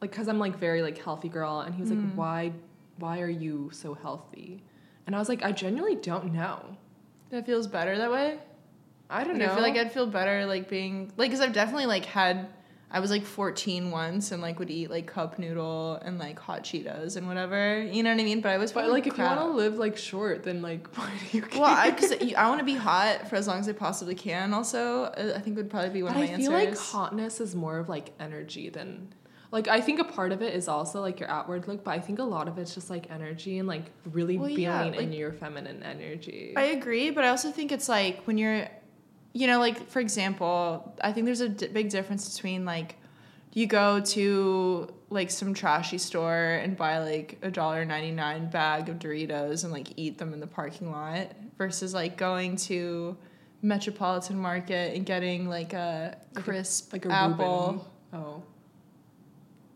like, 0.00 0.12
cause 0.12 0.28
I'm 0.28 0.38
like 0.38 0.58
very 0.58 0.82
like 0.82 0.98
healthy 0.98 1.28
girl, 1.28 1.60
and 1.60 1.74
he 1.74 1.80
was 1.80 1.90
Mm. 1.90 2.02
like, 2.04 2.12
why, 2.14 2.52
why 2.98 3.20
are 3.20 3.28
you 3.30 3.70
so 3.72 3.94
healthy? 3.94 4.62
And 5.06 5.14
I 5.14 5.18
was 5.18 5.28
like, 5.28 5.42
I 5.42 5.52
genuinely 5.52 5.96
don't 5.96 6.32
know. 6.32 6.76
That 7.30 7.46
feels 7.46 7.66
better 7.66 7.96
that 7.96 8.10
way. 8.10 8.38
I 9.08 9.22
don't 9.24 9.34
Like, 9.38 9.42
know. 9.46 9.52
I 9.52 9.54
feel 9.54 9.62
like 9.62 9.76
I'd 9.76 9.92
feel 9.92 10.06
better 10.06 10.46
like 10.46 10.68
being 10.68 11.12
like 11.16 11.30
because 11.30 11.40
I've 11.40 11.52
definitely 11.52 11.86
like 11.86 12.04
had. 12.04 12.48
I 12.88 13.00
was 13.00 13.10
like 13.10 13.24
14 13.24 13.90
once 13.90 14.30
and 14.30 14.40
like 14.40 14.58
would 14.60 14.70
eat 14.70 14.90
like 14.90 15.06
cup 15.08 15.38
noodle 15.38 15.96
and 16.02 16.18
like 16.18 16.38
hot 16.38 16.62
Cheetos 16.62 17.16
and 17.16 17.26
whatever. 17.26 17.82
You 17.82 18.02
know 18.04 18.10
what 18.12 18.20
I 18.20 18.24
mean? 18.24 18.40
But 18.40 18.50
I 18.52 18.58
was 18.58 18.72
but 18.72 18.88
like, 18.88 19.06
if 19.08 19.18
you 19.18 19.24
want 19.24 19.40
to 19.40 19.46
live 19.46 19.74
like 19.76 19.96
short, 19.96 20.44
then 20.44 20.62
like, 20.62 20.86
why 20.96 21.10
do 21.30 21.36
you? 21.36 21.42
Care? 21.42 21.60
Well, 21.60 21.70
I 21.70 22.34
I 22.36 22.48
want 22.48 22.60
to 22.60 22.64
be 22.64 22.74
hot 22.76 23.28
for 23.28 23.36
as 23.36 23.48
long 23.48 23.58
as 23.58 23.68
I 23.68 23.72
possibly 23.72 24.14
can. 24.14 24.54
Also, 24.54 25.04
Uh, 25.04 25.32
I 25.36 25.40
think 25.40 25.56
would 25.56 25.68
probably 25.68 25.90
be 25.90 26.02
one 26.04 26.14
But 26.14 26.22
of 26.22 26.28
my 26.28 26.32
answers. 26.34 26.48
I 26.48 26.50
feel 26.50 26.58
answers. 26.68 26.78
like 26.78 26.86
hotness 26.92 27.40
is 27.40 27.54
more 27.56 27.78
of 27.78 27.88
like 27.88 28.12
energy 28.20 28.68
than 28.68 29.08
like 29.52 29.68
I 29.68 29.80
think 29.80 30.00
a 30.00 30.04
part 30.04 30.32
of 30.32 30.42
it 30.42 30.54
is 30.54 30.68
also 30.68 31.00
like 31.00 31.18
your 31.20 31.28
outward 31.30 31.66
look, 31.68 31.82
but 31.84 31.90
I 31.92 32.00
think 32.00 32.18
a 32.18 32.24
lot 32.24 32.46
of 32.48 32.56
it's 32.58 32.74
just 32.74 32.88
like 32.90 33.10
energy 33.10 33.58
and 33.58 33.66
like 33.68 33.84
really 34.12 34.38
Well, 34.38 34.48
feeling 34.48 34.94
yeah, 34.94 35.00
in 35.00 35.12
your 35.12 35.32
feminine 35.32 35.82
energy. 35.82 36.52
I 36.56 36.64
agree, 36.66 37.10
but 37.10 37.24
I 37.24 37.28
also 37.28 37.50
think 37.50 37.72
it's 37.72 37.88
like 37.88 38.22
when 38.24 38.38
you're, 38.38 38.68
you 39.36 39.46
know, 39.46 39.58
like 39.58 39.88
for 39.90 40.00
example, 40.00 40.94
I 41.02 41.12
think 41.12 41.26
there's 41.26 41.42
a 41.42 41.48
d- 41.50 41.66
big 41.68 41.90
difference 41.90 42.34
between 42.34 42.64
like 42.64 42.96
you 43.52 43.66
go 43.66 44.00
to 44.00 44.88
like 45.10 45.30
some 45.30 45.54
trashy 45.54 45.98
store 45.98 46.60
and 46.62 46.76
buy 46.76 46.98
like 46.98 47.38
a 47.42 47.50
dollar 47.50 47.84
ninety 47.84 48.10
nine 48.12 48.48
bag 48.50 48.88
of 48.88 48.98
Doritos 48.98 49.64
and 49.64 49.72
like 49.72 49.88
eat 49.96 50.18
them 50.18 50.32
in 50.32 50.40
the 50.40 50.46
parking 50.46 50.90
lot 50.90 51.32
versus 51.58 51.92
like 51.94 52.16
going 52.16 52.56
to 52.56 53.16
Metropolitan 53.62 54.38
Market 54.38 54.96
and 54.96 55.04
getting 55.04 55.48
like 55.48 55.72
a 55.74 56.16
Like 56.34 56.42
a- 56.42 56.42
crisp 56.42 56.92
like 56.92 57.04
a 57.06 57.12
apple. 57.12 57.86
Reuben. 58.12 58.24
Oh. 58.26 58.42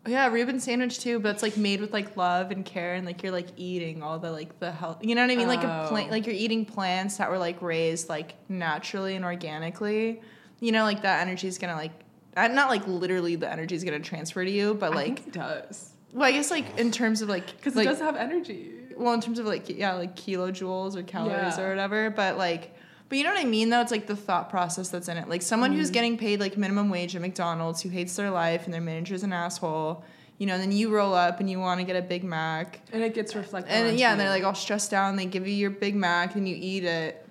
Yeah, 0.07 0.27
Reuben 0.29 0.59
sandwich 0.59 0.99
too, 0.99 1.19
but 1.19 1.29
it's 1.35 1.43
like 1.43 1.57
made 1.57 1.79
with 1.79 1.93
like 1.93 2.17
love 2.17 2.49
and 2.49 2.65
care, 2.65 2.95
and 2.95 3.05
like 3.05 3.21
you're 3.21 3.31
like 3.31 3.47
eating 3.55 4.01
all 4.01 4.17
the 4.17 4.31
like 4.31 4.59
the 4.59 4.71
health. 4.71 4.97
You 5.05 5.13
know 5.13 5.21
what 5.21 5.29
I 5.31 5.35
mean? 5.35 5.47
Like 5.47 5.63
a 5.63 5.83
Oh. 5.85 5.89
plant, 5.89 6.09
like 6.09 6.25
you're 6.25 6.35
eating 6.35 6.65
plants 6.65 7.17
that 7.17 7.29
were 7.29 7.37
like 7.37 7.61
raised 7.61 8.09
like 8.09 8.33
naturally 8.49 9.15
and 9.15 9.23
organically. 9.23 10.21
You 10.59 10.71
know, 10.71 10.83
like 10.83 11.03
that 11.03 11.21
energy 11.21 11.47
is 11.47 11.57
gonna 11.59 11.75
like, 11.75 11.91
uh, 12.35 12.47
not 12.47 12.69
like 12.69 12.87
literally 12.87 13.35
the 13.35 13.51
energy 13.51 13.75
is 13.75 13.83
gonna 13.83 13.99
transfer 13.99 14.43
to 14.43 14.49
you, 14.51 14.73
but 14.73 14.91
I 14.91 14.95
like, 14.95 15.15
think 15.17 15.27
it 15.27 15.33
does 15.33 15.89
well, 16.13 16.27
I 16.27 16.31
guess 16.31 16.49
like 16.51 16.77
in 16.79 16.91
terms 16.91 17.21
of 17.21 17.29
like, 17.29 17.55
because 17.55 17.75
like, 17.75 17.85
it 17.85 17.89
does 17.89 17.99
have 17.99 18.15
energy. 18.15 18.71
well, 18.97 19.13
in 19.13 19.21
terms 19.21 19.37
of 19.39 19.45
like 19.45 19.69
yeah, 19.69 19.93
like 19.93 20.15
kilojoules 20.15 20.95
or 20.95 21.03
calories 21.03 21.57
Yeah. 21.57 21.61
or 21.63 21.69
whatever, 21.69 22.09
but 22.09 22.37
like. 22.37 22.75
But 23.11 23.17
you 23.17 23.25
know 23.25 23.31
what 23.33 23.41
I 23.41 23.43
mean, 23.43 23.69
though? 23.69 23.81
It's 23.81 23.91
like 23.91 24.07
the 24.07 24.15
thought 24.15 24.49
process 24.49 24.87
that's 24.87 25.09
in 25.09 25.17
it. 25.17 25.27
Like 25.27 25.41
someone 25.41 25.73
who's 25.73 25.89
Mhm. 25.89 25.93
getting 25.95 26.17
paid 26.17 26.39
like 26.39 26.57
minimum 26.57 26.89
wage 26.89 27.13
at 27.13 27.21
McDonald's, 27.21 27.81
who 27.81 27.89
hates 27.89 28.15
their 28.15 28.29
life 28.29 28.63
and 28.63 28.73
their 28.73 28.79
manager's 28.79 29.21
an 29.23 29.33
asshole, 29.33 30.01
you 30.37 30.47
know, 30.47 30.53
and 30.53 30.63
then 30.63 30.71
you 30.71 30.89
roll 30.95 31.13
up 31.13 31.41
and 31.41 31.49
you 31.49 31.59
want 31.59 31.81
to 31.81 31.85
get 31.85 31.97
a 31.97 32.01
Big 32.01 32.23
Mac. 32.23 32.79
And 32.93 33.03
it 33.03 33.13
gets 33.13 33.35
reflected. 33.35 33.69
And 33.73 33.99
yeah, 33.99 34.11
and 34.11 34.19
they're 34.21 34.29
like 34.29 34.45
all 34.45 34.55
stressed 34.55 34.93
out 34.93 35.09
and 35.09 35.19
they 35.19 35.25
give 35.25 35.45
you 35.45 35.53
your 35.53 35.71
Big 35.71 35.93
Mac 35.93 36.35
and 36.35 36.47
you 36.47 36.55
eat 36.57 36.85
it 36.85 37.27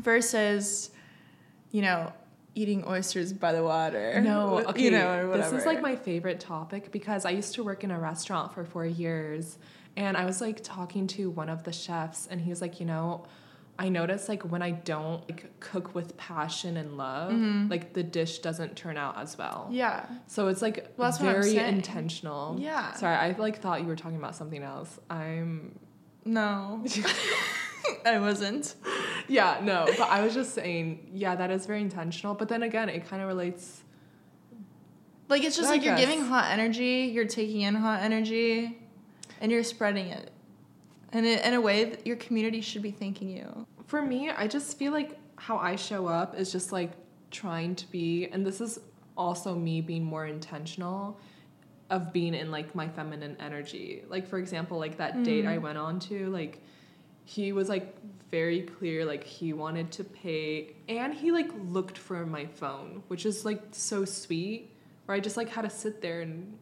versus, 0.00 0.90
you 1.70 1.80
know, 1.82 2.12
eating 2.56 2.82
oysters 2.84 3.32
by 3.32 3.52
the 3.52 3.62
water. 3.62 4.20
No, 4.20 4.58
okay. 4.70 4.82
You 4.82 4.90
know, 4.90 5.30
this 5.36 5.52
is 5.52 5.64
like 5.64 5.80
my 5.80 5.94
favorite 5.94 6.40
topic 6.40 6.90
because 6.90 7.24
I 7.24 7.30
used 7.30 7.54
to 7.54 7.62
work 7.62 7.84
in 7.84 7.92
a 7.92 8.00
restaurant 8.00 8.52
for 8.52 8.64
four 8.64 8.84
years, 8.84 9.58
and 9.96 10.16
I 10.16 10.24
was 10.24 10.40
like 10.40 10.64
talking 10.64 11.06
to 11.06 11.30
one 11.30 11.48
of 11.48 11.62
the 11.62 11.72
chefs, 11.72 12.26
and 12.28 12.40
he 12.40 12.50
was 12.50 12.60
like, 12.60 12.80
you 12.80 12.86
know, 12.86 13.22
I 13.78 13.88
notice 13.88 14.28
like 14.28 14.42
when 14.44 14.62
I 14.62 14.70
don't 14.70 15.28
like 15.28 15.58
cook 15.60 15.94
with 15.96 16.16
passion 16.16 16.76
and 16.76 16.96
love, 16.96 17.32
Mhm. 17.32 17.68
like 17.70 17.92
the 17.92 18.04
dish 18.04 18.38
doesn't 18.38 18.76
turn 18.76 18.96
out 18.96 19.18
as 19.18 19.36
well. 19.36 19.68
Yeah. 19.72 20.06
So 20.28 20.46
it's 20.48 20.62
like 20.62 20.92
Well, 20.96 21.10
very 21.12 21.56
intentional. 21.58 22.56
Yeah. 22.58 22.92
Sorry, 22.94 23.16
I 23.16 23.32
like 23.36 23.60
thought 23.60 23.80
you 23.80 23.88
were 23.88 23.96
talking 23.96 24.16
about 24.18 24.36
something 24.36 24.62
else. 24.62 24.98
I'm 25.10 25.78
No. 26.24 26.84
I 28.06 28.18
wasn't. 28.18 28.74
yeah, 29.28 29.60
no, 29.62 29.86
but 29.98 30.08
I 30.08 30.22
was 30.22 30.34
just 30.34 30.54
saying, 30.54 31.10
yeah, 31.12 31.34
that 31.34 31.50
is 31.50 31.66
very 31.66 31.80
intentional. 31.80 32.34
But 32.34 32.48
then 32.48 32.62
again, 32.62 32.88
it 32.88 33.06
kind 33.08 33.20
of 33.22 33.28
relates. 33.28 33.82
Like 35.28 35.42
it's 35.42 35.56
just 35.56 35.68
I 35.68 35.72
like 35.72 35.84
you're 35.84 35.96
giving 35.96 36.20
hot 36.22 36.50
energy, 36.50 37.10
you're 37.12 37.26
taking 37.26 37.62
in 37.62 37.74
hot 37.74 38.02
energy, 38.02 38.78
and 39.40 39.50
you're 39.50 39.64
spreading 39.64 40.06
it. 40.08 40.30
And 41.14 41.24
in, 41.24 41.38
in 41.38 41.54
a 41.54 41.60
way 41.60 41.84
that 41.84 42.06
your 42.06 42.16
community 42.16 42.60
should 42.60 42.82
be 42.82 42.90
thanking 42.90 43.30
you. 43.30 43.66
For 43.86 44.02
me, 44.02 44.30
I 44.30 44.46
just 44.46 44.76
feel 44.76 44.92
like 44.92 45.16
how 45.36 45.56
I 45.56 45.76
show 45.76 46.06
up 46.06 46.36
is 46.38 46.52
just 46.52 46.72
like 46.72 46.92
trying 47.30 47.76
to 47.76 47.90
be, 47.90 48.26
and 48.26 48.44
this 48.44 48.60
is 48.60 48.80
also 49.16 49.54
me 49.54 49.80
being 49.80 50.04
more 50.04 50.26
intentional 50.26 51.18
of 51.90 52.12
being 52.12 52.34
in 52.34 52.50
like 52.50 52.74
my 52.74 52.88
feminine 52.88 53.36
energy. 53.38 54.02
Like, 54.08 54.26
for 54.26 54.38
example, 54.38 54.78
like 54.78 54.96
that 54.98 55.22
date 55.22 55.46
I 55.46 55.58
mm. 55.58 55.62
went 55.62 55.78
on 55.78 56.00
to, 56.00 56.28
like, 56.30 56.60
he 57.24 57.52
was 57.52 57.68
like 57.68 57.96
very 58.30 58.62
clear, 58.62 59.04
like, 59.04 59.22
he 59.22 59.52
wanted 59.52 59.92
to 59.92 60.04
pay, 60.04 60.74
and 60.88 61.14
he 61.14 61.30
like 61.30 61.50
looked 61.68 61.96
for 61.96 62.26
my 62.26 62.46
phone, 62.46 63.02
which 63.08 63.24
is 63.24 63.44
like 63.44 63.62
so 63.70 64.04
sweet, 64.04 64.70
where 65.06 65.16
I 65.16 65.20
just 65.20 65.36
like 65.36 65.48
had 65.48 65.62
to 65.62 65.70
sit 65.70 66.00
there 66.02 66.22
and 66.22 66.58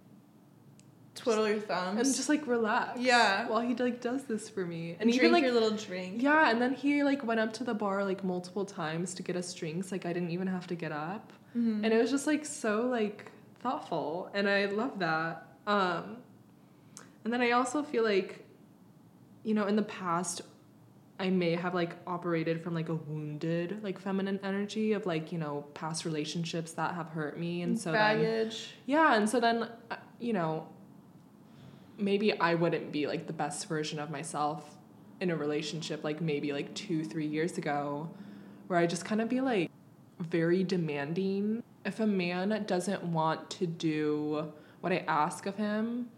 Twiddle 1.14 1.46
your 1.48 1.60
thumbs. 1.60 2.00
and 2.00 2.16
just 2.16 2.28
like 2.28 2.46
relax. 2.46 2.98
Yeah. 2.98 3.46
While 3.48 3.60
he 3.60 3.74
like 3.74 4.00
does 4.00 4.24
this 4.24 4.48
for 4.48 4.64
me. 4.64 4.92
and 4.92 5.02
And 5.02 5.10
drink 5.10 5.22
even 5.22 5.32
like 5.32 5.42
your 5.44 5.52
little 5.52 5.70
drink. 5.76 6.22
yeah, 6.22 6.50
and 6.50 6.60
then 6.60 6.72
he 6.74 7.02
like 7.04 7.22
went 7.24 7.38
up 7.40 7.52
to 7.54 7.64
the 7.64 7.74
bar 7.74 8.02
like 8.04 8.24
multiple 8.24 8.64
times 8.64 9.12
to 9.14 9.22
get 9.22 9.36
us 9.36 9.52
drinks. 9.52 9.92
Like 9.92 10.06
I 10.06 10.12
didn't 10.12 10.30
even 10.30 10.46
have 10.46 10.66
to 10.68 10.74
get 10.74 10.90
up. 10.92 11.32
Mhm. 11.56 11.84
And 11.84 11.86
it 11.92 12.00
was 12.00 12.10
just 12.10 12.26
like 12.26 12.44
so 12.46 12.86
like 12.86 13.30
thoughtful 13.60 14.30
and 14.34 14.48
I 14.48 14.64
love 14.66 14.98
that. 15.00 15.46
Um 15.66 16.16
and 17.24 17.32
then 17.32 17.40
I 17.42 17.50
also 17.52 17.82
feel 17.82 18.02
like 18.04 18.44
you 19.44 19.54
know, 19.54 19.66
in 19.66 19.76
the 19.76 19.82
past 19.82 20.40
I 21.20 21.28
may 21.30 21.54
have 21.54 21.74
like 21.74 21.94
operated 22.06 22.62
from 22.64 22.74
like 22.74 22.88
a 22.88 22.94
wounded 22.94 23.80
like 23.84 23.98
feminine 24.00 24.40
energy 24.42 24.92
of 24.94 25.04
like, 25.06 25.30
you 25.30 25.38
know, 25.38 25.66
past 25.74 26.04
relationships 26.04 26.72
that 26.72 26.94
have 26.94 27.08
hurt 27.10 27.38
me 27.38 27.62
and 27.62 27.78
so 27.78 27.92
then 27.92 28.00
baggage. 28.18 28.70
yeah, 28.86 29.14
and 29.14 29.28
so 29.28 29.38
then, 29.38 29.68
uh, 29.90 29.96
you 30.18 30.32
know, 30.32 30.66
maybe 32.02 32.38
I 32.38 32.54
wouldn't 32.54 32.92
be 32.92 33.06
like 33.06 33.26
the 33.26 33.32
best 33.32 33.66
version 33.68 33.98
of 33.98 34.10
myself 34.10 34.76
in 35.20 35.30
a 35.30 35.36
relationship 35.36 36.02
like 36.02 36.20
maybe 36.20 36.52
like 36.52 36.74
two, 36.74 37.04
three 37.04 37.26
years 37.26 37.56
ago, 37.58 38.10
where 38.66 38.78
I 38.78 38.86
just 38.86 39.04
kind 39.04 39.20
of 39.20 39.28
be 39.28 39.40
like 39.40 39.70
very 40.18 40.64
demanding. 40.64 41.62
If 41.84 42.00
a 42.00 42.06
man 42.06 42.64
doesn't 42.66 43.02
want 43.04 43.50
to 43.50 43.66
do 43.66 44.52
what 44.80 44.92
I 44.92 45.04
ask 45.08 45.46
of 45.46 45.56
him, 45.56 46.08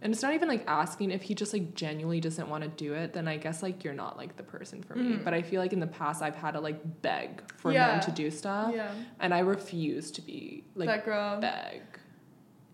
and 0.00 0.12
it's 0.12 0.22
not 0.22 0.32
even 0.34 0.48
like 0.48 0.64
asking 0.68 1.10
if 1.10 1.22
he 1.22 1.34
just 1.34 1.52
like 1.52 1.74
genuinely 1.74 2.20
doesn't 2.20 2.48
want 2.48 2.62
to 2.62 2.68
do 2.68 2.94
it, 2.94 3.12
then 3.12 3.26
I 3.26 3.36
guess 3.36 3.62
like 3.62 3.82
you're 3.82 3.94
not 3.94 4.16
like 4.16 4.36
the 4.36 4.44
person 4.44 4.82
for 4.82 4.94
me. 4.94 5.16
Mhm. 5.16 5.24
But 5.24 5.34
I 5.34 5.42
feel 5.42 5.60
like 5.60 5.72
in 5.72 5.80
the 5.80 5.88
past 5.88 6.22
I've 6.22 6.36
had 6.36 6.52
to 6.52 6.60
like 6.60 7.02
beg 7.02 7.42
for 7.56 7.72
Yeah. 7.72 7.88
men 7.88 8.00
to 8.02 8.10
do 8.12 8.30
stuff. 8.30 8.72
Yeah. 8.74 8.92
And 9.18 9.34
I 9.34 9.40
refuse 9.40 10.10
to 10.12 10.20
be 10.22 10.62
like 10.76 10.88
that 10.88 11.04
girl. 11.04 11.40
beg 11.40 11.82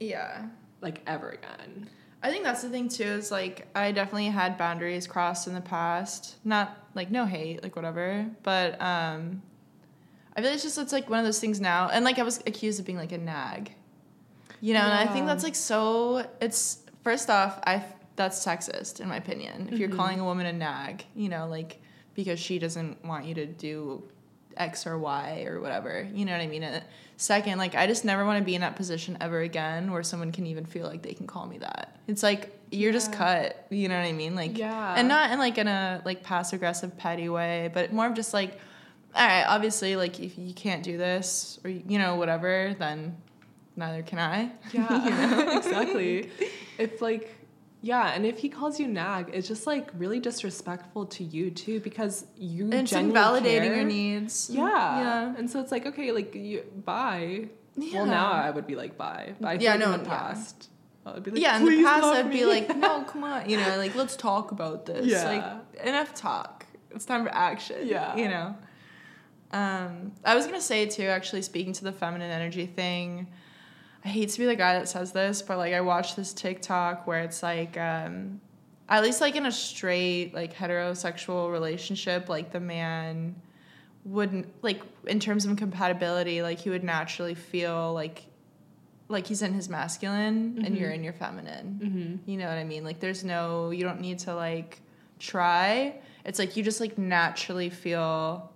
Yeah. 0.00 0.46
like 0.82 1.00
ever 1.06 1.30
again. 1.30 1.88
I 2.24 2.30
think 2.30 2.42
that's 2.42 2.62
the 2.62 2.70
thing 2.70 2.88
too, 2.88 3.04
is 3.04 3.30
like 3.30 3.68
I 3.74 3.92
definitely 3.92 4.26
had 4.28 4.56
boundaries 4.58 5.06
crossed 5.06 5.46
in 5.46 5.54
the 5.54 5.60
past. 5.60 6.37
Not 6.42 6.76
like 6.94 7.10
no 7.10 7.26
hate, 7.26 7.62
like 7.62 7.76
whatever. 7.76 8.26
But 8.42 8.80
um 8.80 9.42
I 10.37 10.40
feel 10.40 10.46
like 10.50 10.54
it's 10.54 10.64
just 10.64 10.78
it's 10.78 10.92
like 10.92 11.08
one 11.10 11.18
of 11.20 11.24
those 11.26 11.38
things 11.38 11.60
now. 11.60 11.90
And 11.90 12.04
like 12.04 12.18
I 12.18 12.22
was 12.22 12.38
accused 12.46 12.80
of 12.80 12.87
being 12.87 12.98
like 12.98 13.12
a 13.12 13.18
nag. 13.18 13.72
You 14.60 14.72
know, 14.72 14.80
and 14.80 14.94
I 14.94 15.06
think 15.12 15.26
that's 15.26 15.44
like 15.44 15.54
so 15.54 16.26
it's 16.40 16.78
first 17.02 17.28
off, 17.28 17.60
I 17.66 17.84
that's 18.16 18.42
sexist 18.44 19.00
in 19.00 19.08
my 19.08 19.16
opinion. 19.16 19.68
If 19.70 19.78
you're 19.78 19.90
Mhm. 19.90 19.96
calling 19.96 20.20
a 20.20 20.24
woman 20.24 20.46
a 20.46 20.52
nag, 20.52 21.04
you 21.14 21.28
know, 21.28 21.46
like 21.46 21.80
because 22.14 22.40
she 22.40 22.58
doesn't 22.58 23.04
want 23.04 23.26
you 23.26 23.34
to 23.34 23.44
do 23.46 24.02
X 24.56 24.86
or 24.86 24.98
Y 24.98 25.44
or 25.48 25.60
whatever. 25.60 26.06
You 26.12 26.24
know 26.24 26.32
what 26.32 26.40
I 26.40 26.46
mean? 26.46 26.62
And 26.62 26.82
second, 27.16 27.58
like 27.58 27.74
I 27.74 27.86
just 27.86 28.04
never 28.04 28.24
want 28.24 28.38
to 28.38 28.44
be 28.44 28.54
in 28.54 28.60
that 28.62 28.76
position 28.76 29.16
ever 29.20 29.40
again 29.40 29.90
where 29.92 30.02
someone 30.02 30.32
can 30.32 30.46
even 30.46 30.64
feel 30.64 30.86
like 30.86 31.02
they 31.02 31.14
can 31.14 31.26
call 31.26 31.46
me 31.46 31.58
that. 31.58 31.96
It's 32.08 32.22
like 32.22 32.58
you're 32.70 32.92
just 32.92 33.12
cut. 33.12 33.66
You 33.70 33.88
know 33.88 33.96
what 33.98 34.06
I 34.06 34.12
mean? 34.12 34.34
Like 34.34 34.58
Yeah. 34.58 34.94
and 34.96 35.08
not 35.08 35.30
in 35.30 35.38
like 35.38 35.58
in 35.58 35.68
a 35.68 36.02
like 36.04 36.22
pass 36.22 36.52
aggressive 36.52 36.96
petty 36.96 37.28
way, 37.28 37.70
but 37.72 37.92
more 37.92 38.06
of 38.06 38.14
just 38.14 38.34
like, 38.34 38.58
all 39.14 39.26
right, 39.26 39.44
obviously 39.46 39.96
like 39.96 40.18
if 40.20 40.36
you 40.38 40.52
can't 40.54 40.82
do 40.82 40.98
this 40.98 41.58
or 41.64 41.70
you 41.70 41.98
know 41.98 42.16
whatever, 42.16 42.74
then 42.78 43.16
neither 43.76 44.02
can 44.02 44.18
I. 44.18 44.50
Yeah, 44.72 45.56
exactly. 45.58 46.30
If 46.78 47.00
like, 47.00 47.32
yeah, 47.84 48.14
and 48.14 48.24
if 48.24 48.38
he 48.38 48.48
calls 48.48 48.80
you 48.80 48.86
nag, 48.88 49.30
it's 49.34 49.46
just 49.46 49.66
like 49.66 49.90
really 50.02 50.18
disrespectful 50.18 51.04
to 51.16 51.22
you 51.22 51.50
too 51.50 51.80
because 51.80 52.24
you 52.36 52.64
And 52.64 52.74
it's 52.74 52.92
invalidating 52.92 53.68
care. 53.68 53.76
your 53.76 53.84
needs. 53.84 54.48
Yeah. 54.50 54.64
Yeah. 55.02 55.34
And 55.36 55.50
so 55.50 55.60
it's 55.60 55.70
like 55.70 55.84
okay, 55.90 56.10
like 56.10 56.34
you 56.34 56.62
bye. 56.84 57.48
Yeah. 57.76 57.98
Well, 58.02 58.06
now 58.06 58.32
I 58.32 58.50
would 58.50 58.66
be 58.66 58.76
like 58.76 58.96
bye. 58.96 59.34
But 59.40 59.48
I 59.48 59.52
Yeah, 59.54 59.76
no, 59.76 59.92
in 59.92 60.02
the 60.02 60.08
yeah. 60.08 60.16
past, 60.16 60.70
I 61.04 61.12
would 61.12 61.24
be 61.24 61.30
like 61.32 61.42
yeah, 61.42 61.58
in 61.58 61.64
the 61.66 61.82
past 61.82 62.04
I'd 62.06 62.30
be 62.32 62.46
like, 62.46 62.74
no, 62.74 63.02
come 63.10 63.22
on, 63.24 63.50
you 63.50 63.58
know, 63.58 63.76
like 63.76 63.94
let's 63.94 64.16
talk 64.16 64.50
about 64.52 64.86
this. 64.86 65.04
Yeah. 65.06 65.28
Like 65.32 65.86
enough 65.86 66.14
talk. 66.14 66.64
It's 66.90 67.04
time 67.04 67.24
for 67.24 67.34
action. 67.34 67.86
Yeah. 67.86 68.16
You 68.16 68.28
know. 68.28 68.56
Um, 69.52 70.12
I 70.24 70.34
was 70.34 70.46
gonna 70.46 70.60
say 70.60 70.86
too, 70.86 71.04
actually 71.18 71.42
speaking 71.42 71.72
to 71.74 71.84
the 71.84 71.92
feminine 71.92 72.30
energy 72.30 72.66
thing, 72.66 73.28
I 74.04 74.08
hate 74.08 74.28
to 74.30 74.38
be 74.38 74.46
the 74.46 74.56
guy 74.56 74.74
that 74.78 74.88
says 74.88 75.12
this, 75.12 75.40
but 75.42 75.56
like 75.58 75.72
I 75.72 75.80
watched 75.80 76.16
this 76.16 76.32
TikTok 76.32 77.06
where 77.06 77.20
it's 77.20 77.42
like, 77.42 77.76
um, 77.78 78.40
at 78.88 79.02
least 79.02 79.20
like 79.20 79.34
in 79.34 79.46
a 79.46 79.52
straight, 79.52 80.34
like 80.34 80.52
heterosexual 80.54 81.50
relationship, 81.50 82.28
like 82.28 82.52
the 82.52 82.60
man 82.60 83.35
wouldn't 84.04 84.46
like 84.62 84.83
in 85.06 85.20
terms 85.20 85.46
of 85.46 85.56
compatibility, 85.56 86.42
like 86.42 86.58
he 86.58 86.68
would 86.70 86.85
naturally 86.85 87.35
feel 87.35 87.94
like 87.94 88.24
like 89.08 89.26
he's 89.26 89.42
in 89.42 89.52
his 89.54 89.68
masculine 89.68 90.62
and 90.64 90.74
Mhm. 90.74 90.79
you're 90.81 90.90
in 90.90 91.02
your 91.04 91.12
feminine. 91.14 91.79
Mhm. 92.24 92.29
You 92.31 92.37
know 92.38 92.46
what 92.48 92.58
I 92.58 92.64
mean? 92.64 92.85
Like 92.85 93.00
there's 93.00 93.24
no 93.24 93.70
you 93.70 93.85
don't 93.85 94.00
need 94.00 94.18
to 94.20 94.35
like 94.35 94.81
try. 95.18 95.94
It's 96.26 96.38
like 96.38 96.56
you 96.56 96.62
just 96.62 96.81
like 96.81 96.98
naturally 96.98 97.70
feel 97.70 98.50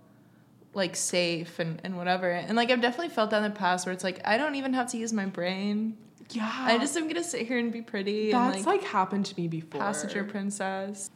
like 0.73 0.95
safe 0.95 1.59
and, 1.59 1.81
and 1.83 1.97
whatever. 1.97 2.29
And 2.29 2.55
like 2.55 2.69
I've 2.71 2.81
definitely 2.81 3.09
felt 3.13 3.31
that 3.31 3.37
in 3.37 3.43
the 3.43 3.57
past 3.57 3.85
where 3.85 3.93
it's 3.93 4.03
like 4.03 4.21
I 4.25 4.37
don't 4.37 4.55
even 4.55 4.73
have 4.73 4.87
to 4.91 4.97
use 4.97 5.11
my 5.13 5.25
brain. 5.25 5.97
Yeah. 6.31 6.47
I 6.57 6.77
just 6.77 6.95
am 6.95 7.07
gonna 7.07 7.23
sit 7.23 7.47
here 7.47 7.57
and 7.57 7.71
be 7.71 7.81
pretty 7.81 8.31
that's 8.31 8.57
and 8.57 8.65
like, 8.65 8.81
like, 8.81 8.91
happened 8.91 9.25
to 9.27 9.35
me 9.39 9.47
before. 9.47 9.81
passenger 9.81 10.23
princess. 10.23 11.09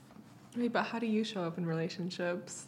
Wait, 0.58 0.72
but 0.74 0.84
how 0.84 1.00
do 1.00 1.06
you 1.06 1.24
show 1.24 1.44
up 1.44 1.58
in 1.58 1.66
relationships? 1.66 2.68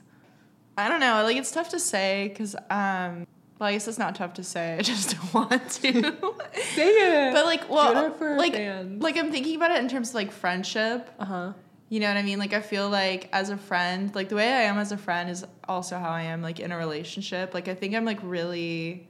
I 0.78 0.90
don't 0.90 1.00
know. 1.00 1.24
Like 1.24 1.38
it's 1.38 1.52
tough 1.52 1.70
to 1.70 1.80
say 1.80 2.28
because 2.30 2.56
um 2.70 3.26
well 3.58 3.70
I 3.70 3.72
guess 3.74 3.88
it's 3.88 3.98
not 3.98 4.14
tough 4.16 4.34
to 4.36 4.44
say. 4.44 4.76
I 4.78 4.82
just 4.84 5.16
don't 5.16 5.34
want 5.34 5.52
to. 5.70 5.92
Say 6.74 6.88
it. 6.88 7.34
but 7.34 7.46
like 7.46 7.70
well 7.70 8.14
for 8.14 8.38
like 8.38 8.54
like 9.00 9.18
I'm 9.18 9.32
thinking 9.32 9.56
about 9.56 9.72
it 9.72 9.80
in 9.80 9.88
terms 9.90 10.10
of 10.10 10.16
like 10.16 10.32
friendship. 10.32 11.10
uh 11.20 11.26
huh. 11.26 11.54
You 11.90 12.00
know 12.00 12.08
what 12.08 12.18
I 12.18 12.24
mean? 12.24 12.40
Like 12.40 12.54
I 12.54 12.62
feel 12.62 12.90
like 12.90 13.30
as 13.32 13.50
a 13.50 13.58
friend, 13.58 14.14
like 14.16 14.30
the 14.30 14.36
way 14.36 14.52
I 14.52 14.64
am 14.64 14.78
as 14.78 14.92
a 14.92 14.98
friend 14.98 15.30
is 15.30 15.46
also 15.68 16.00
how 16.00 16.10
I 16.10 16.24
am 16.24 16.42
like 16.42 16.60
in 16.60 16.72
a 16.72 16.78
relationship. 16.78 17.54
Like 17.54 17.68
I 17.68 17.76
think 17.76 17.94
I'm 17.94 18.06
like 18.06 18.20
really 18.24 19.08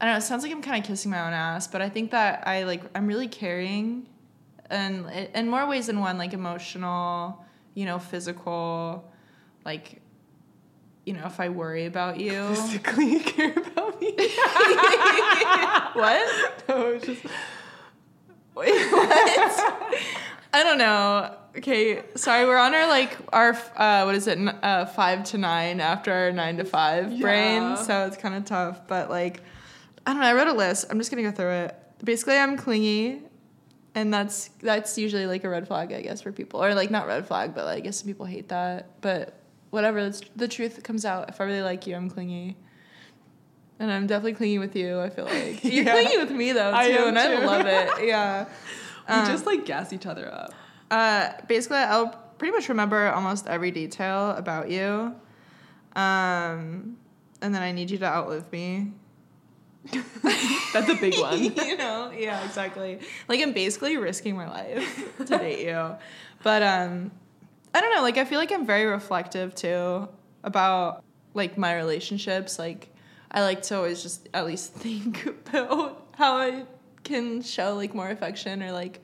I 0.00 0.04
don't 0.04 0.14
know. 0.14 0.18
It 0.18 0.22
sounds 0.22 0.44
like 0.44 0.52
I'm 0.52 0.62
kind 0.62 0.82
of 0.82 0.86
kissing 0.86 1.10
my 1.10 1.26
own 1.26 1.32
ass, 1.32 1.66
but 1.66 1.82
I 1.82 1.88
think 1.88 2.12
that 2.12 2.46
I 2.46 2.62
like 2.64 2.82
I'm 2.94 3.08
really 3.08 3.26
caring, 3.26 4.06
and 4.70 5.06
in 5.34 5.48
more 5.48 5.66
ways 5.66 5.88
than 5.88 5.98
one, 5.98 6.18
like 6.18 6.32
emotional, 6.32 7.44
you 7.74 7.84
know, 7.84 7.98
physical, 7.98 9.10
like, 9.64 10.00
you 11.04 11.14
know, 11.14 11.26
if 11.26 11.40
I 11.40 11.48
worry 11.48 11.86
about 11.86 12.20
you. 12.20 12.46
Physically 12.54 13.12
you 13.12 13.20
care 13.20 13.52
about 13.52 14.00
me. 14.00 14.12
what? 15.94 16.64
no, 16.68 16.86
it's 16.90 17.06
just 17.06 17.22
Wait, 18.54 18.92
what? 18.92 19.10
I 20.52 20.62
don't 20.62 20.78
know. 20.78 21.34
Okay, 21.58 22.02
sorry, 22.14 22.46
we're 22.46 22.56
on 22.56 22.72
our 22.74 22.86
like 22.86 23.16
our 23.32 23.52
uh, 23.76 24.04
what 24.04 24.14
is 24.14 24.26
it? 24.28 24.38
Uh, 24.62 24.86
five 24.86 25.24
to 25.24 25.38
nine 25.38 25.80
after 25.80 26.12
our 26.12 26.30
nine 26.32 26.56
to 26.58 26.64
five 26.64 27.10
Yeah. 27.12 27.20
brain, 27.20 27.76
so 27.76 28.06
it's 28.06 28.16
kind 28.16 28.34
of 28.36 28.44
tough. 28.44 28.86
But 28.86 29.10
like, 29.10 29.42
I 30.06 30.12
don't 30.12 30.20
know. 30.20 30.26
I 30.28 30.34
wrote 30.34 30.46
a 30.46 30.52
list. 30.52 30.86
I'm 30.90 30.98
just 30.98 31.10
gonna 31.10 31.24
go 31.24 31.32
through 31.32 31.50
it. 31.50 31.76
Basically, 32.04 32.36
I'm 32.36 32.56
clingy, 32.56 33.22
and 33.96 34.14
that's 34.14 34.50
that's 34.62 34.96
usually 34.96 35.26
like 35.26 35.42
a 35.42 35.48
red 35.48 35.66
flag, 35.66 35.92
I 35.92 36.00
guess, 36.00 36.20
for 36.20 36.30
people, 36.30 36.62
or 36.62 36.74
like 36.74 36.92
not 36.92 37.08
red 37.08 37.26
flag, 37.26 37.54
but 37.56 37.64
like, 37.64 37.78
I 37.78 37.80
guess 37.80 37.96
some 37.98 38.06
people 38.06 38.24
hate 38.26 38.48
that. 38.50 39.00
But 39.00 39.34
whatever, 39.70 40.12
the 40.36 40.46
truth 40.48 40.82
comes 40.84 41.04
out. 41.04 41.28
If 41.28 41.40
I 41.40 41.44
really 41.44 41.62
like 41.62 41.88
you, 41.88 41.96
I'm 41.96 42.08
clingy. 42.08 42.56
And 43.80 43.90
I'm 43.92 44.06
definitely 44.06 44.34
clingy 44.34 44.58
with 44.58 44.76
you. 44.76 45.00
I 45.00 45.08
feel 45.10 45.24
like 45.24 45.62
you're 45.64 45.84
Yeah. 45.84 45.92
clingy 45.92 46.18
with 46.18 46.30
me 46.30 46.52
though 46.52 46.70
too, 46.70 46.76
I 46.76 47.08
and 47.08 47.18
I 47.18 47.44
love 47.44 47.66
it. 47.66 47.90
Yeah. 48.06 48.44
we 49.08 49.14
Um, 49.14 49.26
just 49.26 49.44
like 49.46 49.64
gas 49.66 49.92
each 49.92 50.06
other 50.06 50.32
up. 50.32 50.52
Uh, 50.90 51.32
basically, 51.46 51.78
I'll 51.78 52.08
pretty 52.38 52.52
much 52.52 52.68
remember 52.68 53.08
almost 53.10 53.46
every 53.46 53.70
detail 53.70 54.30
about 54.30 54.70
you. 54.70 55.14
Um, 55.94 56.96
and 57.40 57.54
then 57.54 57.62
I 57.62 57.72
need 57.72 57.90
you 57.90 57.98
to 57.98 58.06
outlive 58.06 58.50
me. 58.52 58.92
That's 60.72 60.88
a 60.88 60.94
big 60.94 61.18
one. 61.18 61.42
you 61.66 61.76
know, 61.76 62.10
yeah, 62.16 62.44
exactly. 62.44 63.00
Like 63.26 63.40
I'm 63.40 63.52
basically 63.52 63.96
risking 63.96 64.36
my 64.36 64.48
life 64.48 65.16
to 65.26 65.38
date 65.38 65.66
you. 65.66 65.96
But 66.42 66.62
um, 66.62 67.10
I 67.74 67.80
don't 67.80 67.94
know. 67.94 68.02
Like 68.02 68.18
I 68.18 68.24
feel 68.24 68.38
like 68.38 68.52
I'm 68.52 68.66
very 68.66 68.86
reflective 68.86 69.54
too 69.54 70.08
about 70.44 71.04
like 71.34 71.56
my 71.56 71.74
relationships. 71.74 72.58
Like 72.58 72.94
I 73.30 73.42
like 73.42 73.62
to 73.62 73.76
always 73.76 74.02
just 74.02 74.28
at 74.34 74.46
least 74.46 74.74
think 74.74 75.26
about 75.26 76.06
how 76.16 76.36
I 76.36 76.64
can 77.04 77.42
show 77.42 77.74
like 77.74 77.94
more 77.94 78.10
affection 78.10 78.62
or 78.62 78.72
like 78.72 79.00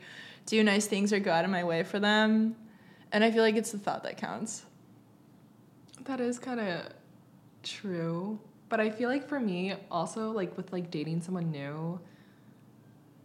do 0.46 0.62
nice 0.62 0.86
things 0.86 1.12
or 1.12 1.18
go 1.18 1.30
out 1.30 1.44
of 1.44 1.50
my 1.50 1.64
way 1.64 1.82
for 1.82 1.98
them. 1.98 2.56
And 3.12 3.22
I 3.24 3.30
feel 3.30 3.42
like 3.42 3.56
it's 3.56 3.72
the 3.72 3.78
thought 3.78 4.02
that 4.02 4.16
counts. 4.16 4.64
That 6.04 6.20
is 6.20 6.38
kind 6.38 6.60
of 6.60 6.82
true. 7.62 8.38
But 8.68 8.80
I 8.80 8.90
feel 8.90 9.08
like 9.08 9.28
for 9.28 9.38
me, 9.38 9.74
also, 9.90 10.30
like 10.30 10.56
with 10.56 10.72
like 10.72 10.90
dating 10.90 11.22
someone 11.22 11.50
new, 11.50 12.00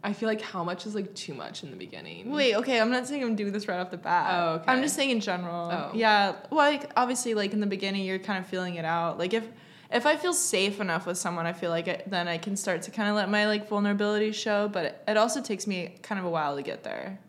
I 0.04 0.14
feel 0.14 0.30
like 0.30 0.42
how 0.42 0.64
much 0.64 0.86
is 0.86 0.96
like 0.96 1.14
too 1.16 1.34
much 1.34 1.64
in 1.64 1.72
the 1.72 1.76
beginning. 1.76 2.32
Wait, 2.32 2.56
okay, 2.56 2.80
I'm 2.80 2.92
not 2.92 3.08
saying 3.08 3.24
I'm 3.24 3.36
doing 3.36 3.52
this 3.52 3.68
right 3.68 3.80
off 3.80 3.92
the 3.92 3.98
bat. 3.98 4.28
Oh, 4.32 4.50
okay. 4.56 4.66
I'm 4.68 4.82
just 4.82 4.96
saying 4.96 5.10
in 5.10 5.20
general. 5.20 5.72
Oh. 5.72 5.92
Yeah. 5.94 6.36
Well, 6.52 6.72
like 6.72 6.92
obviously, 6.96 7.34
like 7.34 7.52
in 7.54 7.60
the 7.60 7.68
beginning, 7.68 8.06
you're 8.06 8.20
kind 8.20 8.40
of 8.40 8.48
feeling 8.50 8.76
it 8.76 8.86
out. 8.86 9.18
Like 9.18 9.34
if 9.34 9.46
if 9.92 10.06
I 10.06 10.16
feel 10.18 10.34
safe 10.34 10.80
enough 10.80 11.06
with 11.08 11.18
someone, 11.18 11.46
I 11.48 11.54
feel 11.54 11.72
like 11.72 11.88
it, 11.88 12.04
then 12.10 12.28
I 12.28 12.38
can 12.38 12.56
start 12.56 12.84
to 12.84 12.92
kind 12.92 13.10
of 13.10 13.16
let 13.16 13.30
my 13.30 13.48
like 13.48 13.68
vulnerability 13.68 14.32
show. 14.32 14.68
But 14.68 14.86
it, 14.86 15.04
it 15.08 15.18
also 15.18 15.42
takes 15.42 15.66
me 15.68 15.96
kind 16.04 16.20
of 16.20 16.26
a 16.26 16.30
while 16.30 16.56
to 16.56 16.62
get 16.62 16.84
there. 16.84 17.20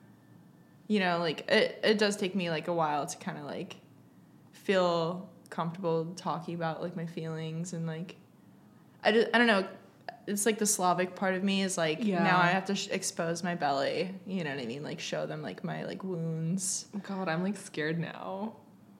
You 0.89 1.01
know, 1.01 1.19
like 1.19 1.49
it 1.49 1.81
it 1.83 1.99
does 1.99 2.17
take 2.17 2.35
me 2.35 2.51
like 2.51 2.69
a 2.69 2.73
while 2.75 3.07
to 3.07 3.17
kind 3.19 3.39
of 3.39 3.45
like 3.45 3.77
feel 4.53 5.29
comfortable 5.49 6.13
talking 6.17 6.55
about 6.55 6.83
like 6.83 6.97
my 6.97 7.07
feelings 7.07 7.73
and 7.73 7.87
like 7.87 8.17
I 9.03 9.13
just, 9.13 9.29
I 9.35 9.39
don't 9.39 9.47
know. 9.47 9.67
It's 10.27 10.45
like 10.47 10.59
the 10.59 10.67
Slavic 10.67 11.17
part 11.17 11.35
of 11.35 11.43
me 11.43 11.63
is 11.63 11.79
like 11.79 12.05
Yeah. 12.05 12.23
now 12.23 12.39
I 12.39 12.49
have 12.49 12.67
to 12.67 12.75
sh- 12.75 12.89
expose 12.91 13.43
my 13.43 13.55
belly. 13.55 14.15
You 14.27 14.45
know 14.45 14.51
what 14.51 14.61
I 14.63 14.67
mean? 14.67 14.83
Like 14.83 15.01
show 15.01 15.27
them 15.27 15.43
like 15.43 15.65
my 15.65 15.85
like 15.87 16.05
wounds. 16.05 16.87
God, 17.03 17.29
I'm 17.29 17.43
like 17.43 17.57
scared 17.57 17.99
now. 17.99 18.53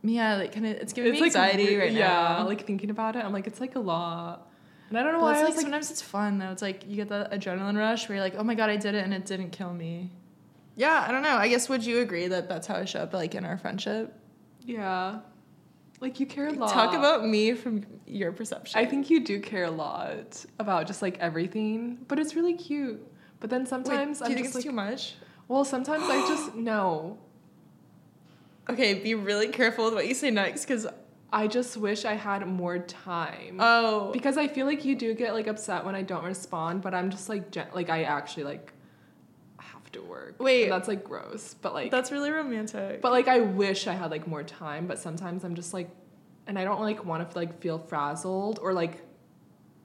Yeah, 0.03 0.37
like 0.37 0.53
kind 0.53 0.67
of 0.67 0.73
it's 0.77 0.93
giving 0.93 1.13
me 1.13 1.21
like 1.21 1.27
anxiety 1.29 1.65
weird- 1.65 1.83
right 1.83 1.93
yeah, 1.93 2.37
now. 2.39 2.47
like 2.47 2.67
thinking 2.67 2.91
about 2.91 3.17
it, 3.17 3.25
I'm 3.25 3.33
like, 3.33 3.47
it's 3.47 3.61
like 3.61 3.77
a 3.77 3.81
lot. 3.81 4.49
And 4.89 4.99
I 4.99 5.03
don't 5.03 5.13
know 5.13 5.19
Well, 5.19 5.27
why 5.33 5.39
it's 5.39 5.43
like, 5.43 5.55
like, 5.57 5.63
sometimes 5.63 5.91
it's 5.91 6.03
fun 6.03 6.39
though. 6.39 6.51
It's 6.51 6.63
like 6.63 6.85
you 6.89 6.97
get 6.97 7.09
the 7.09 7.29
adrenaline 7.33 7.77
rush 7.79 8.09
where 8.09 8.17
you're 8.17 8.25
like, 8.25 8.35
oh 8.37 8.43
my 8.43 8.55
god, 8.55 8.71
I 8.71 8.77
did 8.77 8.95
it 8.95 9.05
and 9.05 9.13
it 9.15 9.25
didn't 9.27 9.51
kill 9.51 9.73
me. 9.73 10.11
Yeah, 10.77 11.05
I 11.07 11.13
don't 11.13 11.23
know. 11.23 11.37
I 11.37 11.49
guess 11.49 11.69
would 11.69 11.85
you 11.85 11.99
agree 12.01 12.29
that 12.29 12.49
that's 12.49 12.67
how 12.67 12.77
I 12.77 12.85
show 12.87 13.01
up 13.01 13.13
like 13.13 13.35
in 13.35 13.45
our 13.45 13.59
friendship? 13.59 14.15
yeah. 14.65 15.21
Like 16.01 16.19
you 16.19 16.25
care 16.25 16.49
a 16.49 16.53
lot. 16.53 16.73
Talk 16.73 16.95
about 16.95 17.27
me 17.27 17.53
from 17.53 17.85
your 18.07 18.33
perception. 18.33 18.81
I 18.81 18.87
think 18.87 19.11
you 19.11 19.23
do 19.23 19.39
care 19.39 19.65
a 19.65 19.71
lot 19.71 20.47
about 20.59 20.87
just 20.87 21.03
like 21.03 21.19
everything, 21.19 21.99
but 22.09 22.19
it's 22.19 22.35
really 22.35 22.55
cute. 22.55 23.07
But 23.39 23.51
then 23.51 23.61
Wait, 23.61 23.69
sometimes 23.69 24.19
do 24.21 24.25
I'm 24.25 24.31
you 24.31 24.37
think 24.37 24.47
just 24.47 24.57
it's 24.57 24.65
like, 24.65 24.71
too 24.73 24.75
much? 24.75 25.15
well, 25.47 25.63
sometimes 25.63 26.05
I 26.05 26.27
just 26.27 26.55
no. 26.55 27.19
Okay, 28.69 28.95
be 28.95 29.15
really 29.15 29.49
careful 29.49 29.87
with 29.87 29.95
what 29.95 30.07
you 30.07 30.15
say 30.15 30.31
next, 30.31 30.65
because 30.65 30.87
I 31.33 31.47
just 31.47 31.77
wish 31.77 32.05
I 32.05 32.15
had 32.15 32.47
more 32.47 32.79
time. 32.79 33.57
oh, 33.61 34.11
because 34.13 34.37
I 34.37 34.49
feel 34.49 34.67
like 34.67 34.85
you 34.85 34.95
do 34.97 35.15
get 35.15 35.33
like 35.35 35.47
upset 35.47 35.85
when 35.85 35.95
I 35.95 36.03
don't 36.03 36.25
respond, 36.25 36.83
but 36.83 36.95
I'm 36.95 37.11
just 37.11 37.29
like 37.29 37.51
gen- 37.51 37.69
like 37.75 37.89
I 37.91 38.03
actually 38.05 38.45
like 38.45 38.73
have 39.59 39.91
to 39.93 40.03
work. 40.03 40.37
Wait. 40.39 40.65
And 40.65 40.73
that's 40.73 40.89
like 40.89 41.05
gross, 41.05 41.55
but 41.55 41.75
like 41.75 41.91
that's 41.91 42.11
really 42.13 42.31
romantic. 42.31 43.01
but 43.01 43.13
like 43.13 43.29
I 43.29 43.41
wish 43.41 43.87
I 43.87 43.95
had 43.95 44.11
like 44.11 44.27
more 44.27 44.43
time, 44.43 44.87
but 44.87 44.99
sometimes 44.99 45.45
I'm 45.45 45.55
just 45.55 45.73
like 45.73 45.91
and 46.47 46.59
I 46.59 46.65
don't 46.65 46.81
like 46.81 47.05
want 47.05 47.29
to 47.29 47.37
like 47.39 47.61
feel 47.61 47.79
frazzled 47.79 48.59
or 48.61 48.73
like 48.73 49.03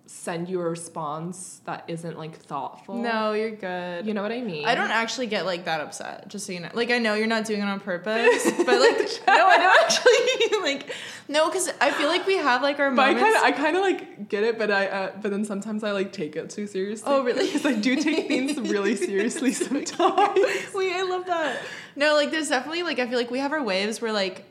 send 0.08 0.48
you 0.48 0.62
a 0.62 0.64
response 0.70 1.62
that 1.66 1.84
isn't 1.88 2.18
like 2.18 2.38
thoughtful. 2.38 3.02
no, 3.02 3.34
you're 3.34 3.52
good. 3.56 4.06
You 4.06 4.14
know 4.14 4.22
what 4.22 4.32
I 4.32 4.42
mean? 4.42 4.66
I 4.66 4.76
don't 4.76 4.92
actually 4.92 5.28
get 5.28 5.46
like 5.46 5.66
that 5.66 5.82
upset. 5.82 6.28
Just 6.28 6.46
so 6.46 6.52
you 6.54 6.60
know, 6.60 6.70
like 6.74 6.92
I 6.92 7.00
know 7.00 7.16
you're 7.16 7.26
not 7.28 7.46
doing 7.46 7.62
it 7.62 7.66
on 7.66 7.80
purpose, 7.80 8.44
but 8.58 8.80
like 8.80 9.22
no, 9.28 9.48
I 9.48 9.58
don't 9.58 9.84
actually 9.84 10.60
like 10.62 10.96
no, 11.28 11.50
because 11.50 11.70
I 11.82 11.90
feel 11.92 12.08
like 12.08 12.28
we 12.28 12.38
have 12.38 12.62
like 12.62 12.80
our 12.80 12.92
But 12.92 13.08
I 13.08 13.14
kind 13.16 13.36
of, 13.36 13.42
I 13.44 13.52
kind 13.52 13.76
of 13.76 13.82
like 13.82 14.30
get 14.30 14.44
it, 14.44 14.60
but 14.60 14.70
I, 14.70 14.88
uh, 14.88 15.12
but 15.22 15.32
then 15.32 15.44
sometimes 15.44 15.84
I 15.84 15.92
like 15.92 16.12
take 16.14 16.36
it 16.36 16.50
too 16.52 16.68
seriously. 16.68 17.08
Oh, 17.12 17.24
really? 17.24 17.46
Because 17.56 17.66
I 17.66 17.74
do 17.74 17.96
take 17.96 18.28
things 18.28 18.58
really 18.60 18.96
seriously 18.96 19.54
sometimes. 19.54 20.40
Wait, 20.74 20.94
I 20.94 21.04
love 21.04 21.26
that. 21.28 21.60
No, 21.96 22.14
like 22.16 22.32
there's 22.32 22.50
definitely 22.50 22.84
like 22.84 23.00
I 23.00 23.08
feel 23.08 23.18
like 23.18 23.32
we 23.32 23.40
have 23.40 23.54
our 23.54 23.64
waves 23.64 24.02
where 24.02 24.12
like 24.12 24.46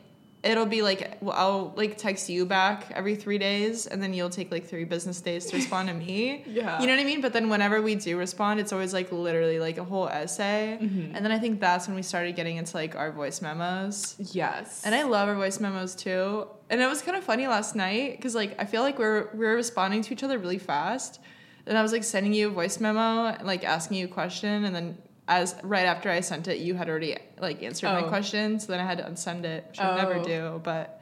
it'll 0.45 0.65
be 0.65 0.81
like 0.81 1.17
well, 1.21 1.35
I'll 1.35 1.73
like 1.75 1.97
text 1.97 2.29
you 2.29 2.45
back 2.45 2.91
every 2.93 3.15
three 3.15 3.37
days, 3.37 3.87
and 3.87 4.01
then 4.01 4.13
you'll 4.13 4.29
take 4.29 4.51
like 4.51 4.65
three 4.65 4.83
business 4.85 5.19
days 5.21 5.45
to 5.47 5.55
respond 5.57 5.87
to 5.89 5.93
me. 5.95 6.43
Yeah. 6.47 6.79
You 6.79 6.87
know 6.87 6.93
what 6.95 7.01
I 7.01 7.05
mean? 7.05 7.21
But 7.21 7.33
then 7.33 7.49
whenever 7.49 7.81
we 7.81 7.95
do 7.95 8.17
respond, 8.17 8.59
it's 8.59 8.71
always 8.71 8.93
like 8.93 9.11
literally 9.11 9.59
like 9.59 9.77
a 9.77 9.83
whole 9.83 10.07
essay, 10.07 10.77
Mhm. 10.81 11.11
and 11.15 11.25
then 11.25 11.31
I 11.31 11.39
think 11.39 11.59
that's 11.59 11.87
when 11.87 11.95
we 11.95 12.01
started 12.03 12.35
getting 12.35 12.57
into 12.57 12.77
like 12.77 12.95
our 12.95 13.11
voice 13.11 13.41
memos. 13.41 14.15
Yes. 14.19 14.83
And 14.85 14.93
I 14.95 15.03
love 15.03 15.27
our 15.29 15.35
voice 15.35 15.59
memos 15.59 15.95
too. 15.95 16.47
And 16.69 16.81
it 16.81 16.87
was 16.87 17.01
kind 17.01 17.17
of 17.17 17.23
funny 17.23 17.47
last 17.47 17.75
night 17.75 18.17
because 18.17 18.35
like 18.35 18.55
I 18.59 18.65
feel 18.65 18.81
like 18.83 18.97
we're 18.99 19.29
we're 19.33 19.55
responding 19.55 20.01
to 20.03 20.13
each 20.13 20.23
other 20.23 20.37
really 20.39 20.57
fast. 20.59 21.19
And 21.67 21.77
I 21.77 21.81
was 21.81 21.91
like 21.91 22.03
sending 22.03 22.31
you 22.33 22.49
a 22.49 22.51
voice 22.51 22.79
memo, 22.79 23.25
and, 23.27 23.47
like 23.47 23.63
asking 23.63 23.97
you 23.97 24.05
a 24.05 24.13
question, 24.19 24.65
and 24.65 24.75
then 24.75 24.97
as 25.27 25.55
right 25.63 25.85
after 25.85 26.09
I 26.09 26.19
sent 26.21 26.47
it, 26.47 26.59
you 26.59 26.75
had 26.75 26.89
already 26.89 27.17
like 27.39 27.63
answered 27.63 27.87
my 27.87 28.03
Oh. 28.03 28.07
question, 28.09 28.59
so 28.59 28.71
then 28.71 28.79
I 28.79 28.85
had 28.85 28.97
to 28.99 29.03
unsend 29.05 29.43
it, 29.43 29.65
which 29.69 29.79
I 29.79 29.95
never 29.95 30.15
Oh. 30.15 30.23
do. 30.23 30.61
But 30.63 31.01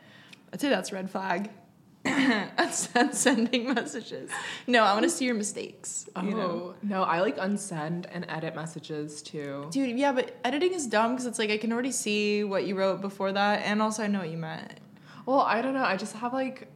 I'd 0.51 0.61
say 0.61 0.69
that's 0.69 0.91
red 0.91 1.09
flag. 1.09 1.49
Unsend 2.05 3.13
sending 3.25 3.73
messages. 3.73 4.29
No, 4.67 4.83
I 4.83 4.91
want 4.93 5.03
to 5.03 5.09
see 5.09 5.23
your 5.25 5.35
mistakes. 5.35 6.07
Oh 6.15 6.21
You 6.23 6.31
know? 6.35 6.41
Oh, 6.41 6.75
no, 6.83 7.03
I 7.03 7.21
like 7.21 7.37
unsend 7.37 8.05
and 8.11 8.25
edit 8.27 8.55
messages 8.55 9.21
too. 9.21 9.67
Dude, 9.71 9.97
yeah, 9.97 10.11
but 10.11 10.35
editing 10.43 10.73
is 10.73 10.85
dumb 10.87 11.11
because 11.11 11.25
it's 11.25 11.39
like 11.39 11.49
I 11.49 11.57
can 11.57 11.71
already 11.71 11.91
see 11.91 12.43
what 12.43 12.65
you 12.65 12.75
wrote 12.75 12.99
before 13.01 13.31
that, 13.31 13.61
and 13.65 13.81
also 13.81 14.03
I 14.03 14.07
know 14.07 14.19
what 14.19 14.29
you 14.29 14.37
meant. 14.37 14.79
Well, 15.25 15.39
I 15.39 15.61
don't 15.61 15.73
know. 15.73 15.83
I 15.85 15.95
just 15.95 16.13
have 16.17 16.33
like, 16.33 16.67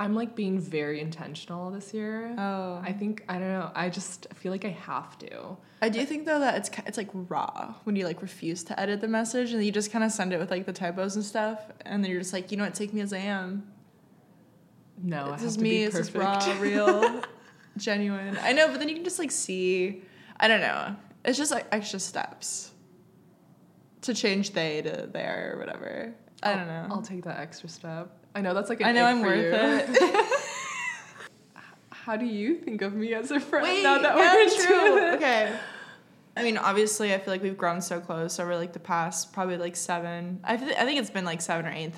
I'm 0.00 0.14
like 0.14 0.34
being 0.34 0.58
very 0.58 0.98
intentional 0.98 1.70
this 1.70 1.92
year. 1.92 2.34
Oh, 2.38 2.80
I 2.82 2.90
think 2.90 3.22
I 3.28 3.34
don't 3.34 3.48
know. 3.52 3.70
I 3.74 3.90
just 3.90 4.26
feel 4.32 4.50
like 4.50 4.64
I 4.64 4.70
have 4.70 5.18
to. 5.18 5.58
I 5.82 5.90
do 5.90 6.06
think 6.06 6.24
though 6.24 6.40
that 6.40 6.56
it's 6.56 6.70
it's 6.86 6.96
like 6.96 7.10
raw 7.12 7.74
when 7.84 7.96
you 7.96 8.06
like 8.06 8.22
refuse 8.22 8.64
to 8.64 8.80
edit 8.80 9.02
the 9.02 9.08
message 9.08 9.52
and 9.52 9.62
you 9.62 9.70
just 9.70 9.92
kind 9.92 10.02
of 10.02 10.10
send 10.10 10.32
it 10.32 10.38
with 10.40 10.50
like 10.50 10.64
the 10.64 10.72
typos 10.72 11.16
and 11.16 11.24
stuff, 11.24 11.60
and 11.82 12.02
then 12.02 12.10
you're 12.10 12.20
just 12.20 12.32
like, 12.32 12.50
you 12.50 12.56
know 12.56 12.64
what, 12.64 12.74
take 12.74 12.94
me 12.94 13.02
as 13.02 13.12
I 13.12 13.18
am. 13.18 13.70
No, 15.02 15.26
I 15.26 15.30
this 15.32 15.40
have 15.40 15.48
is 15.50 15.56
to 15.58 15.62
me. 15.62 15.70
be 15.70 15.84
This 15.84 15.94
is 15.96 16.14
raw, 16.14 16.56
real, 16.60 17.22
genuine. 17.76 18.38
I 18.40 18.52
know, 18.54 18.68
but 18.68 18.78
then 18.78 18.88
you 18.88 18.94
can 18.94 19.04
just 19.04 19.18
like 19.18 19.30
see. 19.30 20.02
I 20.38 20.48
don't 20.48 20.62
know. 20.62 20.96
It's 21.26 21.36
just 21.36 21.52
like 21.52 21.66
extra 21.72 22.00
steps 22.00 22.70
to 24.00 24.14
change 24.14 24.52
they 24.52 24.80
to 24.80 25.10
there 25.12 25.52
or 25.54 25.58
whatever. 25.58 26.14
I 26.42 26.54
don't 26.54 26.68
know. 26.68 26.86
I'll 26.90 27.02
take 27.02 27.24
that 27.24 27.38
extra 27.38 27.68
step. 27.68 28.16
I 28.34 28.40
know 28.40 28.54
that's 28.54 28.68
like 28.68 28.80
an 28.80 28.86
I 28.86 28.92
know 28.92 29.04
I'm 29.04 29.20
for 29.20 29.26
worth 29.26 29.90
you. 29.90 29.96
it. 30.06 30.36
How 31.90 32.16
do 32.16 32.24
you 32.26 32.56
think 32.56 32.82
of 32.82 32.94
me 32.94 33.14
as 33.14 33.30
a 33.30 33.38
friend 33.40 33.64
Wait, 33.64 33.82
now 33.82 33.98
that 33.98 34.16
yeah, 34.16 34.34
we're 34.34 34.66
true. 34.66 34.96
it? 35.08 35.14
Okay. 35.14 35.56
I 36.36 36.42
mean, 36.42 36.56
obviously, 36.56 37.12
I 37.12 37.18
feel 37.18 37.34
like 37.34 37.42
we've 37.42 37.58
grown 37.58 37.80
so 37.80 38.00
close 38.00 38.38
over 38.40 38.56
like 38.56 38.72
the 38.72 38.78
past 38.80 39.32
probably 39.32 39.58
like 39.58 39.76
seven. 39.76 40.40
I, 40.44 40.56
th- 40.56 40.76
I 40.76 40.84
think 40.84 40.98
it's 41.00 41.10
been 41.10 41.24
like 41.24 41.40
seven 41.42 41.66
or 41.66 41.70
eight, 41.74 41.92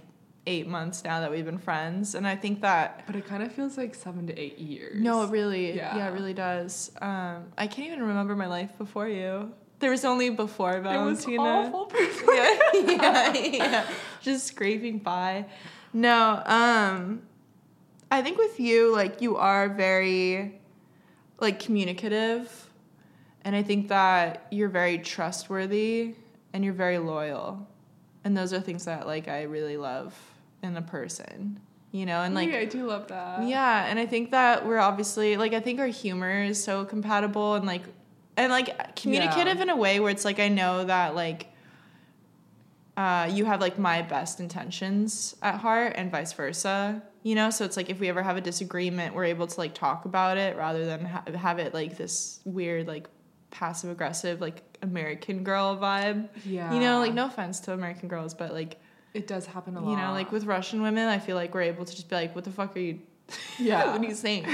eight 0.46 0.66
months 0.66 1.04
now 1.04 1.20
that 1.20 1.30
we've 1.30 1.44
been 1.44 1.58
friends, 1.58 2.14
and 2.14 2.26
I 2.26 2.34
think 2.36 2.62
that 2.62 3.04
But 3.06 3.14
it 3.16 3.26
kind 3.26 3.42
of 3.42 3.52
feels 3.52 3.76
like 3.76 3.94
seven 3.94 4.26
to 4.26 4.38
eight 4.38 4.58
years. 4.58 5.00
no, 5.00 5.22
it 5.22 5.30
really, 5.30 5.76
yeah, 5.76 5.96
Yeah. 5.96 6.08
it 6.08 6.12
really 6.12 6.34
does. 6.34 6.90
Um, 7.00 7.44
I 7.56 7.66
can't 7.66 7.86
even 7.88 8.02
remember 8.02 8.34
my 8.34 8.46
life 8.46 8.76
before 8.78 9.08
you. 9.08 9.52
There 9.78 9.90
was 9.90 10.04
only 10.04 10.30
before 10.30 10.80
Valentina. 10.80 11.42
it 11.42 11.48
was 11.62 11.68
Valentina. 11.68 11.76
awful. 11.76 12.94
yeah, 12.94 13.32
yeah, 13.34 13.56
yeah. 13.70 13.86
Just 14.22 14.46
scraping 14.46 14.98
by. 14.98 15.44
No, 15.92 16.42
um, 16.46 17.22
I 18.10 18.22
think 18.22 18.38
with 18.38 18.58
you, 18.58 18.94
like 18.94 19.20
you 19.20 19.36
are 19.36 19.68
very, 19.68 20.58
like 21.40 21.60
communicative, 21.60 22.70
and 23.44 23.54
I 23.54 23.62
think 23.62 23.88
that 23.88 24.46
you're 24.50 24.68
very 24.68 24.98
trustworthy 24.98 26.14
and 26.52 26.64
you're 26.64 26.72
very 26.74 26.98
loyal, 26.98 27.66
and 28.24 28.36
those 28.36 28.52
are 28.52 28.60
things 28.60 28.84
that 28.86 29.06
like 29.06 29.28
I 29.28 29.42
really 29.42 29.76
love 29.76 30.14
in 30.62 30.76
a 30.76 30.82
person. 30.82 31.60
You 31.94 32.06
know, 32.06 32.22
and 32.22 32.34
like 32.34 32.48
yeah, 32.50 32.58
I 32.60 32.64
do 32.64 32.86
love 32.86 33.08
that. 33.08 33.46
yeah, 33.46 33.84
and 33.86 33.98
I 33.98 34.06
think 34.06 34.30
that 34.30 34.64
we're 34.64 34.78
obviously 34.78 35.36
like 35.36 35.52
I 35.52 35.60
think 35.60 35.78
our 35.78 35.86
humor 35.88 36.42
is 36.42 36.62
so 36.62 36.86
compatible 36.86 37.54
and 37.54 37.66
like 37.66 37.82
and 38.38 38.50
like 38.50 38.96
communicative 38.96 39.56
Yeah. 39.56 39.62
in 39.64 39.68
a 39.68 39.76
way 39.76 40.00
where 40.00 40.10
it's 40.10 40.24
like 40.24 40.40
I 40.40 40.48
know 40.48 40.84
that 40.84 41.14
like 41.14 41.51
uh, 43.02 43.24
you 43.36 43.44
have 43.44 43.60
like 43.60 43.78
my 43.78 44.00
best 44.02 44.38
intentions 44.38 45.34
at 45.42 45.56
heart 45.56 45.94
and 45.96 46.10
vice 46.10 46.32
versa. 46.32 47.02
You 47.24 47.34
know, 47.34 47.50
so 47.50 47.64
it's 47.64 47.76
like 47.76 47.88
if 47.90 47.98
we 48.00 48.08
ever 48.08 48.22
have 48.22 48.36
a 48.36 48.40
disagreement, 48.40 49.14
we're 49.14 49.24
able 49.36 49.46
to 49.46 49.58
like 49.58 49.74
talk 49.74 50.04
about 50.04 50.36
it 50.38 50.56
rather 50.56 50.84
than 50.84 51.04
ha- 51.04 51.24
have 51.34 51.58
it 51.58 51.72
like 51.74 51.96
this 51.96 52.40
weird 52.44 52.86
like 52.86 53.06
passive 53.50 53.90
aggressive 53.90 54.40
like 54.40 54.62
American 54.82 55.42
girl 55.44 55.76
vibe. 55.76 56.28
Yeah. 56.44 56.72
You 56.74 56.80
know, 56.80 56.98
like 56.98 57.14
no 57.14 57.26
offense 57.26 57.60
to 57.60 57.72
American 57.72 58.08
girls, 58.08 58.34
but 58.34 58.52
like 58.52 58.72
It 59.14 59.26
does 59.26 59.46
happen 59.46 59.76
a 59.76 59.80
lot. 59.80 59.90
you 59.90 59.96
know, 59.96 60.12
like 60.12 60.30
with 60.32 60.44
Russian 60.46 60.82
women, 60.82 61.08
I 61.08 61.18
feel 61.18 61.36
like 61.36 61.54
we're 61.54 61.62
able 61.62 61.84
to 61.84 61.92
just 61.94 62.08
be 62.08 62.16
like, 62.16 62.34
"What 62.34 62.44
the 62.44 62.50
fuck 62.50 62.76
are 62.76 62.80
you? 62.80 62.98
Yeah. 63.58 63.92
what 63.92 64.00
are 64.00 64.04
you 64.04 64.14
saying? 64.14 64.44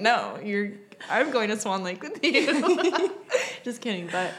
no, 0.08 0.38
you're. 0.42 0.72
I'm 1.10 1.30
going 1.30 1.48
to 1.50 1.56
Swan 1.58 1.82
Lake 1.82 2.02
with 2.02 2.18
you. 2.24 3.12
just 3.64 3.80
kidding, 3.80 4.08
but 4.10 4.30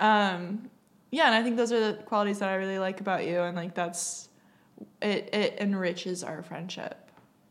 um, 0.00 0.70
yeah, 1.10 1.26
and 1.26 1.34
I 1.34 1.42
think 1.42 1.56
those 1.56 1.72
are 1.72 1.92
the 1.92 2.02
qualities 2.02 2.38
that 2.40 2.48
I 2.48 2.54
really 2.56 2.78
like 2.78 3.00
about 3.00 3.26
you, 3.26 3.40
and 3.40 3.56
like 3.56 3.74
that's 3.74 4.28
it. 5.00 5.30
It 5.32 5.56
enriches 5.60 6.22
our 6.24 6.42
friendship. 6.42 7.02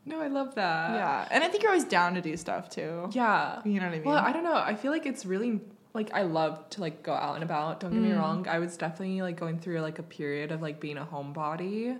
No, 0.04 0.20
I 0.20 0.28
love 0.28 0.54
that. 0.54 0.92
yeah, 0.94 1.28
and 1.32 1.42
I 1.42 1.48
think 1.48 1.62
you're 1.64 1.72
always 1.72 1.84
down 1.84 2.14
to 2.14 2.20
do 2.20 2.36
stuff 2.36 2.68
too. 2.70 3.08
Yeah. 3.12 3.60
You 3.64 3.80
know 3.80 3.86
what 3.86 3.94
I 3.94 3.96
mean? 3.98 4.04
Well, 4.04 4.16
I 4.24 4.30
don't 4.32 4.44
know. 4.44 4.54
I 4.54 4.74
feel 4.76 4.92
like 4.92 5.04
it's 5.04 5.26
really 5.26 5.60
like 5.94 6.12
I 6.14 6.22
love 6.22 6.68
to 6.70 6.80
like 6.80 7.02
go 7.02 7.12
out 7.12 7.34
and 7.34 7.42
about. 7.42 7.80
Don't 7.80 7.92
get 7.92 8.00
me 8.02 8.10
Mm. 8.10 8.18
wrong. 8.20 8.46
I 8.48 8.58
was 8.60 8.76
definitely 8.76 9.20
like 9.22 9.36
going 9.36 9.58
through 9.58 9.80
like 9.80 9.98
a 9.98 10.04
period 10.04 10.52
of 10.52 10.62
like 10.62 10.78
being 10.78 10.96
a 10.98 11.04
homebody, 11.04 11.98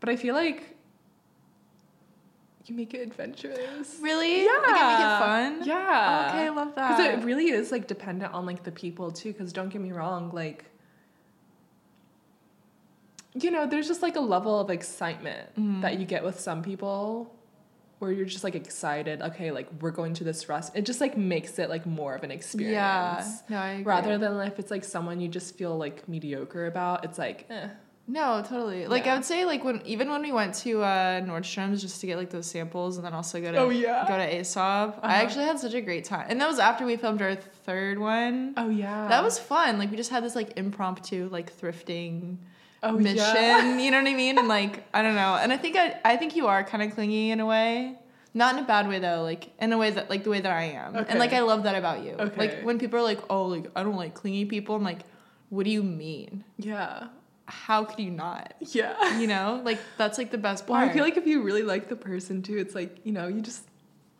but 0.00 0.08
I 0.08 0.16
feel 0.16 0.34
like 0.34 0.74
you 2.66 2.74
make 2.74 2.94
it 2.94 3.00
adventurous. 3.02 3.98
really? 4.00 4.46
Like, 4.46 4.56
you 4.66 4.72
make 4.72 5.00
it 5.00 5.18
fun. 5.18 5.64
Yeah. 5.64 6.28
Okay, 6.30 6.46
I 6.46 6.48
love 6.48 6.74
that. 6.76 6.96
Because 6.96 7.22
it 7.22 7.24
really 7.26 7.50
is 7.50 7.70
like 7.70 7.86
dependent 7.86 8.32
on 8.32 8.46
like 8.46 8.62
the 8.62 8.72
people 8.72 9.10
too. 9.10 9.32
Because 9.32 9.52
don't 9.52 9.68
get 9.68 9.82
me 9.82 9.92
wrong, 9.92 10.30
like 10.32 10.64
you 13.34 13.50
know, 13.50 13.66
there's 13.66 13.88
just 13.88 14.02
like 14.02 14.16
a 14.16 14.20
level 14.20 14.60
of 14.60 14.70
excitement 14.70 15.48
Mhm. 15.58 15.82
that 15.82 15.98
you 15.98 16.06
get 16.06 16.22
with 16.24 16.38
some 16.40 16.62
people 16.62 17.34
where 17.98 18.12
you're 18.12 18.26
just 18.26 18.44
like 18.44 18.54
excited, 18.54 19.22
okay, 19.22 19.50
like 19.50 19.68
we're 19.80 19.90
going 19.90 20.14
to 20.14 20.24
this 20.24 20.48
rest. 20.48 20.72
It 20.76 20.84
just 20.84 21.00
like 21.00 21.16
makes 21.16 21.58
it 21.58 21.68
like 21.70 21.86
more 21.86 22.14
of 22.14 22.22
an 22.22 22.30
experience. 22.30 22.74
Yeah. 22.74 23.24
No, 23.48 23.56
I. 23.58 23.82
Rather 23.84 24.18
than 24.18 24.38
if 24.40 24.58
it's 24.58 24.70
like 24.70 24.84
someone 24.84 25.20
you 25.20 25.28
just 25.28 25.56
feel 25.56 25.76
like 25.76 26.08
mediocre 26.08 26.66
about, 26.66 27.04
it's 27.04 27.18
like, 27.18 27.46
eh. 27.50 27.68
No, 28.06 28.42
totally. 28.46 28.86
Like 28.86 29.06
I 29.06 29.14
would 29.14 29.24
say, 29.24 29.46
like 29.46 29.64
when 29.64 29.80
even 29.86 30.10
when 30.10 30.20
we 30.20 30.30
went 30.30 30.54
to 30.56 30.82
uh, 30.82 31.22
Nordstrom's 31.22 31.80
just 31.80 32.02
to 32.02 32.06
get 32.06 32.18
like 32.18 32.28
those 32.28 32.44
samples, 32.46 32.98
and 32.98 33.06
then 33.06 33.14
also 33.14 33.40
go 33.40 33.50
to 33.50 33.58
Oh, 33.58 33.70
yeah? 33.70 34.06
go 34.06 34.18
to 34.18 34.40
Aesop. 34.40 34.98
I 35.02 35.06
Uh-huh. 35.06 35.22
actually 35.24 35.44
had 35.46 35.58
such 35.58 35.72
a 35.72 35.80
great 35.80 36.04
time, 36.04 36.26
and 36.28 36.38
that 36.40 36.46
was 36.46 36.58
after 36.58 36.84
we 36.84 36.96
filmed 36.96 37.22
our 37.22 37.34
third 37.34 37.98
one. 37.98 38.52
Oh 38.58 38.68
yeah. 38.68 39.08
That 39.08 39.22
was 39.24 39.38
fun. 39.38 39.78
Like 39.78 39.90
we 39.90 39.96
just 39.96 40.10
had 40.10 40.22
this 40.22 40.34
like 40.36 40.58
impromptu 40.58 41.30
like 41.32 41.50
thrifting 41.58 42.36
oh, 42.84 42.92
mission. 42.92 43.16
Yeah. 43.16 43.78
You 43.78 43.90
know 43.90 43.98
what 44.02 44.08
I 44.08 44.14
mean? 44.14 44.38
And 44.38 44.48
like 44.48 44.84
I 44.94 45.02
don't 45.02 45.14
know. 45.14 45.34
And 45.40 45.52
I 45.52 45.56
think 45.56 45.76
I 45.76 45.98
I 46.04 46.16
think 46.16 46.36
you 46.36 46.46
are 46.46 46.62
kind 46.64 46.82
of 46.82 46.94
clingy 46.94 47.30
in 47.30 47.40
a 47.40 47.46
way. 47.46 47.98
Not 48.36 48.56
in 48.56 48.64
a 48.64 48.66
bad 48.66 48.88
way 48.88 48.98
though, 48.98 49.22
like 49.22 49.50
in 49.60 49.72
a 49.72 49.78
way 49.78 49.90
that 49.90 50.10
like 50.10 50.24
the 50.24 50.30
way 50.30 50.40
that 50.40 50.52
I 50.52 50.64
am. 50.64 50.96
And 50.96 51.18
like 51.18 51.32
I 51.32 51.40
love 51.40 51.62
that 51.64 51.76
about 51.76 52.02
you. 52.04 52.12
Okay. 52.12 52.36
Like 52.38 52.62
when 52.62 52.78
people 52.78 52.98
are 52.98 53.02
like, 53.02 53.20
"Oh, 53.30 53.44
like 53.46 53.70
I 53.76 53.82
don't 53.84 53.96
like 53.96 54.14
clingy 54.14 54.44
people." 54.44 54.74
I'm 54.74 54.82
like, 54.82 55.02
"What 55.50 55.64
do 55.64 55.70
you 55.70 55.82
mean? 55.84 56.44
Yeah. 56.58 57.08
How 57.46 57.84
could 57.84 58.00
you 58.00 58.10
not?" 58.10 58.54
Yeah. 58.60 59.18
You 59.20 59.26
know? 59.28 59.60
Like 59.64 59.78
that's 59.98 60.18
like 60.18 60.30
the 60.32 60.38
best 60.38 60.66
part. 60.66 60.80
Well. 60.80 60.90
I 60.90 60.92
feel 60.92 61.04
like 61.04 61.16
if 61.16 61.26
you 61.26 61.42
really 61.42 61.62
like 61.62 61.88
the 61.88 61.96
person 61.96 62.42
too, 62.42 62.56
it's 62.58 62.74
like, 62.74 62.98
you 63.04 63.12
know, 63.12 63.28
you 63.28 63.40
just 63.40 63.62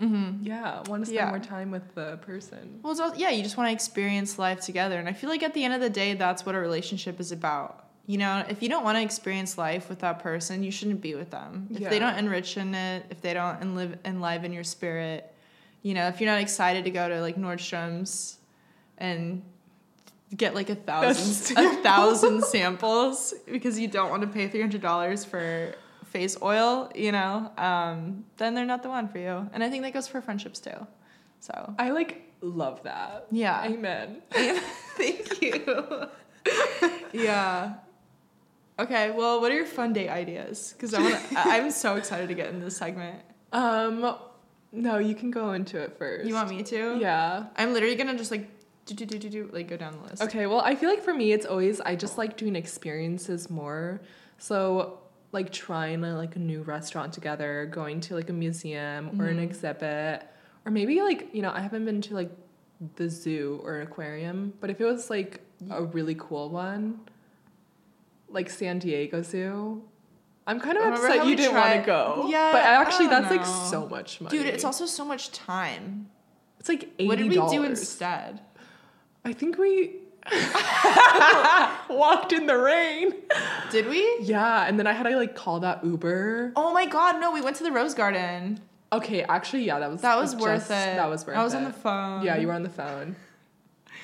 Mhm. 0.00 0.38
yeah, 0.42 0.82
want 0.88 1.02
to 1.02 1.06
spend 1.06 1.14
Yeah. 1.14 1.30
more 1.30 1.38
time 1.38 1.70
with 1.70 1.94
the 1.94 2.16
person. 2.18 2.80
Well, 2.82 3.00
also, 3.00 3.16
yeah, 3.16 3.30
you 3.30 3.42
just 3.44 3.56
want 3.56 3.68
to 3.68 3.72
experience 3.72 4.38
life 4.40 4.60
together. 4.60 4.98
And 4.98 5.08
I 5.08 5.12
feel 5.12 5.30
like 5.30 5.42
at 5.44 5.54
the 5.54 5.64
end 5.64 5.72
of 5.72 5.80
the 5.80 5.88
day, 5.88 6.14
that's 6.14 6.44
what 6.44 6.54
a 6.56 6.58
relationship 6.58 7.20
is 7.20 7.30
about. 7.32 7.83
You 8.06 8.18
know, 8.18 8.44
if 8.48 8.62
you 8.62 8.68
don't 8.68 8.84
want 8.84 8.98
to 8.98 9.02
experience 9.02 9.56
life 9.56 9.88
with 9.88 10.00
that 10.00 10.18
person, 10.18 10.62
you 10.62 10.70
shouldn't 10.70 11.00
be 11.00 11.14
with 11.14 11.30
them. 11.30 11.68
If 11.70 11.88
they 11.88 11.98
don't 11.98 12.16
enrich 12.18 12.56
in 12.58 12.74
it, 12.74 13.06
if 13.10 13.22
they 13.22 13.32
don't 13.32 13.60
enlive, 13.62 13.98
enliven 14.04 14.52
your 14.52 14.64
spirit, 14.64 15.34
you 15.82 15.94
know, 15.94 16.08
if 16.08 16.20
you're 16.20 16.30
not 16.30 16.40
excited 16.40 16.84
to 16.84 16.90
go 16.90 17.08
to 17.08 17.20
like 17.20 17.36
Nordstrom's 17.36 18.38
and 18.98 19.42
get 20.36 20.54
like 20.54 20.68
a 20.70 20.74
thousand, 20.74 21.56
a 21.56 21.76
thousand 21.82 22.44
samples 22.44 23.32
because 23.46 23.78
you 23.78 23.88
don't 23.88 24.10
want 24.10 24.22
to 24.22 24.28
pay 24.28 24.48
$300 24.48 25.26
for 25.26 25.74
face 26.06 26.36
oil, 26.42 26.90
you 26.94 27.12
know, 27.12 27.50
um, 27.58 28.24
then 28.36 28.54
they're 28.54 28.64
not 28.64 28.82
the 28.82 28.88
one 28.88 29.08
for 29.08 29.18
you. 29.18 29.48
And 29.52 29.64
I 29.64 29.70
think 29.70 29.82
that 29.82 29.92
goes 29.92 30.08
for 30.08 30.20
friendships 30.20 30.60
too. 30.60 30.86
So, 31.40 31.74
I 31.78 31.90
like 31.90 32.22
love 32.40 32.82
that. 32.84 33.26
yeah. 33.30 33.64
Amen. 33.64 34.22
Thank 34.30 35.42
you. 35.42 36.06
yeah. 37.12 37.74
Okay. 38.78 39.10
Well, 39.10 39.40
what 39.40 39.50
are 39.52 39.54
your 39.54 39.66
fun 39.66 39.92
date 39.92 40.08
ideas? 40.08 40.74
Because. 40.76 40.94
I'm 41.36 41.70
so 41.70 41.96
excited 41.96 42.28
to 42.28 42.34
get 42.34 42.48
in 42.50 42.60
this 42.60 42.76
segment. 42.76 43.20
Um, 43.52 44.16
no, 44.72 44.98
you 44.98 45.14
can 45.14 45.30
go 45.30 45.52
into 45.52 45.78
it 45.80 45.96
first. 45.98 46.26
You 46.26 46.34
want 46.34 46.50
me 46.50 46.62
to? 46.64 46.96
Yeah. 46.98 47.46
I'm 47.56 47.72
literally 47.72 47.94
gonna 47.94 48.16
just 48.18 48.30
like 48.32 48.48
do 48.86 48.94
do 48.94 49.06
do 49.06 49.18
do 49.18 49.28
do 49.30 49.50
like 49.52 49.68
go 49.68 49.76
down 49.76 49.92
the 50.02 50.08
list. 50.10 50.22
Okay, 50.22 50.46
well, 50.46 50.60
I 50.60 50.74
feel 50.74 50.90
like 50.90 51.02
for 51.02 51.14
me, 51.14 51.32
it's 51.32 51.46
always 51.46 51.80
I 51.80 51.94
just 51.94 52.18
like 52.18 52.36
doing 52.36 52.56
experiences 52.56 53.48
more. 53.48 54.00
So, 54.38 54.98
like 55.30 55.52
trying 55.52 56.02
a, 56.04 56.16
like 56.16 56.34
a 56.36 56.40
new 56.40 56.62
restaurant 56.62 57.12
together, 57.12 57.66
going 57.70 58.00
to 58.02 58.14
like 58.16 58.28
a 58.30 58.32
museum 58.32 59.20
or 59.20 59.26
an 59.26 59.38
Mhm. 59.38 59.42
exhibit, 59.44 60.24
or 60.66 60.72
maybe 60.72 61.00
like 61.02 61.32
you 61.32 61.40
know 61.42 61.52
I 61.54 61.60
haven't 61.60 61.84
been 61.84 62.00
to 62.02 62.14
like 62.14 62.30
the 62.96 63.08
zoo 63.08 63.60
or 63.62 63.76
an 63.76 63.86
aquarium, 63.86 64.52
but 64.60 64.68
if 64.70 64.80
it 64.80 64.84
was 64.84 65.08
like 65.08 65.40
a 65.70 65.84
really 65.84 66.16
cool 66.18 66.50
one, 66.50 66.98
like 68.34 68.50
San 68.50 68.78
Diego 68.78 69.22
Zoo. 69.22 69.82
I'm 70.46 70.60
kind 70.60 70.76
of 70.76 70.84
upset 70.92 71.26
you 71.26 71.36
didn't 71.36 71.54
want 71.56 71.80
to 71.80 71.86
go. 71.86 72.26
Yeah, 72.28 72.50
but 72.52 72.62
actually, 72.62 73.06
that's 73.06 73.30
like 73.30 73.46
so 73.46 73.88
much 73.88 74.20
money, 74.20 74.36
Dude, 74.36 74.46
it's 74.46 74.64
also 74.64 74.84
so 74.84 75.04
much 75.04 75.30
time. 75.32 76.08
it's 76.60 76.68
like 76.68 76.90
eighty 76.98 77.08
What 77.08 77.18
did 77.18 77.28
we 77.30 77.36
do 77.48 77.62
instead? 77.64 78.40
I 79.24 79.32
think 79.32 79.56
we 79.56 79.96
walked 81.88 82.32
in 82.32 82.46
the 82.46 82.58
rain. 82.58 83.14
Did 83.70 83.88
we? 83.88 84.18
Yeah, 84.20 84.66
and 84.66 84.78
then 84.78 84.86
I 84.86 84.92
had 84.92 85.04
to 85.04 85.16
like 85.16 85.34
call 85.34 85.60
that 85.60 85.84
Uber. 85.84 86.52
Oh 86.56 86.72
my 86.72 86.86
God! 86.86 87.20
No, 87.20 87.32
we 87.32 87.40
went 87.40 87.56
to 87.56 87.64
the 87.64 87.72
Rose 87.72 87.94
Garden. 87.94 88.60
Okay, 88.92 89.22
actually, 89.22 89.64
yeah, 89.64 89.78
that 89.80 89.90
was 89.90 90.02
That 90.02 90.16
was 90.18 90.32
just- 90.32 90.42
worth 90.42 90.66
it. 90.66 90.68
That 90.96 91.08
was 91.08 91.26
worth 91.26 91.36
it. 91.36 91.38
I 91.40 91.44
was 91.44 91.54
on 91.54 91.64
the 91.64 91.72
phone. 91.72 92.22
Yeah, 92.24 92.36
you 92.36 92.46
were 92.46 92.52
on 92.52 92.62
the 92.62 92.68
phone. 92.70 93.16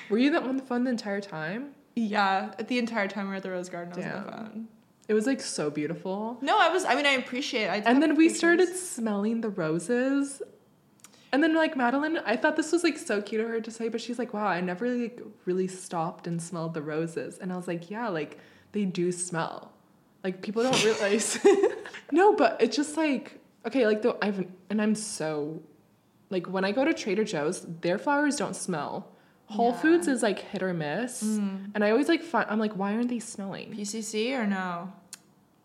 Were 0.09 0.17
you 0.17 0.35
on 0.35 0.57
the 0.57 0.63
phone 0.63 0.83
the 0.83 0.89
entire 0.91 1.21
time? 1.21 1.69
Yeah, 1.95 2.51
the 2.67 2.77
entire 2.77 3.07
time 3.07 3.25
we 3.25 3.31
were 3.31 3.35
at 3.37 3.43
the 3.43 3.51
Rose 3.51 3.69
Garden, 3.69 3.93
I 3.93 3.97
was 3.97 4.05
on 4.05 4.11
the 4.11 4.31
Damn. 4.31 4.45
phone. 4.45 4.67
It 5.07 5.13
was 5.13 5.25
like 5.25 5.41
so 5.41 5.69
beautiful. 5.69 6.37
No, 6.41 6.57
I 6.57 6.69
was. 6.69 6.85
I 6.85 6.95
mean, 6.95 7.05
I 7.05 7.11
appreciate. 7.11 7.63
It. 7.65 7.69
I 7.69 7.75
And 7.89 8.01
then 8.01 8.15
we 8.15 8.25
pictures. 8.25 8.37
started 8.37 8.75
smelling 8.75 9.41
the 9.41 9.49
roses. 9.49 10.41
And 11.33 11.41
then 11.43 11.53
like 11.55 11.75
Madeline, 11.75 12.19
I 12.25 12.35
thought 12.37 12.55
this 12.55 12.71
was 12.71 12.83
like 12.83 12.97
so 12.97 13.21
cute 13.21 13.41
of 13.41 13.47
her 13.49 13.59
to 13.61 13.71
say, 13.71 13.89
but 13.89 13.99
she's 14.01 14.19
like, 14.19 14.33
"Wow, 14.33 14.45
I 14.47 14.61
never 14.61 14.87
like 14.89 15.21
really 15.45 15.67
stopped 15.67 16.27
and 16.27 16.41
smelled 16.41 16.73
the 16.73 16.81
roses." 16.81 17.37
And 17.39 17.51
I 17.51 17.55
was 17.57 17.67
like, 17.67 17.89
"Yeah, 17.89 18.07
like 18.09 18.37
they 18.73 18.85
do 18.85 19.11
smell. 19.11 19.71
Like 20.23 20.41
people 20.41 20.63
don't 20.63 20.83
realize." 20.83 21.39
no, 22.11 22.33
but 22.35 22.61
it's 22.61 22.75
just 22.75 22.95
like 22.97 23.39
okay, 23.65 23.85
like 23.87 24.01
the 24.01 24.17
I've 24.21 24.45
and 24.69 24.81
I'm 24.81 24.95
so 24.95 25.61
like 26.29 26.47
when 26.47 26.63
I 26.65 26.71
go 26.71 26.85
to 26.85 26.93
Trader 26.93 27.23
Joe's, 27.25 27.61
their 27.81 27.97
flowers 27.97 28.35
don't 28.37 28.55
smell. 28.55 29.10
Whole 29.51 29.71
Yeah. 29.71 29.77
Foods 29.81 30.07
is 30.07 30.23
like 30.23 30.39
hit 30.39 30.63
or 30.63 30.73
miss, 30.73 31.21
Mm. 31.23 31.71
and 31.75 31.83
I 31.83 31.91
always 31.91 32.07
like 32.07 32.23
find 32.23 32.45
I'm 32.49 32.59
like, 32.59 32.73
why 32.73 32.93
aren't 32.93 33.09
they 33.09 33.19
smelling? 33.19 33.71
PCC 33.73 34.33
or 34.33 34.47
no? 34.47 34.91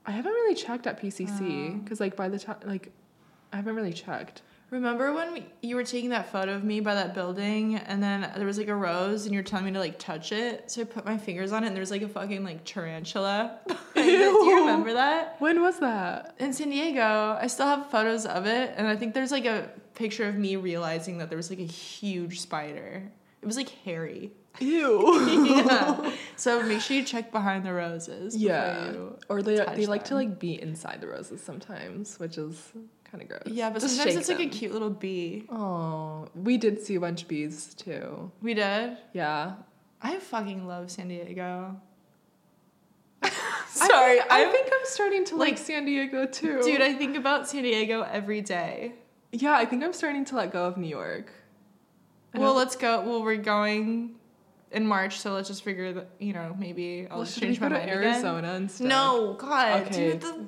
I 0.05 0.11
haven't 0.12 0.32
really 0.32 0.55
checked 0.55 0.87
at 0.87 1.01
PCC 1.01 1.70
Oh. 1.74 1.78
because 1.78 2.01
like 2.01 2.16
by 2.16 2.28
the 2.28 2.39
time 2.39 2.57
like 2.64 2.93
I 3.53 3.57
haven't 3.57 3.74
really 3.76 3.93
checked. 3.93 4.43
Remember 4.70 5.12
when 5.12 5.32
we, 5.32 5.47
you 5.62 5.76
were 5.76 5.84
taking 5.84 6.11
that 6.11 6.32
photo 6.32 6.53
of 6.57 6.64
me 6.64 6.80
by 6.80 6.95
that 6.97 7.14
building, 7.14 7.76
and 7.76 8.03
then 8.03 8.28
there 8.37 8.47
was 8.47 8.59
like 8.59 8.66
a 8.66 8.74
rose, 8.74 9.24
and 9.24 9.32
you're 9.32 9.45
telling 9.45 9.64
me 9.66 9.70
to 9.72 9.78
like 9.78 9.97
touch 10.01 10.32
it? 10.32 10.68
So 10.72 10.80
I 10.80 10.84
put 10.84 11.05
my 11.05 11.16
fingers 11.16 11.53
on 11.53 11.62
it, 11.62 11.68
and 11.68 11.76
there's 11.76 11.93
like 11.93 12.03
a 12.03 12.09
fucking 12.09 12.43
like 12.43 12.64
tarantula. 12.64 13.61
Do 13.95 14.03
you 14.03 14.57
remember 14.61 14.95
that? 14.95 15.37
When 15.39 15.61
was 15.62 15.78
that? 15.78 16.34
In 16.41 16.53
San 16.53 16.70
Diego, 16.70 17.39
I 17.41 17.47
still 17.47 17.66
have 17.66 17.89
photos 17.93 18.26
of 18.26 18.47
it, 18.47 18.74
and 18.76 18.89
I 18.89 18.97
think 18.97 19.14
there's 19.14 19.30
like 19.30 19.45
a 19.47 19.70
picture 19.95 20.28
of 20.28 20.34
me 20.34 20.57
realizing 20.57 21.18
that 21.18 21.28
there 21.28 21.37
was 21.37 21.49
like 21.49 21.61
a 21.61 21.62
huge 21.62 22.41
spider. 22.41 23.05
It 23.47 23.49
was 23.49 23.57
like 23.57 23.68
hairy. 23.84 24.32
Ew. 24.59 25.47
yeah. 25.64 26.11
So 26.36 26.61
make 26.64 26.80
sure 26.80 26.97
you 26.97 27.05
check 27.05 27.30
behind 27.30 27.64
the 27.64 27.72
roses. 27.72 28.36
Yeah. 28.36 28.92
Or 29.28 29.40
they 29.40 29.55
they 29.76 29.86
like 29.86 30.03
to 30.07 30.14
them. 30.14 30.18
like 30.18 30.40
be 30.40 30.61
inside 30.61 31.01
the 31.01 31.07
roses 31.07 31.40
sometimes, 31.40 32.18
which 32.18 32.36
is 32.38 32.72
kind 33.09 33.22
of 33.22 33.28
gross. 33.28 33.42
Yeah, 33.47 33.70
but 33.70 33.80
Just 33.82 33.94
sometimes 33.97 34.16
it's 34.16 34.28
like 34.28 34.40
a 34.40 34.49
cute 34.49 34.72
little 34.72 34.90
bee. 34.90 35.47
Oh, 35.49 36.26
we 36.34 36.59
did 36.59 36.82
see 36.82 36.97
a 36.97 37.01
bunch 37.01 37.22
of 37.22 37.28
bees 37.28 37.72
too. 37.74 38.32
We 38.42 38.55
did. 38.55 38.99
Yeah. 39.12 39.55
I 40.03 40.18
fucking 40.18 40.66
love 40.66 40.90
San 40.90 41.07
Diego. 41.07 41.80
I 43.22 43.30
Sorry, 43.70 44.18
think, 44.18 44.32
I 44.32 44.51
think 44.51 44.66
I'm 44.72 44.84
starting 44.86 45.24
to 45.26 45.36
like, 45.36 45.51
like- 45.51 45.59
San 45.59 45.84
Diego 45.84 46.26
too. 46.26 46.62
Dude, 46.64 46.82
I 46.82 46.94
think 46.94 47.16
about 47.16 47.49
San 47.49 47.62
Diego 47.62 48.03
every 48.03 48.40
day. 48.40 48.94
yeah, 49.30 49.55
I 49.55 49.64
think 49.64 49.84
I'm 49.84 49.92
starting 49.92 50.24
to 50.26 50.34
let 50.36 50.53
go 50.53 50.64
of 50.66 50.76
New 50.76 50.88
York. 50.88 51.30
Well, 52.41 52.55
let's 52.55 52.76
go. 52.76 53.01
Well, 53.03 53.22
we're 53.22 53.37
going 53.37 54.14
in 54.72 54.87
March, 54.87 55.18
so 55.20 55.32
let's 55.34 55.49
just 55.49 55.62
figure 55.62 55.93
that, 55.93 56.09
you 56.18 56.32
know, 56.32 56.55
maybe 56.59 57.07
I'll 57.11 57.18
well, 57.18 57.26
change 57.26 57.61
my 57.61 57.68
to 57.68 57.74
mind 57.78 57.91
Arizona 57.91 58.39
again. 58.49 58.62
instead? 58.62 58.89
No, 58.89 59.34
God. 59.34 59.82
Okay. 59.87 60.12
Dude, 60.12 60.20
the, 60.20 60.47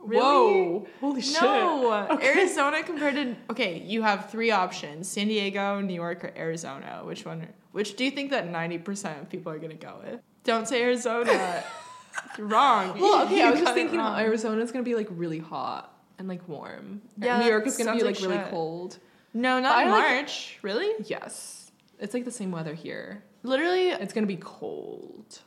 really? 0.00 0.20
Whoa! 0.22 0.86
Holy 1.00 1.20
shit! 1.20 1.42
No, 1.42 2.06
Okay. 2.10 2.28
Arizona 2.28 2.82
compared 2.82 3.14
to 3.14 3.36
okay, 3.50 3.78
you 3.80 4.02
have 4.02 4.30
three 4.30 4.50
options: 4.50 5.08
San 5.08 5.28
Diego, 5.28 5.80
New 5.80 5.94
York, 5.94 6.24
or 6.24 6.32
Arizona. 6.36 7.00
Which 7.04 7.24
one? 7.24 7.46
Which 7.72 7.96
do 7.96 8.04
you 8.04 8.10
think 8.10 8.30
that 8.30 8.48
ninety 8.48 8.78
percent 8.78 9.20
of 9.20 9.28
people 9.28 9.52
are 9.52 9.58
gonna 9.58 9.74
go 9.74 10.00
with? 10.04 10.20
Don't 10.44 10.66
say 10.66 10.82
Arizona. 10.82 11.62
You're 12.38 12.46
wrong. 12.48 12.98
Well, 12.98 13.24
okay, 13.26 13.38
You 13.38 13.44
I 13.44 13.50
was 13.50 13.60
just 13.60 13.74
thinking 13.74 13.98
wrong. 13.98 14.18
Arizona's 14.18 14.72
gonna 14.72 14.82
be 14.84 14.94
like 14.94 15.08
really 15.10 15.38
hot 15.38 15.94
and 16.18 16.26
like 16.26 16.46
warm. 16.48 17.02
Yeah, 17.16 17.38
New 17.40 17.46
York 17.46 17.66
is 17.66 17.76
gonna 17.76 17.94
be 17.94 18.02
like, 18.02 18.16
like 18.16 18.22
really 18.24 18.42
shit. 18.42 18.50
cold. 18.50 18.98
No, 19.38 19.60
not 19.60 19.80
in 19.82 19.88
I 19.88 19.90
like- 19.90 20.00
March. 20.16 20.58
Really? 20.62 20.90
Yes, 21.06 21.70
it's 22.00 22.12
like 22.12 22.24
the 22.24 22.30
same 22.30 22.50
weather 22.50 22.74
here. 22.74 23.22
Literally, 23.44 23.90
It's 23.90 24.12
gonna 24.12 24.26
be 24.26 24.36
cold. 24.36 25.40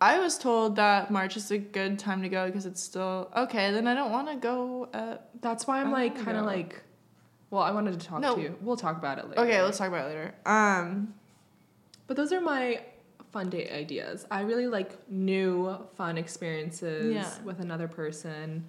I 0.00 0.18
was 0.18 0.38
told 0.38 0.76
that 0.76 1.10
March 1.10 1.36
is 1.36 1.50
a 1.50 1.58
good 1.58 1.98
time 1.98 2.22
to 2.22 2.28
go 2.28 2.46
because 2.46 2.64
it's 2.66 2.80
still 2.82 3.30
okay. 3.36 3.72
Then 3.72 3.86
I 3.86 3.94
don't 3.94 4.12
want 4.12 4.28
to 4.28 4.36
go. 4.36 4.88
At, 4.94 5.28
That's 5.42 5.66
why 5.66 5.80
I'm 5.80 5.92
like 5.92 6.14
kind 6.24 6.36
of 6.38 6.46
like. 6.46 6.82
Well, 7.50 7.62
I 7.62 7.70
wanted 7.72 7.98
to 8.00 8.06
talk 8.06 8.20
No. 8.20 8.34
to 8.36 8.40
you. 8.40 8.56
We'll 8.60 8.76
talk 8.76 8.96
about 8.96 9.18
it 9.18 9.28
later. 9.28 9.40
okay, 9.42 9.62
let's 9.62 9.76
talk 9.78 9.88
about 9.88 10.04
it 10.06 10.08
later. 10.08 10.34
Um, 10.46 11.14
But 12.06 12.16
those 12.16 12.32
are 12.32 12.40
my 12.40 12.80
fun 13.32 13.50
date 13.50 13.70
ideas. 13.72 14.26
I 14.30 14.40
really 14.42 14.68
like 14.68 14.90
new 15.10 15.76
fun 15.96 16.16
experiences 16.16 17.14
Yeah. 17.14 17.42
with 17.44 17.60
another 17.60 17.88
person. 17.88 18.68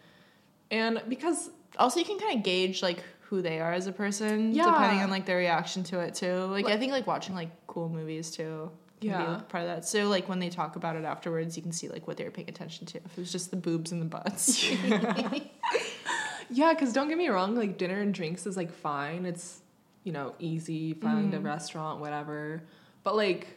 And 0.71 1.01
because 1.07 1.49
also 1.77 1.99
you 1.99 2.05
can 2.05 2.19
kind 2.19 2.37
of 2.37 2.43
gauge 2.43 2.81
like 2.81 3.03
who 3.29 3.41
they 3.43 3.59
are 3.59 3.71
as 3.71 3.85
a 3.87 3.91
person 3.91 4.53
Yeah. 4.53 4.65
depending 4.65 5.01
on 5.03 5.09
like 5.11 5.25
their 5.25 5.37
reaction 5.37 5.83
to 5.85 5.99
it 5.99 6.15
too 6.15 6.45
like 6.45 6.65
i 6.67 6.77
think 6.77 6.91
like 6.91 7.05
watching 7.07 7.35
like 7.35 7.49
cool 7.67 7.87
movies 7.89 8.31
too 8.31 8.71
can 9.01 9.09
be 9.09 9.13
Yeah. 9.23 9.31
like, 9.33 9.49
part 9.49 9.63
of 9.63 9.69
that 9.69 9.85
so 9.85 10.07
like 10.09 10.27
when 10.27 10.39
they 10.39 10.49
talk 10.49 10.75
about 10.75 10.95
it 10.95 11.05
afterwards 11.05 11.55
you 11.55 11.61
can 11.63 11.71
see 11.71 11.87
like 11.89 12.07
what 12.07 12.17
they 12.17 12.23
were 12.23 12.31
paying 12.31 12.49
attention 12.49 12.85
to 12.87 12.97
if 12.97 13.11
it 13.17 13.19
was 13.19 13.31
just 13.31 13.51
the 13.51 13.57
boobs 13.57 13.91
and 13.91 14.01
the 14.01 14.05
butts 14.05 14.69
yeah, 16.49 16.73
cuz 16.73 16.91
don't 16.93 17.07
get 17.07 17.17
me 17.17 17.27
wrong, 17.29 17.55
like 17.55 17.77
dinner 17.77 18.01
and 18.01 18.13
drinks 18.13 18.45
is 18.47 18.57
like 18.57 18.71
fine. 18.71 19.25
It's, 19.25 19.61
you 20.03 20.11
know, 20.11 20.33
easy, 20.39 20.93
find 20.93 21.33
a 21.33 21.37
Mhm. 21.39 21.43
restaurant, 21.43 21.99
whatever. 21.99 22.63
But 23.03 23.15
like 23.15 23.55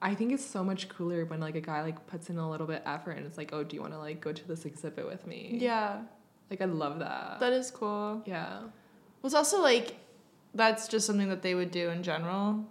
I 0.00 0.14
think 0.14 0.32
it's 0.32 0.44
so 0.44 0.62
much 0.62 0.88
cooler 0.88 1.24
when 1.24 1.40
like 1.40 1.56
a 1.56 1.60
guy 1.60 1.82
like 1.82 2.06
puts 2.06 2.30
in 2.30 2.38
a 2.38 2.48
little 2.48 2.66
bit 2.66 2.82
effort 2.86 3.12
and 3.12 3.26
it's 3.26 3.36
like, 3.38 3.50
"Oh, 3.52 3.64
do 3.64 3.74
you 3.74 3.82
want 3.82 3.94
to 3.94 3.98
like 3.98 4.20
go 4.20 4.32
to 4.32 4.46
this 4.48 4.64
exhibit 4.64 5.06
with 5.06 5.26
me?" 5.26 5.56
yeah 5.60 6.02
Like 6.50 6.60
I 6.62 6.66
love 6.66 6.98
that. 7.00 7.40
that 7.40 7.52
is 7.52 7.70
cool 7.70 8.22
yeah. 8.24 8.60
well 8.60 8.70
it's 9.24 9.34
also 9.34 9.60
like 9.60 9.96
that's 10.54 10.86
just 10.88 11.06
something 11.06 11.28
that 11.28 11.42
they 11.42 11.54
would 11.54 11.70
do 11.70 11.90
in 11.90 12.02
general 12.02 12.64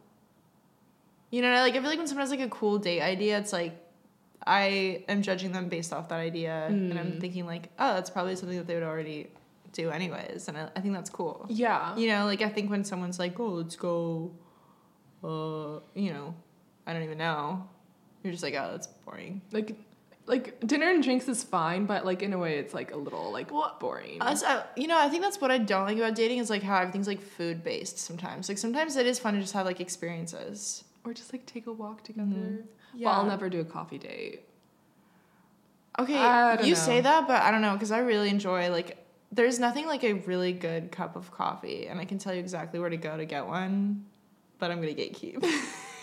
you 1.31 1.41
know 1.41 1.51
like 1.51 1.73
i 1.75 1.79
feel 1.79 1.89
like 1.89 1.97
when 1.97 2.07
someone 2.07 2.23
has 2.23 2.31
like 2.31 2.39
a 2.39 2.49
cool 2.49 2.77
date 2.77 3.01
idea 3.01 3.37
it's 3.37 3.51
like 3.53 3.75
i 4.47 5.03
am 5.07 5.21
judging 5.21 5.51
them 5.51 5.67
based 5.69 5.91
off 5.93 6.07
that 6.09 6.19
idea 6.19 6.65
and 6.67 6.97
i'm 6.97 7.11
Mm. 7.13 7.19
thinking 7.21 7.45
like 7.45 7.69
oh 7.79 7.93
that's 7.95 8.09
probably 8.09 8.35
something 8.35 8.57
that 8.57 8.67
they 8.67 8.75
would 8.75 8.83
already 8.83 9.27
do 9.73 9.89
anyways 9.89 10.47
and 10.47 10.57
i, 10.57 10.69
I 10.75 10.79
think 10.81 10.93
that's 10.93 11.09
cool 11.09 11.45
Yeah. 11.49 11.95
You 11.97 12.07
know, 12.07 12.25
like 12.25 12.41
I 12.41 12.49
think 12.49 12.69
when 12.69 12.83
someone's 12.85 13.19
like, 13.19 13.37
"Oh, 13.39 13.49
let's 13.59 13.75
go," 13.75 14.31
uh, 15.23 15.79
you 15.93 16.13
know, 16.13 16.33
I 16.87 16.93
don't 16.93 17.03
even 17.03 17.17
know. 17.17 17.67
You're 18.23 18.31
just 18.31 18.43
like, 18.43 18.53
"Oh, 18.55 18.69
that's 18.71 18.87
boring." 18.87 19.41
Like 19.51 19.75
like 20.27 20.59
dinner 20.65 20.89
and 20.89 21.03
drinks 21.03 21.27
is 21.27 21.43
fine, 21.43 21.85
but 21.85 22.05
like 22.05 22.23
in 22.23 22.33
a 22.33 22.37
way 22.37 22.57
it's 22.57 22.73
like 22.73 22.91
a 22.93 22.97
little 22.97 23.31
like 23.31 23.51
Well, 23.51 23.75
boring. 23.79 24.17
I, 24.21 24.63
you 24.75 24.87
know, 24.87 24.97
I 24.97 25.07
think 25.09 25.21
that's 25.21 25.39
what 25.39 25.51
I 25.51 25.57
don't 25.57 25.85
like 25.85 25.97
about 25.97 26.15
dating 26.15 26.39
is 26.39 26.49
like 26.49 26.63
how 26.63 26.77
everything's 26.79 27.07
like 27.07 27.21
food 27.21 27.63
based. 27.63 27.99
Sometimes, 27.99 28.49
like 28.49 28.57
sometimes 28.57 28.95
it 28.95 29.05
is 29.05 29.19
fun 29.19 29.35
to 29.35 29.39
just 29.41 29.53
have 29.53 29.65
like 29.65 29.79
experiences. 29.79 30.83
or 31.03 31.13
just 31.13 31.31
like 31.31 31.45
take 31.45 31.67
a 31.67 31.71
walk 31.71 32.03
together. 32.03 32.25
Mhm. 32.27 32.63
Well, 32.99 33.13
I'll 33.13 33.25
never 33.25 33.49
do 33.49 33.59
a 33.59 33.65
coffee 33.65 33.97
date. 33.99 34.41
Okay, 35.97 36.13
you 36.63 36.69
know. 36.73 36.79
say 36.79 37.01
that, 37.01 37.27
but 37.27 37.41
I 37.41 37.51
don't 37.51 37.61
know 37.61 37.73
because 37.73 37.91
I 37.91 37.99
really 37.99 38.29
enjoy 38.29 38.69
like. 38.69 38.97
There's 39.31 39.59
nothing 39.59 39.85
like 39.85 40.03
a 40.03 40.13
really 40.13 40.53
good 40.53 40.91
cup 40.91 41.15
of 41.15 41.29
coffee, 41.31 41.87
and 41.87 41.99
I 41.99 42.05
can 42.05 42.19
tell 42.19 42.33
you 42.33 42.39
exactly 42.39 42.79
where 42.79 42.89
to 42.89 42.97
go 42.97 43.17
to 43.17 43.25
get 43.25 43.45
one, 43.47 44.05
but 44.59 44.71
I'm 44.71 44.79
gonna 44.79 44.93
gatekeep. 44.93 45.43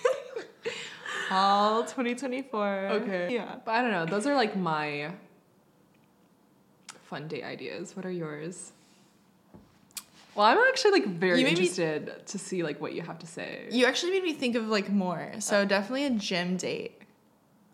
All 1.30 1.82
2024. 1.82 2.88
Okay. 2.92 3.28
Yeah. 3.34 3.56
But 3.64 3.72
I 3.72 3.82
don't 3.82 3.90
know. 3.92 4.06
Those 4.06 4.26
are 4.26 4.34
like 4.34 4.56
my 4.56 5.12
fun 7.04 7.28
date 7.28 7.44
ideas. 7.44 7.94
What 7.96 8.04
are 8.06 8.10
yours? 8.10 8.72
Well, 10.34 10.46
I'm 10.46 10.58
actually 10.68 10.92
like 10.92 11.06
very 11.06 11.38
You 11.40 11.44
made 11.44 11.58
me- 11.58 11.64
interested 11.66 12.26
to 12.26 12.38
see 12.38 12.62
like 12.62 12.80
what 12.80 12.94
you 12.94 13.02
have 13.02 13.18
to 13.18 13.26
say. 13.26 13.66
You 13.70 13.86
actually 13.86 14.12
made 14.12 14.22
me 14.22 14.32
think 14.32 14.56
of 14.56 14.68
like 14.68 14.88
more. 14.90 15.32
So 15.40 15.64
definitely 15.64 16.06
a 16.06 16.10
gym 16.10 16.56
date. 16.56 16.98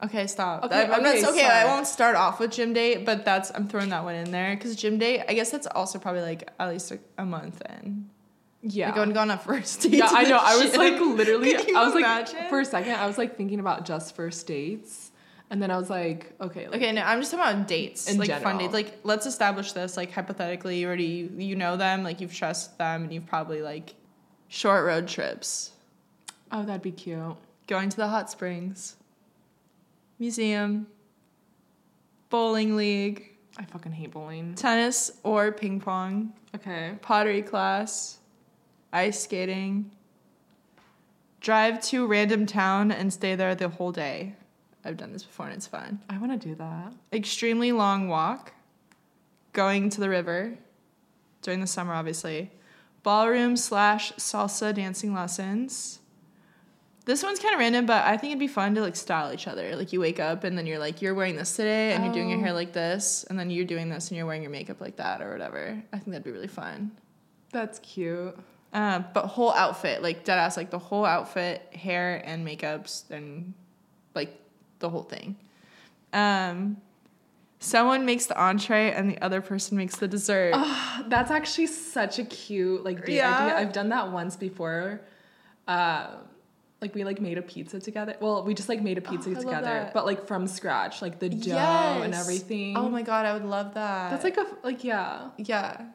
Okay, 0.02 0.26
stop. 0.28 0.64
Okay, 0.64 0.82
I'm 0.84 1.02
not- 1.02 1.14
okay, 1.16 1.26
okay. 1.26 1.46
I 1.46 1.64
won't 1.66 1.86
start 1.86 2.14
off 2.16 2.38
with 2.40 2.52
gym 2.52 2.72
date, 2.72 3.04
but 3.04 3.24
that's 3.24 3.50
I'm 3.54 3.66
throwing 3.68 3.88
that 3.90 4.04
one 4.04 4.14
in 4.14 4.30
there 4.30 4.54
because 4.56 4.76
gym 4.76 4.98
date. 4.98 5.24
I 5.28 5.34
guess 5.34 5.50
that's 5.50 5.66
also 5.68 5.98
probably 5.98 6.22
like 6.22 6.48
at 6.58 6.68
least 6.68 6.90
a, 6.92 6.98
a 7.16 7.24
month 7.24 7.62
in. 7.68 8.08
Yeah. 8.62 8.86
Like 8.86 8.94
going 8.96 9.16
on 9.16 9.30
a 9.30 9.38
first 9.38 9.80
date. 9.82 9.94
yeah, 9.94 10.08
I 10.10 10.24
know. 10.24 10.38
I 10.40 10.56
was 10.62 10.76
like 10.76 11.00
literally. 11.00 11.54
I 11.74 11.84
was 11.84 11.94
imagine? 11.94 12.36
like 12.38 12.48
for 12.48 12.60
a 12.60 12.64
second. 12.64 12.92
I 12.94 13.06
was 13.06 13.18
like 13.18 13.36
thinking 13.36 13.60
about 13.60 13.84
just 13.86 14.14
first 14.16 14.46
dates, 14.46 15.10
and 15.50 15.62
then 15.62 15.70
I 15.70 15.76
was 15.78 15.88
like, 15.90 16.32
okay, 16.40 16.66
like, 16.68 16.76
Okay, 16.80 16.92
no, 16.92 17.02
I'm 17.02 17.20
just 17.20 17.30
talking 17.30 17.50
about 17.56 17.68
dates, 17.68 18.12
like 18.16 18.42
fun 18.42 18.58
dates. 18.58 18.72
Like, 18.74 18.98
let's 19.04 19.26
establish 19.26 19.72
this. 19.72 19.96
Like, 19.96 20.12
hypothetically, 20.12 20.78
you 20.80 20.86
already 20.86 21.30
you 21.36 21.56
know 21.56 21.76
them, 21.76 22.02
like 22.02 22.20
you've 22.20 22.34
trusted 22.34 22.76
them, 22.78 23.04
and 23.04 23.12
you've 23.12 23.26
probably 23.26 23.62
like 23.62 23.94
short 24.48 24.84
road 24.86 25.06
trips, 25.08 25.72
oh, 26.52 26.64
that'd 26.64 26.82
be 26.82 26.90
cute. 26.92 27.36
going 27.66 27.88
to 27.90 27.96
the 27.96 28.08
hot 28.08 28.30
springs, 28.30 28.96
museum, 30.18 30.86
bowling 32.30 32.76
league, 32.76 33.36
I 33.58 33.64
fucking 33.64 33.92
hate 33.92 34.10
bowling. 34.12 34.54
tennis 34.54 35.10
or 35.22 35.52
ping 35.52 35.80
pong, 35.80 36.32
Okay. 36.54 36.94
pottery 37.02 37.42
class, 37.42 38.18
ice 38.92 39.20
skating, 39.22 39.90
drive 41.40 41.80
to 41.82 42.06
random 42.06 42.46
town 42.46 42.90
and 42.90 43.12
stay 43.12 43.34
there 43.34 43.54
the 43.54 43.68
whole 43.68 43.92
day. 43.92 44.34
I've 44.84 44.96
done 44.96 45.12
this 45.12 45.24
before 45.24 45.46
and 45.46 45.54
it's 45.54 45.66
fun. 45.66 46.00
I 46.08 46.18
want 46.18 46.40
to 46.40 46.48
do 46.48 46.54
that. 46.56 46.92
extremely 47.12 47.72
long 47.72 48.08
walk, 48.08 48.52
going 49.52 49.90
to 49.90 50.00
the 50.00 50.08
river 50.08 50.56
during 51.42 51.60
the 51.60 51.66
summer, 51.66 51.92
obviously, 51.94 52.50
ballroom 53.02 53.56
slash 53.56 54.12
salsa 54.14 54.74
dancing 54.74 55.12
lessons. 55.14 56.00
This 57.04 57.22
one's 57.22 57.38
kind 57.38 57.54
of 57.54 57.60
random, 57.60 57.86
but 57.86 58.04
I 58.04 58.18
think 58.18 58.32
it'd 58.32 58.38
be 58.38 58.48
fun 58.48 58.74
to 58.74 58.82
like 58.82 58.94
style 58.94 59.32
each 59.32 59.46
other. 59.48 59.74
Like 59.76 59.92
you 59.94 60.00
wake 60.00 60.20
up 60.20 60.44
and 60.44 60.58
then 60.58 60.66
you're 60.66 60.78
like 60.78 61.00
you're 61.00 61.14
wearing 61.14 61.36
this 61.36 61.56
today, 61.56 61.92
and 61.92 62.04
you're 62.04 62.12
doing 62.12 62.28
your 62.28 62.38
Oh. 62.38 62.42
hair 62.42 62.52
like 62.52 62.74
this, 62.74 63.24
and 63.30 63.38
then 63.38 63.48
you're 63.50 63.64
doing 63.64 63.88
this 63.88 64.08
and 64.10 64.18
you're 64.18 64.26
wearing 64.26 64.42
your 64.42 64.50
makeup 64.50 64.78
like 64.80 64.96
that 64.96 65.22
or 65.22 65.30
whatever. 65.32 65.82
I 65.92 65.96
think 65.96 66.08
that'd 66.10 66.24
be 66.24 66.32
really 66.32 66.48
fun. 66.48 66.90
That's 67.50 67.78
cute. 67.78 68.38
Uh, 68.72 69.00
but 69.14 69.26
whole 69.26 69.52
outfit, 69.52 70.02
like 70.02 70.24
dead 70.24 70.38
ass, 70.38 70.56
like 70.56 70.70
the 70.70 70.78
whole 70.78 71.04
outfit, 71.04 71.62
hair 71.72 72.22
and 72.24 72.46
makeups, 72.46 73.10
and 73.10 73.54
like 74.14 74.38
the 74.78 74.90
whole 74.90 75.02
thing. 75.04 75.36
Um, 76.12 76.76
someone 77.60 78.04
makes 78.04 78.26
the 78.26 78.38
entree 78.38 78.92
and 78.92 79.10
the 79.10 79.18
other 79.22 79.40
person 79.40 79.76
makes 79.76 79.96
the 79.96 80.06
dessert. 80.08 80.52
That's 81.08 81.30
actually 81.30 81.66
such 81.68 82.18
a 82.18 82.24
cute 82.24 82.84
like 82.84 83.04
date 83.06 83.16
Yeah. 83.16 83.34
idea. 83.38 83.56
I've 83.56 83.72
done 83.72 83.88
that 83.88 84.12
once 84.12 84.36
before. 84.36 85.00
Uh, 85.66 86.08
like 86.80 86.94
we 86.94 87.04
like 87.04 87.20
made 87.20 87.38
a 87.38 87.42
pizza 87.42 87.80
together. 87.80 88.16
Well, 88.20 88.44
we 88.44 88.54
just 88.54 88.68
like 88.68 88.82
made 88.82 88.98
a 88.98 89.00
pizza 89.00 89.30
Oh, 89.30 89.40
together, 89.40 89.90
but 89.94 90.06
like 90.06 90.26
from 90.26 90.46
scratch, 90.46 91.02
like 91.02 91.18
the 91.18 91.28
dough 91.28 92.02
and 92.04 92.14
everything. 92.14 92.76
Oh 92.76 92.88
my 92.88 93.02
god, 93.02 93.26
I 93.26 93.32
would 93.32 93.44
love 93.44 93.74
that. 93.74 94.10
That's 94.10 94.24
like 94.24 94.36
a 94.36 94.46
like 94.62 94.84
yeah. 94.84 95.30
yeah. 95.38 95.86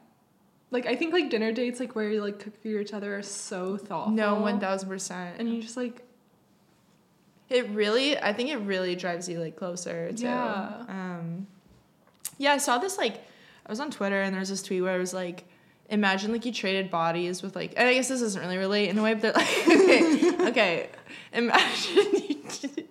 Like 0.74 0.86
I 0.88 0.96
think 0.96 1.14
like 1.14 1.30
dinner 1.30 1.52
dates 1.54 1.80
like 1.80 1.96
where 1.96 2.10
you 2.10 2.22
like 2.22 2.40
cook 2.40 2.62
for 2.62 2.68
each 2.68 2.94
other 2.94 3.18
are 3.18 3.22
so 3.22 3.78
thoughtful. 3.78 4.12
No, 4.12 4.36
one 4.36 4.60
thousand 4.60 4.90
percent. 4.90 5.36
And 5.40 5.48
you 5.48 5.62
just 5.62 5.78
like 5.78 6.02
It 7.50 7.70
really, 7.70 8.18
I 8.18 8.34
think 8.34 8.50
it 8.50 8.58
really 8.58 8.96
drives 8.96 9.30
you 9.30 9.40
like 9.40 9.56
closer 9.56 10.12
to. 10.12 10.24
Yeah. 10.24 10.84
Um, 10.90 11.48
yeah, 12.40 12.54
I 12.54 12.58
saw 12.58 12.80
this 12.80 12.98
like, 12.98 13.18
I 13.66 13.72
was 13.72 13.80
on 13.80 13.92
Twitter 13.92 14.22
and 14.22 14.34
there 14.34 14.40
was 14.40 14.50
this 14.50 14.64
tweet 14.64 14.82
where 14.82 14.96
it 14.96 15.00
was 15.00 15.14
like, 15.14 15.46
imagine 15.90 16.32
like 16.32 16.46
you 16.46 16.52
traded 16.52 16.90
bodies 16.90 17.44
with 17.44 17.56
like, 17.56 17.74
and 17.78 17.88
I 17.88 17.94
guess 17.94 18.08
this 18.08 18.22
doesn't 18.22 18.42
really 18.42 18.58
relate 18.58 18.90
in 18.90 18.98
a 18.98 19.04
way, 19.04 19.14
but 19.14 19.22
they're 19.22 19.34
like, 19.34 19.68
okay, 19.68 20.48
okay, 20.50 20.90
imagine 21.34 22.14
you, 22.28 22.88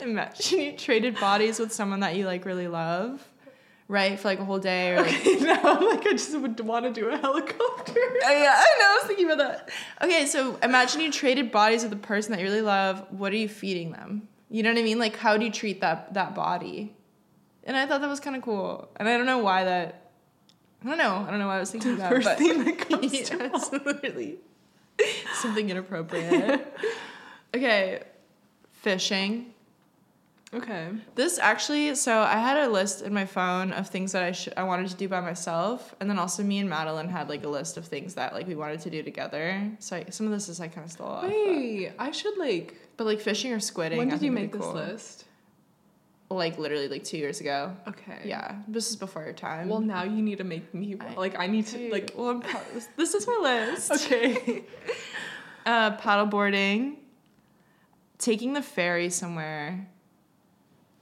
imagine 0.00 0.60
you 0.60 0.72
traded 0.76 1.18
bodies 1.18 1.58
with 1.58 1.72
someone 1.72 2.00
that 2.00 2.14
you 2.16 2.26
like 2.26 2.44
really 2.44 2.68
love, 2.68 3.26
right, 3.88 4.18
for 4.18 4.28
like 4.28 4.38
a 4.40 4.44
whole 4.44 4.58
day 4.58 4.92
or 4.92 5.02
like 5.02 5.24
now 5.40 5.80
like 5.80 6.06
I 6.06 6.12
just 6.12 6.36
would 6.38 6.58
want 6.60 6.84
to 6.86 6.92
do 6.92 7.08
a 7.08 7.16
helicopter. 7.16 7.92
Oh, 7.96 8.18
yeah, 8.22 8.54
I 8.56 8.78
know. 8.78 8.84
I 8.86 8.98
was 9.00 9.06
thinking 9.06 9.26
about 9.30 9.38
that. 9.38 9.70
Okay, 10.02 10.26
so 10.26 10.56
imagine 10.62 11.00
you 11.00 11.12
traded 11.12 11.50
bodies 11.52 11.82
with 11.84 11.92
a 11.92 11.96
person 11.96 12.32
that 12.32 12.40
you 12.40 12.46
really 12.46 12.62
love. 12.62 13.04
What 13.10 13.32
are 13.32 13.36
you 13.36 13.48
feeding 13.48 13.92
them? 13.92 14.28
You 14.48 14.62
know 14.62 14.70
what 14.72 14.78
I 14.78 14.82
mean? 14.82 14.98
Like, 14.98 15.16
how 15.16 15.36
do 15.36 15.44
you 15.44 15.50
treat 15.50 15.80
that 15.80 16.14
that 16.14 16.34
body? 16.34 16.94
And 17.64 17.76
I 17.76 17.86
thought 17.86 18.00
that 18.00 18.08
was 18.08 18.20
kind 18.20 18.36
of 18.36 18.42
cool. 18.42 18.88
And 18.96 19.08
I 19.08 19.16
don't 19.16 19.26
know 19.26 19.38
why 19.38 19.64
that. 19.64 20.10
I 20.84 20.88
don't 20.88 20.98
know. 20.98 21.24
I 21.26 21.30
don't 21.30 21.40
know 21.40 21.48
why 21.48 21.56
I 21.56 21.60
was 21.60 21.70
thinking 21.72 21.92
The 21.96 22.02
that. 22.02 22.10
first 22.12 22.24
but 22.26 22.38
thing 22.38 22.64
that 22.64 22.78
comes 22.88 23.10
to 23.10 23.16
yeah, 23.36 23.50
it's 23.54 23.72
literally 23.72 24.36
something 25.40 25.68
inappropriate. 25.68 26.78
okay, 27.54 28.02
fishing. 28.82 29.52
Okay. 30.54 30.90
This 31.16 31.38
actually, 31.38 31.94
so 31.96 32.20
I 32.20 32.36
had 32.38 32.56
a 32.56 32.68
list 32.68 33.02
in 33.02 33.12
my 33.12 33.26
phone 33.26 33.72
of 33.72 33.88
things 33.88 34.12
that 34.12 34.22
I 34.22 34.32
sh- 34.32 34.48
I 34.56 34.62
wanted 34.62 34.88
to 34.88 34.94
do 34.96 35.08
by 35.08 35.20
myself, 35.20 35.94
and 36.00 36.08
then 36.08 36.18
also 36.18 36.42
me 36.44 36.58
and 36.58 36.70
Madeline 36.70 37.08
had 37.08 37.28
like 37.28 37.44
a 37.44 37.48
list 37.48 37.76
of 37.76 37.84
things 37.86 38.14
that 38.14 38.32
like 38.32 38.46
we 38.46 38.54
wanted 38.54 38.80
to 38.80 38.90
do 38.90 39.02
together. 39.02 39.70
So 39.80 39.96
I, 39.96 40.04
some 40.10 40.26
of 40.26 40.32
this 40.32 40.48
is 40.48 40.60
I 40.60 40.68
kind 40.68 40.84
of 40.84 40.92
stole 40.92 41.08
off. 41.08 41.22
but- 41.22 41.30
Wait, 41.32 41.90
I 41.98 42.10
should 42.12 42.38
like. 42.38 42.76
But, 42.96 43.04
like 43.06 43.20
fishing 43.20 43.52
or 43.52 43.58
squidding. 43.58 43.98
when 43.98 44.08
did 44.08 44.22
you 44.22 44.32
make 44.32 44.52
this 44.52 44.62
cool. 44.62 44.72
list? 44.74 45.24
Like 46.30 46.58
literally 46.58 46.88
like 46.88 47.04
two 47.04 47.18
years 47.18 47.40
ago. 47.40 47.76
Okay. 47.86 48.22
Yeah, 48.24 48.56
this 48.68 48.88
is 48.88 48.96
before 48.96 49.24
your 49.24 49.32
time. 49.34 49.68
Well, 49.68 49.80
now 49.80 50.04
you 50.04 50.22
need 50.22 50.38
to 50.38 50.44
make 50.44 50.72
me 50.72 50.96
I- 50.98 51.14
like 51.14 51.38
I 51.38 51.46
need 51.48 51.66
to 51.66 51.90
like. 51.90 52.12
well. 52.16 52.42
This, 52.72 52.88
this 52.96 53.14
is 53.14 53.26
my 53.26 53.38
list. 53.42 53.90
Okay. 53.92 54.64
Uh, 55.66 55.96
paddleboarding, 55.96 56.94
taking 58.18 58.52
the 58.52 58.62
ferry 58.62 59.10
somewhere. 59.10 59.88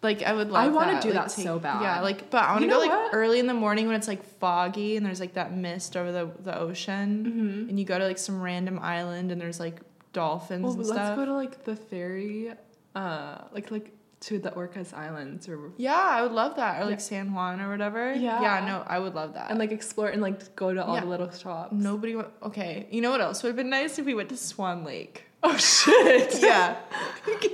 Like 0.05 0.23
I 0.23 0.33
would 0.35 0.51
love. 0.51 0.63
I 0.65 0.69
wanna 0.69 1.01
do 1.01 1.09
like, 1.09 1.15
that 1.15 1.31
so 1.33 1.59
bad. 1.59 1.83
Yeah, 1.83 2.01
like 2.03 2.31
but 2.31 2.45
I 2.45 2.53
want 2.53 2.61
to 2.61 2.67
You 2.67 2.71
go 2.71 2.77
know 2.77 2.81
like 2.87 2.91
what? 2.91 3.15
early 3.15 3.41
in 3.41 3.47
the 3.47 3.55
morning 3.55 3.87
when 3.89 3.97
it's 3.97 4.07
like 4.07 4.23
foggy 4.39 4.97
and 4.97 5.05
there's 5.05 5.19
like 5.19 5.35
that 5.35 5.53
mist 5.57 5.97
over 5.97 6.13
the 6.13 6.31
the 6.43 6.57
ocean, 6.57 7.65
Mhm. 7.65 7.69
and 7.71 7.79
you 7.79 7.85
go 7.85 7.99
to 7.99 8.05
like 8.07 8.19
some 8.19 8.41
random 8.41 8.79
island 8.81 9.33
and 9.33 9.41
there's 9.41 9.59
like 9.59 9.81
dolphins 10.13 10.63
Well, 10.63 10.75
let's 10.75 10.91
stuff. 10.91 11.17
go 11.17 11.25
to 11.25 11.33
like 11.35 11.65
the 11.65 11.75
ferry, 11.75 12.53
uh, 12.95 13.39
like 13.53 13.71
like 13.71 13.91
to 14.21 14.39
the 14.39 14.51
Orcas 14.53 14.95
Islands 14.95 15.49
or 15.51 15.59
yeah, 15.77 16.01
I 16.01 16.23
would 16.23 16.33
love 16.33 16.57
that, 16.57 16.81
or 16.81 16.85
like 16.85 16.93
Yeah. 16.93 16.97
San 16.99 17.35
Juan 17.35 17.61
or 17.61 17.69
whatever. 17.69 18.15
Yeah. 18.15 18.41
yeah, 18.41 18.65
no, 18.67 18.83
I 18.87 18.99
would 18.99 19.15
love 19.15 19.35
that. 19.35 19.51
and 19.51 19.59
like 19.59 19.71
explore 19.73 20.09
and 20.09 20.23
like 20.23 20.55
go 20.57 20.73
to 20.73 20.83
all 20.85 20.95
Yeah. 20.95 21.01
the 21.01 21.07
little 21.09 21.31
shops. 21.31 21.73
nobody. 21.73 22.15
Went, 22.17 22.29
okay, 22.43 22.87
you 22.91 23.01
know 23.03 23.11
what 23.11 23.21
else 23.21 23.43
would 23.43 23.51
have 23.51 23.57
been 23.57 23.69
nice 23.71 23.99
if 23.99 24.07
we 24.07 24.15
went 24.15 24.29
to 24.31 24.37
Swan 24.37 24.83
Lake. 24.85 25.24
Oh 25.47 25.57
shit. 25.57 26.35
Yeah. 26.43 26.77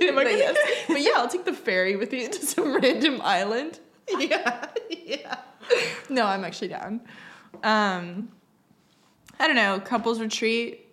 Am 0.01 0.17
I 0.17 0.23
but 0.23 0.31
yes. 0.37 0.57
But 0.87 1.01
yeah, 1.01 1.11
I'll 1.15 1.27
take 1.27 1.45
the 1.45 1.53
ferry 1.53 1.95
with 1.97 2.11
you 2.13 2.27
to 2.35 2.45
some 2.45 2.75
random 2.75 3.19
island. 3.23 3.79
Yeah. 4.19 4.65
Yeah. 4.89 5.37
No, 6.09 6.25
I'm 6.25 6.43
actually 6.43 6.69
down. 6.69 7.01
Um 7.63 8.29
I 9.39 9.47
don't 9.47 9.55
know, 9.55 9.79
couples 9.79 10.19
retreat. 10.19 10.87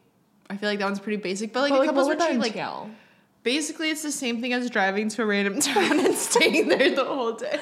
I 0.51 0.57
feel 0.57 0.68
like 0.70 0.78
that 0.78 0.84
one's 0.86 1.01
pretty 1.01 1.16
basic, 1.22 1.53
but 1.53 1.61
like 1.62 1.70
But, 1.72 1.82
a 1.82 1.86
couples 1.86 2.09
retreat, 2.09 2.38
like 2.38 2.53
entail? 2.53 2.90
basically 3.42 3.90
it's 3.90 4.03
the 4.03 4.12
same 4.12 4.40
thing 4.40 4.53
as 4.53 4.68
driving 4.70 5.09
to 5.11 5.22
a 5.22 5.26
random 5.26 5.61
town 5.61 6.01
and 6.05 6.14
staying 6.14 6.68
there 6.68 6.94
the 6.94 7.05
whole 7.05 7.32
day. 7.32 7.61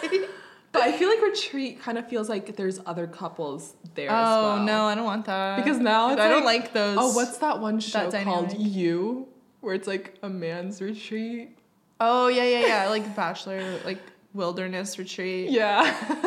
But 0.73 0.83
I 0.83 0.93
feel 0.93 1.09
like 1.09 1.23
retreat 1.23 1.81
kind 1.81 1.97
of 1.97 2.07
feels 2.09 2.29
like 2.29 2.55
there's 2.57 2.81
other 2.85 3.07
couples 3.07 3.75
there 3.95 4.11
as 4.11 4.29
Oh 4.29 4.43
well. 4.57 4.65
no, 4.65 4.85
I 4.85 4.95
don't 4.95 5.05
want 5.05 5.25
that. 5.27 5.57
Because 5.57 5.79
now 5.79 6.09
I 6.09 6.15
don't 6.17 6.45
like- 6.45 6.63
like 6.65 6.73
those. 6.75 6.99
Oh, 7.01 7.13
what's 7.15 7.39
that 7.39 7.61
one 7.61 7.81
show 7.81 8.11
that 8.11 8.25
called. 8.25 8.53
You? 8.59 9.29
Where 9.61 9.75
it's 9.75 9.89
like 9.89 10.17
a 10.23 10.29
man's 10.29 10.83
retreat. 10.83 11.57
Oh 11.99 12.29
yeah, 12.29 12.45
yeah, 12.45 12.61
yeah. 12.67 12.89
Like 12.89 13.17
bachelor, 13.17 13.79
like 13.87 14.01
wilderness 14.35 14.99
retreat. 14.99 15.49
Yeah. 15.51 15.81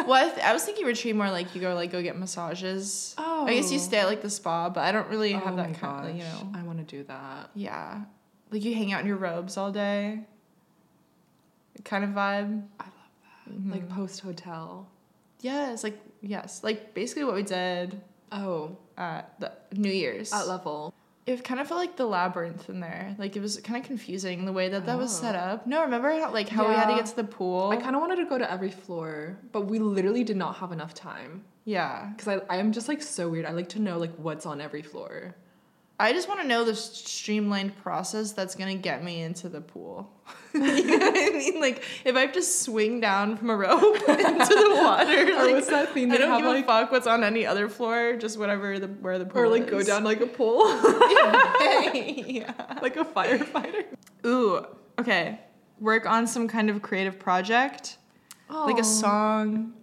Well, 0.07 0.13
I, 0.13 0.29
th- 0.33 0.43
I 0.43 0.51
was 0.51 0.63
thinking 0.63 0.83
retreat 0.85 1.15
more 1.15 1.29
like 1.29 1.53
you 1.53 1.61
go 1.61 1.75
like 1.75 1.91
go 1.91 2.01
get 2.01 2.17
massages. 2.17 3.13
Oh. 3.19 3.45
I 3.45 3.53
guess 3.53 3.71
you 3.71 3.77
stay 3.77 3.99
at 3.99 4.07
like 4.07 4.23
the 4.23 4.31
spa, 4.31 4.69
but 4.69 4.81
I 4.81 4.91
don't 4.91 5.07
really 5.09 5.33
have 5.33 5.53
oh 5.53 5.57
that 5.57 5.69
my 5.69 5.75
kind 5.75 6.09
of, 6.09 6.15
you 6.15 6.23
know. 6.23 6.51
I 6.55 6.63
want 6.63 6.79
to 6.79 6.83
do 6.97 7.03
that. 7.03 7.51
Yeah. 7.53 8.01
Like 8.51 8.63
you 8.65 8.73
hang 8.73 8.91
out 8.93 9.01
in 9.01 9.07
your 9.07 9.17
robes 9.17 9.57
all 9.57 9.71
day. 9.71 10.21
Kind 11.85 12.03
of 12.03 12.09
vibe. 12.09 12.63
I 12.79 12.85
that. 13.49 13.71
Like 13.71 13.83
mm-hmm. 13.87 13.95
post 13.95 14.19
hotel. 14.21 14.87
Yes, 15.41 15.83
like 15.83 15.99
yes, 16.21 16.63
like 16.63 16.93
basically 16.93 17.23
what 17.23 17.35
we 17.35 17.43
did 17.43 18.01
Oh, 18.31 18.77
at 18.97 19.39
the 19.39 19.51
New 19.73 19.91
Year's. 19.91 20.31
at 20.33 20.47
level. 20.47 20.93
it 21.25 21.43
kind 21.43 21.59
of 21.59 21.67
felt 21.67 21.79
like 21.79 21.95
the 21.95 22.05
labyrinth 22.05 22.69
in 22.69 22.79
there. 22.79 23.15
Like 23.17 23.35
it 23.35 23.41
was 23.41 23.57
kind 23.61 23.79
of 23.79 23.85
confusing 23.85 24.45
the 24.45 24.51
way 24.53 24.69
that 24.69 24.85
that 24.85 24.97
was 24.97 25.15
set 25.17 25.35
Oh. 25.35 25.39
up. 25.39 25.67
No, 25.67 25.81
remember 25.83 26.11
how 26.11 26.31
like 26.33 26.49
how 26.49 26.67
we 26.67 26.75
had 26.75 26.89
to 26.89 26.95
get 26.95 27.05
to 27.07 27.15
the 27.15 27.23
pool? 27.23 27.69
I 27.71 27.77
kind 27.77 27.95
of 27.95 28.01
wanted 28.01 28.17
to 28.17 28.25
go 28.25 28.37
to 28.37 28.51
every 28.51 28.71
floor, 28.71 29.37
but 29.51 29.61
we 29.61 29.79
literally 29.79 30.23
did 30.23 30.37
not 30.37 30.57
have 30.57 30.71
enough 30.71 30.93
time. 30.93 31.43
yeah. 31.65 32.09
Because 32.15 32.27
I, 32.49 32.55
I 32.55 32.57
am 32.57 32.71
just 32.71 32.87
like 32.87 33.01
so 33.01 33.29
weird. 33.29 33.45
I 33.45 33.51
like 33.51 33.69
to 33.69 33.79
know 33.79 33.97
like 33.97 34.13
what's 34.17 34.45
on 34.45 34.59
every 34.61 34.81
floor. 34.81 35.35
I 36.01 36.13
just 36.13 36.29
want 36.29 36.39
to 36.39 36.47
know 36.47 36.63
the 36.63 36.75
streamlined 36.75 37.75
process 37.75 38.31
that's 38.31 38.55
gonna 38.55 38.75
get 38.75 39.03
me 39.03 39.21
into 39.21 39.49
the 39.49 39.59
pool. 39.59 40.09
you 40.53 40.59
know 40.97 41.07
what 41.07 41.17
I 41.17 41.29
mean? 41.37 41.59
Like 41.59 41.83
if 42.05 42.15
I 42.15 42.21
have 42.21 42.31
to 42.33 42.41
swing 42.41 43.01
down 43.01 43.35
from 43.35 43.49
a 43.49 43.57
rope 43.57 43.95
into 44.07 44.07
the 44.07 44.79
water, 44.81 45.33
Or 45.33 45.45
like, 45.45 45.55
what's 45.55 45.67
that 45.67 45.93
thing 45.93 46.09
I 46.09 46.13
they 46.13 46.17
don't 46.19 46.29
have 46.29 46.39
give 46.39 46.47
like, 46.47 46.63
a 46.63 46.67
fuck 46.67 46.91
what's 46.93 47.05
on 47.05 47.25
any 47.25 47.45
other 47.45 47.67
floor, 47.67 48.15
just 48.15 48.39
whatever 48.39 48.79
the 48.79 48.87
where 48.87 49.19
the 49.19 49.25
pool 49.25 49.41
is. 49.43 49.45
or 49.45 49.49
like 49.49 49.69
go 49.69 49.83
down 49.83 50.05
like 50.05 50.21
a 50.21 50.27
pole, 50.27 50.69
yeah. 50.69 52.53
like 52.81 52.95
a 52.95 53.03
firefighter. 53.03 53.83
Ooh, 54.25 54.65
okay. 54.97 55.41
Work 55.81 56.05
on 56.05 56.27
some 56.27 56.47
kind 56.47 56.69
of 56.69 56.81
creative 56.81 57.19
project, 57.19 57.97
like 58.49 58.77
a 58.77 58.79
oh. 58.79 58.83
song, 58.83 59.73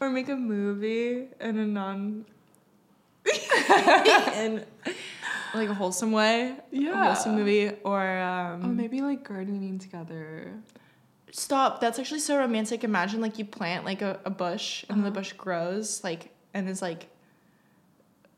or 0.00 0.10
make 0.10 0.28
a 0.28 0.36
movie 0.36 1.28
and 1.38 1.58
a 1.58 1.66
non. 1.66 2.24
and 4.34 4.66
like 5.54 5.68
a 5.68 5.74
wholesome 5.74 6.12
way, 6.12 6.54
Yeah. 6.70 6.92
a 6.92 7.04
wholesome 7.06 7.34
movie, 7.36 7.70
or 7.84 8.18
um, 8.18 8.62
Oh, 8.64 8.68
maybe 8.68 9.00
like 9.02 9.22
gardening 9.26 9.78
together. 9.78 10.52
Stop. 11.30 11.80
That's 11.80 11.98
actually 11.98 12.20
so 12.20 12.38
romantic. 12.38 12.84
Imagine 12.84 13.20
like 13.20 13.38
you 13.38 13.44
plant 13.44 13.84
like 13.84 14.02
a, 14.02 14.20
a 14.24 14.30
bush 14.30 14.84
and 14.88 14.98
the 15.02 15.08
Uh-huh. 15.08 15.14
bush 15.20 15.32
grows 15.32 16.02
like 16.04 16.30
and 16.54 16.68
is 16.68 16.82
like 16.82 17.06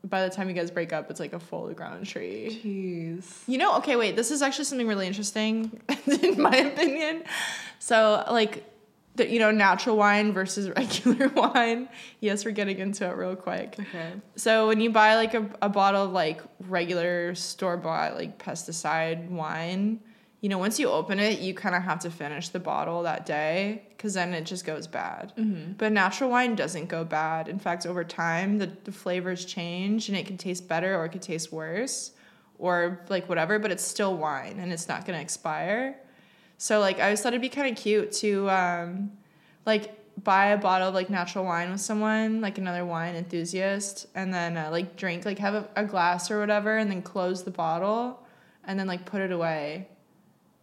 by 0.03 0.27
the 0.27 0.33
time 0.33 0.47
you 0.47 0.53
guys 0.53 0.69
break 0.69 0.93
up 0.93 1.09
it's 1.09 1.19
like 1.19 1.33
a 1.33 1.39
full 1.39 1.71
grown 1.73 2.03
tree. 2.03 2.61
Jeez. 2.63 3.25
You 3.47 3.57
know, 3.57 3.77
okay, 3.77 3.95
wait, 3.95 4.15
this 4.15 4.29
is 4.31 4.41
actually 4.41 4.65
something 4.65 4.87
really 4.87 5.07
interesting 5.07 5.79
in 6.21 6.41
my 6.41 6.55
opinion. 6.55 7.23
So 7.79 8.23
like 8.29 8.63
the, 9.15 9.29
you 9.29 9.39
know, 9.39 9.51
natural 9.51 9.97
wine 9.97 10.33
versus 10.33 10.69
regular 10.75 11.29
wine. 11.29 11.89
Yes, 12.19 12.45
we're 12.45 12.51
getting 12.51 12.79
into 12.79 13.05
it 13.05 13.15
real 13.15 13.35
quick. 13.35 13.75
Okay. 13.79 14.13
So 14.35 14.67
when 14.67 14.79
you 14.81 14.89
buy 14.89 15.15
like 15.15 15.33
a, 15.33 15.49
a 15.61 15.69
bottle 15.69 16.03
of 16.03 16.11
like 16.11 16.41
regular 16.67 17.35
store 17.35 17.77
bought 17.77 18.15
like 18.15 18.37
pesticide 18.37 19.29
wine, 19.29 19.99
you 20.41 20.49
know, 20.49 20.59
once 20.59 20.79
you 20.79 20.89
open 20.89 21.19
it, 21.19 21.39
you 21.39 21.55
kind 21.55 21.73
of 21.73 21.81
have 21.81 21.99
to 22.01 22.11
finish 22.11 22.49
the 22.49 22.59
bottle 22.59 23.01
that 23.03 23.25
day 23.25 23.81
because 23.89 24.13
then 24.13 24.33
it 24.33 24.43
just 24.43 24.63
goes 24.63 24.85
bad. 24.85 25.33
Mm-hmm. 25.37 25.73
But 25.73 25.91
natural 25.91 26.29
wine 26.29 26.55
doesn't 26.55 26.87
go 26.87 27.03
bad. 27.03 27.47
In 27.47 27.57
fact, 27.57 27.87
over 27.87 28.03
time, 28.03 28.59
the, 28.59 28.71
the 28.83 28.91
flavors 28.91 29.43
change 29.45 30.07
and 30.07 30.15
it 30.15 30.27
can 30.27 30.37
taste 30.37 30.67
better 30.67 30.95
or 30.95 31.05
it 31.05 31.09
could 31.09 31.23
taste 31.23 31.51
worse 31.51 32.11
or 32.59 33.01
like 33.09 33.27
whatever, 33.27 33.57
but 33.57 33.71
it's 33.71 33.83
still 33.83 34.15
wine 34.15 34.59
and 34.59 34.71
it's 34.71 34.87
not 34.87 35.05
going 35.05 35.17
to 35.17 35.21
expire. 35.21 35.97
So 36.57 36.79
like 36.79 36.99
I 36.99 37.03
always 37.03 37.21
thought 37.21 37.33
it'd 37.33 37.41
be 37.41 37.49
kind 37.49 37.69
of 37.69 37.81
cute 37.81 38.11
to 38.13 38.49
um, 38.49 39.11
like 39.65 39.91
buy 40.23 40.47
a 40.47 40.57
bottle 40.57 40.89
of 40.89 40.93
like 40.93 41.09
natural 41.09 41.45
wine 41.45 41.71
with 41.71 41.81
someone, 41.81 42.41
like 42.41 42.57
another 42.57 42.85
wine 42.85 43.15
enthusiast, 43.15 44.07
and 44.15 44.33
then 44.33 44.57
uh, 44.57 44.69
like 44.71 44.95
drink, 44.95 45.25
like 45.25 45.39
have 45.39 45.53
a, 45.53 45.69
a 45.75 45.85
glass 45.85 46.31
or 46.31 46.39
whatever, 46.39 46.77
and 46.77 46.89
then 46.89 47.01
close 47.01 47.43
the 47.43 47.51
bottle, 47.51 48.25
and 48.63 48.79
then 48.79 48.87
like 48.87 49.05
put 49.05 49.21
it 49.21 49.31
away, 49.31 49.87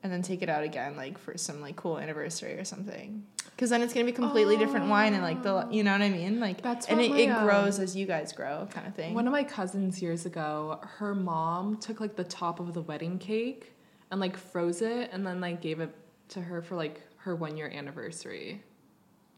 and 0.03 0.13
then 0.13 0.23
take 0.23 0.43
it 0.43 0.49
out 0.49 0.65
again, 0.65 0.97
like 0.97 1.19
for 1.19 1.37
some 1.37 1.61
like 1.61 1.77
cool 1.77 1.99
anniversary 1.99 2.55
or 2.55 2.65
something. 2.65 3.25
Because 3.51 3.69
then 3.71 3.83
it's 3.83 3.93
gonna 3.93 4.07
be 4.07 4.13
completely 4.13 4.57
different 4.57 4.89
wine, 4.89 5.13
and 5.13 5.23
like 5.23 5.43
the 5.43 5.69
you 5.71 5.85
know 5.85 5.93
what 5.93 6.03
I 6.03 6.09
mean, 6.09 6.41
like 6.41 6.63
That's 6.63 6.87
and 6.87 7.01
it, 7.01 7.11
my, 7.11 7.19
it 7.19 7.29
um, 7.29 7.45
grows 7.45 7.79
as 7.79 7.95
you 7.95 8.07
guys 8.07 8.33
grow, 8.33 8.67
kind 8.71 8.87
of 8.87 8.95
thing. 8.95 9.15
One 9.15 9.27
of 9.27 9.33
my 9.33 9.45
cousins 9.45 10.01
years 10.01 10.25
ago, 10.25 10.81
her 10.83 11.15
mom 11.15 11.77
took 11.77 12.01
like 12.01 12.17
the 12.17 12.25
top 12.25 12.61
of 12.61 12.73
the 12.73 12.81
wedding 12.81 13.19
cake 13.19 13.75
and 14.13 14.21
like 14.21 14.37
froze 14.37 14.83
it 14.83 15.11
and 15.13 15.27
then 15.27 15.41
like 15.41 15.61
gave 15.61 15.81
it 15.81 15.93
to 16.29 16.41
her 16.41 16.63
for 16.63 16.77
like 16.77 17.01
her 17.17 17.35
one 17.35 17.57
year 17.57 17.69
anniversary. 17.75 18.63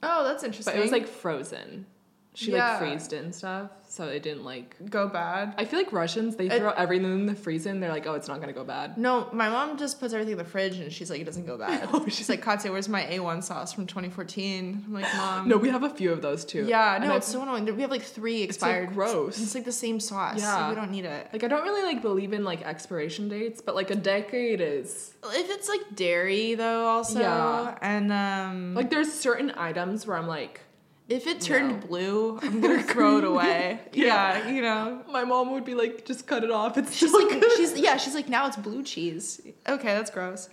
oh, 0.03 0.25
that's 0.25 0.45
interesting. 0.45 0.75
But 0.75 0.79
it 0.79 0.83
was 0.83 0.93
like 0.93 1.07
frozen. 1.07 1.87
She 2.35 2.51
Yeah. 2.53 2.71
like 2.71 2.79
freezed 2.81 3.13
it 3.13 3.23
and 3.25 3.35
stuff, 3.35 3.71
so 3.89 4.09
it 4.09 4.23
didn't 4.23 4.45
like. 4.45 4.75
Go 4.91 5.09
bad. 5.09 5.55
I 5.57 5.65
feel 5.65 5.79
like 5.79 5.93
Russians 5.93 6.35
they 6.37 6.49
It- 6.49 6.59
throw 6.61 6.71
everything 6.71 7.07
in 7.13 7.27
the 7.27 7.35
freezer 7.35 7.71
and 7.71 7.81
they're 7.83 7.93
like, 7.93 8.07
oh, 8.07 8.15
it's 8.15 8.27
not 8.29 8.41
gonna 8.41 8.53
go 8.53 8.65
bad. 8.65 8.99
No, 8.99 9.29
my 9.33 9.49
mom 9.49 9.79
just 9.79 10.01
puts 10.01 10.13
everything 10.13 10.33
in 10.33 10.39
the 10.39 10.45
fridge 10.45 10.79
and 10.79 10.93
she's 10.93 11.11
like, 11.11 11.21
it 11.21 11.25
doesn't 11.25 11.47
go 11.47 11.57
bad. 11.57 11.89
Oh, 11.93 12.05
she's 12.09 12.29
like, 12.29 12.43
Katya, 12.43 12.73
where's 12.73 12.89
my 12.89 13.03
A1 13.05 13.43
sauce 13.45 13.73
from 13.73 13.87
2014? 13.87 14.85
I'm 14.87 14.93
like, 14.93 15.07
mom. 15.17 15.49
No, 15.49 15.57
we 15.57 15.69
have 15.71 15.85
a 15.85 15.91
few 15.91 16.11
of 16.13 16.23
those 16.23 16.45
too. 16.45 16.65
Yeah, 16.67 16.97
And 16.97 17.05
no, 17.05 17.13
I- 17.13 17.17
it's 17.19 17.29
so 17.29 17.43
annoying. 17.43 17.65
We 17.77 17.83
have 17.83 17.91
like 17.91 18.03
three 18.03 18.43
expired. 18.43 18.89
It's, 18.89 18.97
like, 18.97 19.13
gross. 19.13 19.41
It's 19.41 19.55
like 19.55 19.65
the 19.65 19.73
same 19.73 20.01
sauce. 20.01 20.41
Yeah. 20.41 20.57
Like, 20.57 20.69
we 20.71 20.75
don't 20.75 20.91
need 20.91 21.05
it. 21.05 21.29
like 21.33 21.45
I 21.45 21.49
don't 21.49 21.63
really 21.63 21.83
like 21.83 22.03
believe 22.03 22.33
in 22.33 22.43
like 22.45 22.63
expiration 22.67 23.29
dates, 23.29 23.61
but 23.61 23.75
like 23.77 23.91
a 23.91 23.97
decade 23.97 24.61
is 24.61 25.15
If 25.25 25.51
it's 25.51 25.69
like 25.69 25.95
dairy 25.95 26.55
though, 26.57 26.87
also. 26.87 27.21
Yeah. 27.21 27.79
And 27.81 28.13
um, 28.13 28.75
like 28.75 28.91
there's 28.91 29.13
certain 29.13 29.53
items 29.57 30.07
where 30.07 30.17
I'm 30.17 30.27
like, 30.27 30.61
if 31.09 31.27
it 31.27 31.41
turned 31.41 31.81
No. 31.83 31.87
blue, 31.87 32.39
I'm 32.43 32.61
gonna 32.61 32.83
throw 32.83 33.19
it 33.19 33.25
away. 33.25 33.81
Yeah. 33.93 34.39
yeah, 34.39 34.49
you 34.51 34.63
know. 34.63 35.03
my 35.11 35.25
mom 35.25 35.53
would 35.53 35.65
be 35.65 35.75
like, 35.75 36.05
just 36.05 36.27
cut 36.27 36.43
it 36.45 36.51
off. 36.51 36.77
It's 36.79 36.95
She's 36.95 37.13
like, 37.13 37.29
good." 37.29 37.53
she's 37.57 37.79
yeah, 37.79 37.97
she's 37.97 38.15
like, 38.15 38.29
now 38.29 38.47
it's 38.47 38.57
blue 38.57 38.83
cheese. 38.83 39.41
Okay, 39.69 39.89
that's 39.95 40.11
gross. 40.11 40.49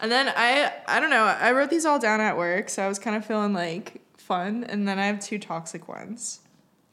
And 0.00 0.10
then 0.10 0.32
I, 0.34 0.72
I 0.88 0.98
don't 1.00 1.10
know. 1.10 1.24
I 1.24 1.52
wrote 1.52 1.68
these 1.68 1.84
all 1.84 1.98
down 1.98 2.20
at 2.20 2.36
work, 2.38 2.70
so 2.70 2.82
I 2.82 2.88
was 2.88 2.98
kind 2.98 3.14
of 3.16 3.24
feeling 3.26 3.52
like 3.52 4.00
fun. 4.16 4.64
And 4.64 4.88
then 4.88 4.98
I 4.98 5.06
have 5.06 5.20
two 5.20 5.38
toxic 5.38 5.88
ones 5.88 6.40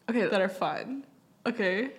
okay. 0.10 0.28
that 0.28 0.42
are 0.42 0.50
fun. 0.50 1.06
okay. 1.46 1.92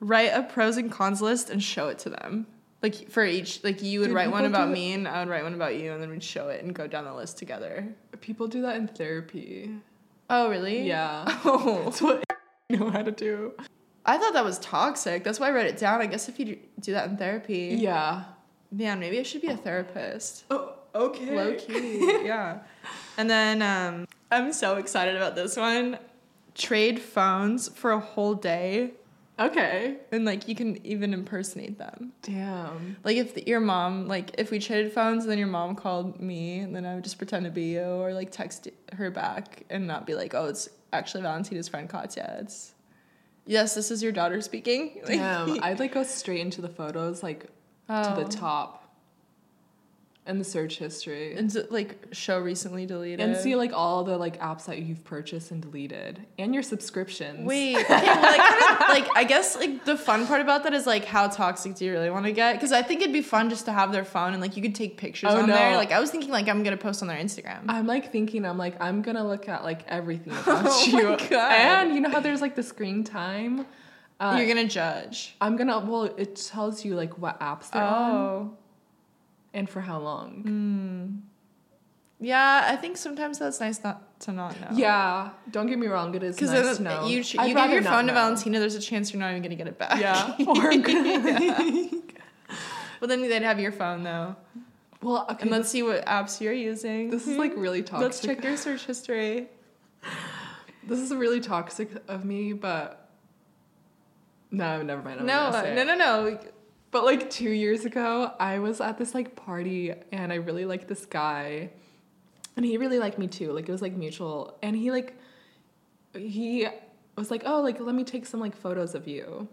Write 0.00 0.32
a 0.34 0.42
pros 0.42 0.76
and 0.76 0.90
cons 0.90 1.22
list 1.22 1.48
and 1.48 1.62
show 1.62 1.88
it 1.88 1.98
to 2.00 2.10
them. 2.10 2.46
Like 2.82 3.08
for 3.10 3.24
each, 3.24 3.62
like 3.62 3.82
you 3.82 4.00
would 4.00 4.06
Dude, 4.08 4.16
write 4.16 4.30
one 4.32 4.44
about 4.44 4.68
me, 4.68 4.92
and 4.92 5.06
I 5.06 5.20
would 5.20 5.28
write 5.30 5.44
one 5.44 5.54
about 5.54 5.76
you, 5.76 5.92
and 5.92 6.02
then 6.02 6.10
we'd 6.10 6.24
show 6.24 6.48
it 6.48 6.64
and 6.64 6.74
go 6.74 6.88
down 6.88 7.04
the 7.04 7.14
list 7.14 7.38
together. 7.38 7.86
People 8.20 8.48
do 8.48 8.62
that 8.62 8.76
in 8.76 8.88
therapy. 8.88 9.70
Oh, 10.32 10.48
really? 10.48 10.82
Yeah. 10.82 11.24
Oh, 11.44 11.82
That's 11.84 12.00
what 12.00 12.24
I 12.30 12.74
know 12.76 12.90
how 12.90 13.02
to 13.02 13.12
do. 13.12 13.52
I 14.06 14.16
thought 14.18 14.32
that 14.32 14.44
was 14.44 14.58
toxic. 14.58 15.22
That's 15.24 15.38
why 15.38 15.48
I 15.48 15.50
wrote 15.52 15.66
it 15.66 15.76
down. 15.76 16.00
I 16.00 16.06
guess 16.06 16.28
if 16.28 16.40
you 16.40 16.58
do 16.80 16.92
that 16.92 17.08
in 17.08 17.16
therapy, 17.18 17.76
Yeah. 17.78 18.24
man, 18.72 18.98
maybe 18.98 19.20
I 19.20 19.22
should 19.24 19.42
be 19.42 19.48
a 19.48 19.56
therapist. 19.56 20.44
Oh, 20.50 20.72
okay. 20.94 21.36
Low 21.36 21.54
key, 21.54 21.98
yeah. 22.24 22.60
And 23.18 23.28
then 23.30 23.60
um, 23.62 24.08
I'm 24.30 24.52
so 24.54 24.76
excited 24.76 25.16
about 25.16 25.34
this 25.36 25.56
one. 25.56 25.98
Trade 26.54 26.98
phones 27.00 27.68
for 27.68 27.92
a 27.92 28.00
whole 28.00 28.34
day, 28.34 28.92
Okay. 29.38 29.96
and 30.12 30.24
like 30.24 30.46
you 30.46 30.54
can 30.54 30.84
even 30.86 31.14
impersonate 31.14 31.78
them. 31.78 32.12
Damn. 32.22 32.96
Like 33.02 33.16
if 33.16 33.34
the, 33.34 33.42
your 33.46 33.60
mom, 33.60 34.06
like 34.06 34.32
if 34.38 34.50
we 34.50 34.58
traded 34.58 34.92
phones, 34.92 35.24
and 35.24 35.30
then 35.32 35.38
your 35.38 35.48
mom 35.48 35.74
called 35.74 36.20
me, 36.20 36.58
and 36.60 36.76
then 36.76 36.84
I 36.84 36.94
would 36.94 37.04
just 37.04 37.18
pretend 37.18 37.44
to 37.46 37.50
be 37.50 37.72
you, 37.74 37.80
or 37.82 38.12
like 38.12 38.30
text 38.30 38.68
her 38.92 39.10
back 39.10 39.64
and 39.70 39.86
not 39.86 40.06
be 40.06 40.14
like, 40.14 40.34
oh, 40.34 40.46
it's 40.46 40.68
actually 40.92 41.22
Valentina's 41.22 41.68
friend 41.68 41.88
Katya. 41.88 42.38
It's 42.40 42.74
yes, 43.46 43.74
this 43.74 43.90
is 43.90 44.02
your 44.02 44.12
daughter 44.12 44.40
speaking. 44.42 45.00
Damn. 45.06 45.58
I'd 45.62 45.80
like 45.80 45.94
go 45.94 46.02
straight 46.04 46.40
into 46.40 46.60
the 46.60 46.68
photos, 46.68 47.22
like 47.22 47.44
to 47.44 47.48
Oh. 47.88 48.22
the 48.22 48.28
top. 48.28 48.81
And 50.24 50.40
the 50.40 50.44
search 50.44 50.78
history. 50.78 51.34
and 51.36 51.52
like 51.70 51.98
show 52.12 52.38
recently 52.38 52.86
deleted 52.86 53.18
And 53.18 53.36
see 53.36 53.56
like 53.56 53.72
all 53.72 54.04
the 54.04 54.16
like 54.16 54.40
apps 54.40 54.66
that 54.66 54.78
you've 54.80 55.02
purchased 55.02 55.50
and 55.50 55.60
deleted. 55.60 56.24
And 56.38 56.54
your 56.54 56.62
subscriptions. 56.62 57.44
Wait, 57.44 57.76
okay, 57.76 57.86
well, 57.88 58.22
like, 58.22 58.38
kind 58.40 58.72
of, 58.82 58.88
like 58.88 59.08
I 59.16 59.24
guess 59.24 59.56
like 59.56 59.84
the 59.84 59.96
fun 59.96 60.28
part 60.28 60.40
about 60.40 60.62
that 60.62 60.74
is 60.74 60.86
like 60.86 61.06
how 61.06 61.26
toxic 61.26 61.74
do 61.74 61.84
you 61.84 61.90
really 61.90 62.08
want 62.08 62.26
to 62.26 62.32
get? 62.32 62.52
Because 62.52 62.70
I 62.70 62.82
think 62.82 63.00
it'd 63.00 63.12
be 63.12 63.20
fun 63.20 63.50
just 63.50 63.64
to 63.64 63.72
have 63.72 63.90
their 63.90 64.04
phone 64.04 64.32
and 64.32 64.40
like 64.40 64.56
you 64.56 64.62
could 64.62 64.76
take 64.76 64.96
pictures 64.96 65.30
Oh, 65.32 65.40
on 65.42 65.48
no. 65.48 65.54
there. 65.54 65.76
Like 65.76 65.90
I 65.90 65.98
was 65.98 66.12
thinking 66.12 66.30
like 66.30 66.46
I'm 66.48 66.62
gonna 66.62 66.76
post 66.76 67.02
on 67.02 67.08
their 67.08 67.18
Instagram. 67.18 67.64
I'm 67.66 67.88
like 67.88 68.12
thinking, 68.12 68.44
I'm 68.46 68.58
like, 68.58 68.80
I'm 68.80 69.02
gonna 69.02 69.26
look 69.26 69.48
at 69.48 69.64
like 69.64 69.82
everything 69.88 70.34
about 70.34 70.66
Oh 70.68 70.84
you. 70.86 71.02
my 71.08 71.16
God. 71.28 71.52
And 71.52 71.94
you 71.96 72.00
know 72.00 72.10
how 72.10 72.20
there's 72.20 72.40
like 72.40 72.54
the 72.54 72.62
screen 72.62 73.02
time? 73.02 73.66
Uh, 74.20 74.36
You're 74.38 74.46
gonna 74.46 74.68
judge. 74.68 75.34
I'm 75.40 75.56
gonna 75.56 75.80
well, 75.80 76.04
it 76.04 76.36
tells 76.36 76.84
you 76.84 76.94
like 76.94 77.18
what 77.18 77.40
apps 77.40 77.72
they're 77.72 77.82
on 77.82 78.10
Oh, 78.12 78.56
and 79.54 79.68
for 79.68 79.80
how 79.80 79.98
long. 79.98 80.42
Hmm. 80.42 82.24
yeah. 82.24 82.66
I 82.68 82.76
think 82.76 82.96
sometimes 82.96 83.38
that's 83.38 83.60
nice 83.60 83.82
not 83.82 84.18
to 84.20 84.32
not 84.32 84.58
know. 84.60 84.68
Yeah, 84.74 85.30
don't 85.50 85.66
get 85.66 85.78
me 85.78 85.86
wrong, 85.88 86.14
it 86.14 86.22
is 86.22 86.36
Because 86.36 86.52
nice 86.52 86.76
to 86.76 86.82
know. 86.82 87.06
you 87.06 87.22
ch- 87.24 87.34
you 87.34 87.54
give 87.54 87.70
your 87.70 87.82
phone 87.82 88.06
to. 88.06 88.12
Valentina, 88.12 88.58
there's 88.60 88.74
a 88.76 88.80
chance 88.80 89.12
you're 89.12 89.20
not 89.20 89.30
even 89.30 89.42
gonna 89.42 89.56
get 89.56 89.66
it 89.68 89.78
back. 89.78 90.00
Yeah, 90.00 90.34
or. 90.46 90.72
Well, 93.00 93.08
then 93.08 93.22
they'd 93.22 93.42
have 93.42 93.58
your 93.58 93.72
phone 93.72 94.04
though, 94.04 94.36
well, 95.02 95.26
okay, 95.28 95.42
and 95.42 95.50
let's 95.50 95.68
see 95.68 95.82
what 95.82 96.06
apps 96.06 96.40
you're 96.40 96.52
using. 96.52 97.10
this 97.10 97.26
is 97.26 97.36
like 97.36 97.52
really 97.56 97.82
toxic. 97.82 98.02
Let's 98.04 98.20
check 98.20 98.44
your 98.44 98.56
search 98.56 98.86
history. 98.86 99.48
This 100.86 101.00
is 101.00 101.12
really 101.12 101.40
toxic 101.40 101.90
of 102.06 102.24
me, 102.24 102.52
but 102.52 103.10
no, 104.52 104.82
never 104.82 105.02
mind. 105.02 105.18
I'm 105.20 105.26
No, 105.26 105.50
no, 105.50 105.82
no, 105.82 105.94
no. 105.96 106.38
But 106.92 107.04
like 107.04 107.28
two 107.30 107.50
years 107.50 107.84
ago, 107.84 108.32
I 108.38 108.58
was 108.60 108.80
at 108.80 108.98
this 108.98 109.14
like 109.14 109.34
party 109.34 109.92
and 110.12 110.32
I 110.32 110.36
really 110.36 110.64
liked 110.66 110.86
this 110.88 111.04
guy. 111.06 111.70
And 112.56 112.64
he 112.66 112.76
really 112.76 112.98
liked 113.00 113.18
me 113.18 113.26
too. 113.26 113.50
Like 113.52 113.68
it 113.68 113.72
was 113.72 113.82
like 113.82 113.94
mutual. 113.96 114.56
And 114.62 114.76
he 114.76 114.90
like 114.92 115.16
he 116.14 116.68
was 117.16 117.30
like, 117.30 117.42
Oh, 117.46 117.60
like 117.62 117.80
let 117.80 117.94
me 117.94 118.04
take 118.04 118.26
some 118.26 118.40
like 118.40 118.54
photos 118.54 118.94
of 118.94 119.08
you. 119.08 119.48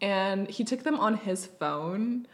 And 0.00 0.48
he 0.48 0.64
took 0.64 0.82
them 0.82 0.98
on 0.98 1.14
his 1.18 1.46
phone. 1.46 2.26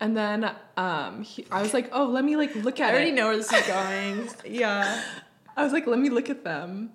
And 0.00 0.16
then 0.16 0.50
um 0.76 1.22
he, 1.22 1.46
I 1.50 1.62
was 1.62 1.72
like, 1.72 1.88
Oh, 1.92 2.06
let 2.06 2.24
me 2.24 2.36
like 2.36 2.54
look 2.56 2.80
at 2.80 2.86
I 2.86 2.88
at 2.88 2.94
already 2.94 3.10
it. 3.10 3.14
know 3.14 3.26
where 3.28 3.36
this 3.36 3.52
is 3.52 3.66
going. 3.66 4.28
yeah. 4.44 5.02
I 5.56 5.62
was 5.62 5.72
like, 5.72 5.86
let 5.86 6.00
me 6.00 6.10
look 6.10 6.28
at 6.28 6.42
them. 6.42 6.90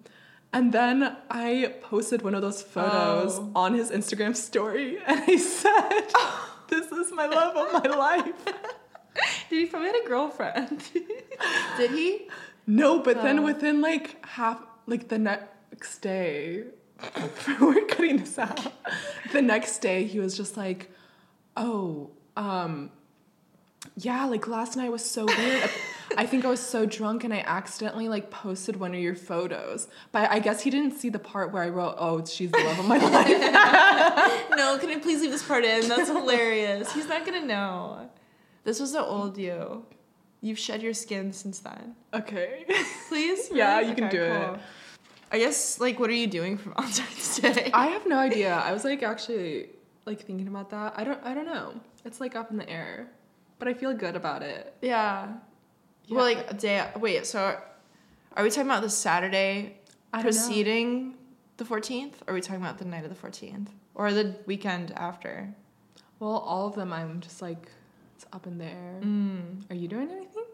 And 0.52 0.74
then 0.74 1.16
I 1.32 1.76
posted 1.82 2.24
one 2.24 2.36
of 2.36 2.42
those 2.42 2.62
photos 2.62 3.40
Oh. 3.40 3.52
on 3.56 3.74
his 3.74 3.90
Instagram 3.90 4.36
story 4.36 4.98
and 5.08 5.22
I 5.26 5.38
said, 5.38 6.12
This 6.70 6.92
is 6.92 7.12
my 7.12 7.26
love 7.28 7.56
of 7.56 7.84
my 7.84 7.90
life. 7.96 8.46
Did 9.50 9.60
he 9.60 9.66
probably 9.66 9.88
had 9.90 10.04
a 10.06 10.08
girlfriend? 10.08 10.84
Did 11.78 11.92
he? 11.92 12.28
No, 12.68 13.00
but 13.00 13.22
then 13.24 13.40
Oh. 13.40 13.44
within 13.46 13.82
like 13.82 14.24
half, 14.26 14.62
like 14.86 15.08
the 15.10 15.18
next 15.18 16.00
day, 16.00 16.66
we're 17.60 17.86
cutting 17.86 18.18
this 18.18 18.38
out. 18.38 18.72
The 19.32 19.42
next 19.42 19.80
day, 19.80 20.04
he 20.06 20.20
was 20.20 20.38
just 20.38 20.56
like, 20.58 20.92
"Oh, 21.58 22.12
um, 22.38 22.92
yeah, 24.00 24.26
like 24.26 24.48
last 24.48 24.76
night 24.78 24.92
was 24.92 25.04
so 25.04 25.26
weird. 25.26 25.70
I 26.18 26.26
think 26.26 26.44
I 26.46 26.50
was 26.50 26.60
so 26.60 26.86
drunk 26.86 27.24
and 27.24 27.34
I 27.34 27.44
accidentally 27.46 28.10
like 28.10 28.32
posted 28.32 28.78
one 28.80 28.94
of 28.94 29.00
your 29.00 29.16
photos. 29.16 29.88
But 30.12 30.30
I 30.32 30.40
guess 30.40 30.62
he 30.62 30.70
didn't 30.70 30.98
see 30.98 31.10
the 31.10 31.20
part 31.20 31.52
where 31.52 31.64
I 31.64 31.70
wrote, 31.70 31.96
"Oh, 31.98 32.24
she's 32.26 32.52
the 32.52 32.58
love 32.60 32.80
of 32.80 32.86
my 32.86 32.98
life." 32.98 34.46
No, 34.58 34.78
can 34.78 34.90
I 34.90 34.98
please 35.00 35.22
leave 35.22 35.32
this 35.32 35.44
part 35.44 35.64
in? 35.64 35.88
That's 35.88 36.10
hilarious. 36.10 36.92
He's 36.94 37.08
not 37.08 37.26
gonna 37.26 37.46
know. 37.46 38.10
This 38.64 38.80
was 38.80 38.92
the 38.92 39.04
old 39.04 39.38
you. 39.38 39.86
You've 40.42 40.60
shed 40.60 40.82
your 40.82 40.94
skin 40.94 41.32
since 41.34 41.60
then. 41.60 41.96
okay. 42.14 42.66
Please? 43.08 43.50
Yeah, 43.54 43.80
you 43.82 43.96
can 43.96 44.10
do 44.10 44.22
it. 44.22 44.60
I 45.32 45.38
guess 45.40 45.80
like 45.80 46.00
what 46.00 46.10
are 46.10 46.14
you 46.14 46.28
doing 46.28 46.58
for 46.58 46.70
Valentine's 46.72 47.40
Day? 47.40 47.70
I 47.74 47.88
have 47.88 48.06
no 48.08 48.18
idea. 48.18 48.54
I 48.54 48.72
was 48.74 48.84
like 48.84 49.04
actually 49.04 49.70
like 50.06 50.22
thinking 50.22 50.48
about 50.48 50.70
that. 50.72 50.94
I 50.98 51.04
don't. 51.04 51.20
I 51.24 51.34
don't 51.34 51.46
know. 51.46 51.74
It's 52.06 52.20
like 52.20 52.36
up 52.36 52.52
in 52.52 52.58
the 52.58 52.68
air, 52.70 53.08
but 53.60 53.68
I 53.68 53.74
feel 53.74 53.94
good 53.94 54.16
about 54.16 54.42
it. 54.42 54.74
yeah. 54.82 55.34
Yeah. 56.06 56.16
Well, 56.16 56.26
like 56.26 56.50
a 56.50 56.56
day. 56.56 56.88
Wait, 57.00 57.28
so 57.28 57.56
are 58.36 58.44
we 58.44 58.50
talking 58.50 58.66
about 58.66 58.82
the 58.82 58.90
Saturday 58.90 59.78
know. 60.12 60.22
preceding 60.22 61.14
the 61.58 61.64
14th? 61.66 62.14
Or 62.26 62.32
are 62.32 62.34
we 62.34 62.42
talking 62.42 62.62
about 62.64 62.80
the 62.80 62.86
night 62.86 63.04
of 63.04 63.10
the 63.10 63.28
14th? 63.28 63.68
Or 63.94 64.12
the 64.12 64.36
weekend 64.48 64.92
after? 64.94 65.54
Well, 66.20 66.32
all 66.32 66.66
of 66.66 66.74
them, 66.74 66.92
I'm 66.92 67.20
just 67.22 67.44
like, 67.44 67.68
it's 68.16 68.26
up 68.34 68.48
in 68.48 68.58
the 68.58 68.66
air. 68.66 69.00
Mm. 69.02 69.70
Are 69.70 69.76
you 69.76 69.88
doing 69.88 70.10
anything? 70.10 70.46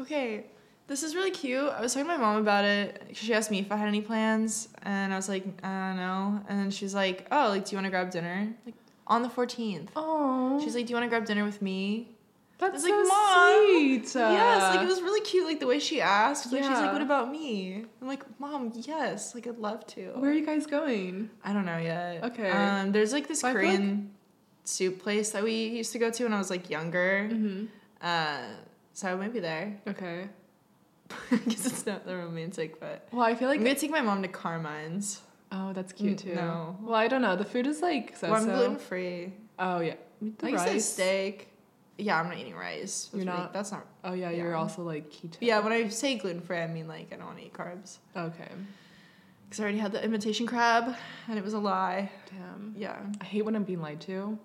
Okay, 0.00 0.46
this 0.86 1.02
is 1.02 1.14
really 1.14 1.30
cute. 1.30 1.68
I 1.70 1.80
was 1.82 1.92
talking 1.92 2.08
to 2.08 2.16
my 2.16 2.20
mom 2.20 2.40
about 2.40 2.64
it. 2.64 3.10
She 3.12 3.34
asked 3.34 3.50
me 3.50 3.58
if 3.58 3.70
I 3.70 3.76
had 3.76 3.86
any 3.86 4.00
plans, 4.00 4.68
and 4.82 5.12
I 5.12 5.16
was 5.16 5.28
like, 5.28 5.44
I 5.62 5.88
don't 5.88 5.96
know. 5.98 6.40
And 6.48 6.58
then 6.58 6.70
she's 6.70 6.94
like, 6.94 7.26
Oh, 7.30 7.48
like, 7.50 7.66
do 7.66 7.72
you 7.72 7.76
want 7.76 7.84
to 7.84 7.90
grab 7.90 8.10
dinner? 8.10 8.48
Like 8.64 8.74
on 9.06 9.22
the 9.22 9.28
14th. 9.28 9.88
Oh, 9.94 10.58
She's 10.62 10.74
like, 10.74 10.86
Do 10.86 10.92
you 10.92 10.96
want 10.96 11.04
to 11.04 11.10
grab 11.10 11.26
dinner 11.26 11.44
with 11.44 11.60
me? 11.60 12.16
That's 12.60 12.82
so 12.84 12.90
like, 12.90 13.08
"Mom." 13.08 13.66
sweet. 13.66 14.14
yes, 14.14 14.74
like 14.76 14.84
it 14.84 14.88
was 14.88 15.00
really 15.02 15.20
cute, 15.22 15.46
like 15.46 15.60
the 15.60 15.66
way 15.66 15.78
she 15.78 16.00
asked. 16.00 16.52
Like 16.52 16.62
she's 16.62 16.70
like, 16.70 16.92
What 16.92 17.02
about 17.02 17.30
me? 17.30 17.84
I'm 18.00 18.06
like, 18.08 18.22
Mom, 18.38 18.72
yes, 18.74 19.34
like 19.34 19.46
I'd 19.46 19.58
love 19.58 19.86
to. 19.88 20.10
Where 20.16 20.30
are 20.30 20.34
you 20.34 20.44
guys 20.46 20.66
going? 20.66 21.30
I 21.44 21.52
don't 21.52 21.64
know 21.64 21.78
yet. 21.78 22.22
Okay. 22.24 22.50
Um, 22.50 22.92
there's 22.92 23.12
like 23.12 23.26
this 23.28 23.42
But 23.42 23.48
I 23.48 23.52
feel 23.54 23.62
like- 23.62 23.76
Korean 23.78 24.10
soup 24.64 25.02
place 25.02 25.30
that 25.30 25.42
we 25.42 25.66
used 25.68 25.90
to 25.92 25.98
go 25.98 26.10
to 26.10 26.24
when 26.24 26.32
I 26.32 26.38
was 26.38 26.50
like 26.50 26.70
younger. 26.70 27.28
Mm-hmm. 27.32 27.64
Uh, 28.00 28.42
so 28.92 29.08
I 29.08 29.14
might 29.16 29.32
be 29.32 29.40
there. 29.40 29.80
Okay. 29.88 30.28
I 31.32 31.36
guess 31.36 31.66
it's 31.66 31.86
not 31.86 32.06
the 32.06 32.16
romantic, 32.16 32.78
but 32.78 33.08
Well, 33.10 33.22
I 33.22 33.34
feel 33.34 33.48
like 33.48 33.58
I'm 33.58 33.64
gonna 33.64 33.74
take 33.78 33.90
my 33.90 34.00
mom 34.00 34.22
to 34.22 34.28
Carmine's. 34.28 35.20
oh, 35.50 35.72
that's 35.72 35.92
cute 35.92 36.18
too. 36.18 36.34
no. 36.36 36.76
Well, 36.82 36.94
I 36.94 37.08
don't 37.08 37.20
know. 37.22 37.34
The 37.34 37.44
food 37.44 37.66
is 37.66 37.80
like 37.82 38.16
so. 38.16 38.30
well, 38.30 38.40
I'm 38.40 38.46
gluten 38.48 38.78
free. 38.78 39.32
Oh 39.58 39.80
yeah. 39.80 39.94
The 40.22 40.46
I 40.46 40.50
used 40.50 40.64
to 40.66 40.70
rice. 40.72 40.84
steak. 40.84 41.48
Yeah, 42.00 42.18
I'm 42.20 42.28
not 42.28 42.38
eating 42.38 42.54
rice. 42.54 43.08
That's 43.12 43.24
You're 43.24 43.32
not? 43.32 43.52
That's 43.52 43.72
not. 43.72 43.86
Oh 44.04 44.12
yeah, 44.14 44.30
you're 44.30 44.54
also 44.56 44.82
like 44.82 45.10
keto. 45.10 45.36
Yeah, 45.40 45.60
when 45.60 45.72
I 45.72 45.88
say 45.88 46.16
gluten 46.16 46.40
free, 46.40 46.58
I 46.58 46.66
mean 46.66 46.88
like 46.88 47.12
I 47.12 47.16
don't 47.16 47.26
want 47.26 47.38
to 47.38 47.44
eat 47.44 47.52
carbs. 47.52 47.98
Okay. 48.16 48.48
Because 49.44 49.60
I 49.60 49.62
already 49.64 49.78
had 49.78 49.90
the 49.92 50.02
imitation 50.04 50.46
crab, 50.46 50.94
and 51.28 51.36
it 51.38 51.44
was 51.44 51.54
a 51.54 51.58
lie. 51.58 52.10
Damn. 52.30 52.74
Yeah, 52.76 52.96
I 53.20 53.24
hate 53.24 53.42
when 53.44 53.56
I'm 53.56 53.64
being 53.64 53.80
lied 53.80 54.00
to. 54.02 54.38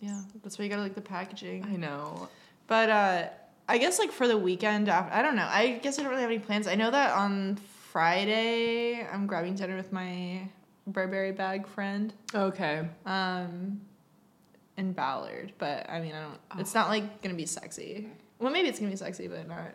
yeah. 0.00 0.20
That's 0.42 0.58
why 0.58 0.64
you 0.64 0.70
gotta 0.70 0.82
like 0.82 0.94
the 0.94 1.00
packaging. 1.00 1.64
I 1.64 1.76
know. 1.76 2.28
But 2.66 2.88
uh, 2.90 3.28
I 3.68 3.78
guess 3.78 3.98
like 3.98 4.12
for 4.12 4.28
the 4.28 4.38
weekend, 4.38 4.88
af- 4.88 5.08
I 5.10 5.22
don't 5.22 5.36
know. 5.36 5.48
I 5.50 5.80
guess 5.82 5.98
I 5.98 6.02
don't 6.02 6.10
really 6.10 6.22
have 6.22 6.30
any 6.30 6.38
plans. 6.40 6.66
I 6.68 6.74
know 6.76 6.90
that 6.90 7.12
on 7.14 7.56
Friday 7.90 9.06
I'm 9.12 9.26
grabbing 9.26 9.54
dinner 9.54 9.76
with 9.76 9.92
my 9.92 10.48
Burberry 10.86 11.32
bag 11.32 11.66
friend 11.66 12.12
Okay. 12.34 12.86
um, 13.06 13.80
in 14.76 14.92
Ballard. 14.92 15.52
But 15.58 15.88
I 15.88 16.00
mean, 16.00 16.14
I 16.14 16.22
don't. 16.22 16.38
Oh. 16.52 16.60
It's 16.60 16.74
not 16.74 16.88
like 16.88 17.22
gonna 17.22 17.34
be 17.34 17.46
sexy. 17.46 18.08
Well, 18.38 18.52
maybe 18.52 18.68
it's 18.68 18.78
gonna 18.78 18.90
be 18.90 18.96
sexy, 18.96 19.28
but 19.28 19.46
not. 19.48 19.74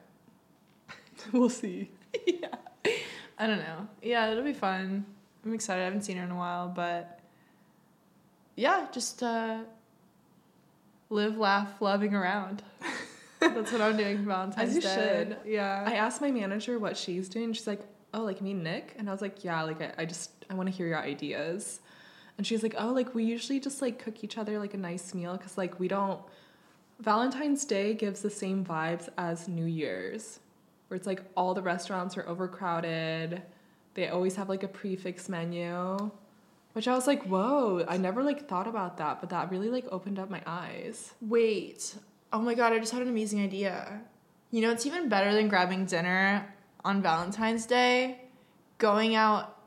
we'll 1.34 1.50
see. 1.50 1.92
yeah. 2.28 2.56
I 3.38 3.48
don't 3.48 3.60
know. 3.60 3.88
Yeah, 4.02 4.32
it'll 4.32 4.44
be 4.44 4.54
fun. 4.54 5.06
I'm 5.46 5.54
excited. 5.54 5.82
I 5.82 5.86
haven't 5.86 6.02
seen 6.02 6.18
her 6.18 6.26
in 6.26 6.32
a 6.32 6.36
while, 6.36 6.68
but 6.68 7.20
yeah, 8.56 8.88
just 8.92 9.24
uh, 9.24 9.60
live, 11.10 11.38
laugh, 11.38 11.82
loving 11.82 12.14
around. 12.14 12.62
That's 13.40 13.72
what 13.72 13.80
I'm 13.80 13.96
doing 13.96 14.18
for 14.18 14.24
Valentine's 14.26 14.70
As 14.70 14.76
you 14.76 14.82
Day. 14.82 14.96
should. 14.96 15.38
Yeah. 15.50 15.86
I 15.88 15.94
asked 15.94 16.20
my 16.20 16.30
manager 16.30 16.78
what 16.78 16.98
she's 16.98 17.30
doing. 17.30 17.54
She's 17.54 17.68
like, 17.68 17.82
"Oh, 18.14 18.24
like 18.24 18.42
me, 18.42 18.52
and 18.52 18.64
Nick," 18.66 18.96
and 18.98 19.08
I 19.08 19.14
was 19.14 19.22
like, 19.22 19.46
"Yeah, 19.46 19.62
like 19.64 19.82
I, 19.82 19.94
I 20.00 20.06
just 20.06 20.32
I 20.50 20.56
want 20.56 20.68
to 20.68 20.76
hear 20.76 20.88
your 20.88 21.00
ideas." 21.00 21.80
And 22.40 22.48
she's 22.48 22.64
like, 22.64 22.76
"Oh, 22.78 22.94
like 22.94 23.14
we 23.14 23.26
usually 23.26 23.60
just 23.60 23.82
like 23.82 24.00
cook 24.00 24.24
each 24.24 24.38
other 24.38 24.60
like 24.60 24.74
a 24.74 24.78
nice 24.78 25.14
meal 25.14 25.36
because 25.36 25.58
like 25.58 25.78
we 25.78 25.90
don't." 25.90 26.22
Valentine's 27.02 27.66
Day 27.66 27.94
gives 27.94 28.22
the 28.22 28.30
same 28.30 28.64
vibes 28.64 29.10
as 29.18 29.50
New 29.50 29.66
Year's, 29.66 30.40
where 30.88 30.96
it's 30.96 31.06
like 31.06 31.22
all 31.36 31.54
the 31.54 31.62
restaurants 31.62 32.16
are 32.16 32.26
overcrowded. 32.26 33.42
They 33.94 34.08
always 34.08 34.38
have 34.38 34.48
like 34.48 34.64
a 34.64 34.70
prix 34.70 34.96
fixe 34.96 35.28
menu, 35.28 36.12
which 36.72 36.88
I 36.88 36.96
was 36.96 37.08
like, 37.08 37.26
"Whoa!" 37.26 37.84
I 37.90 37.98
never 37.98 38.24
like 38.24 38.48
thought 38.48 38.68
about 38.68 38.96
that, 39.00 39.20
but 39.20 39.30
that 39.32 39.52
really 39.52 39.70
like 39.70 39.88
opened 39.92 40.18
up 40.18 40.30
my 40.30 40.42
eyes. 40.46 41.16
Wait. 41.20 41.98
Oh 42.32 42.40
my 42.40 42.54
god, 42.54 42.72
I 42.72 42.80
just 42.80 42.94
had 42.94 43.02
an 43.02 43.10
amazing 43.10 43.44
idea. 43.44 44.00
You 44.50 44.62
know, 44.62 44.72
it's 44.72 44.86
even 44.86 45.10
better 45.10 45.34
than 45.34 45.50
grabbing 45.50 45.88
dinner 45.88 46.56
on 46.86 47.02
Valentine's 47.02 47.66
Day, 47.66 48.22
going 48.78 49.14
out 49.16 49.59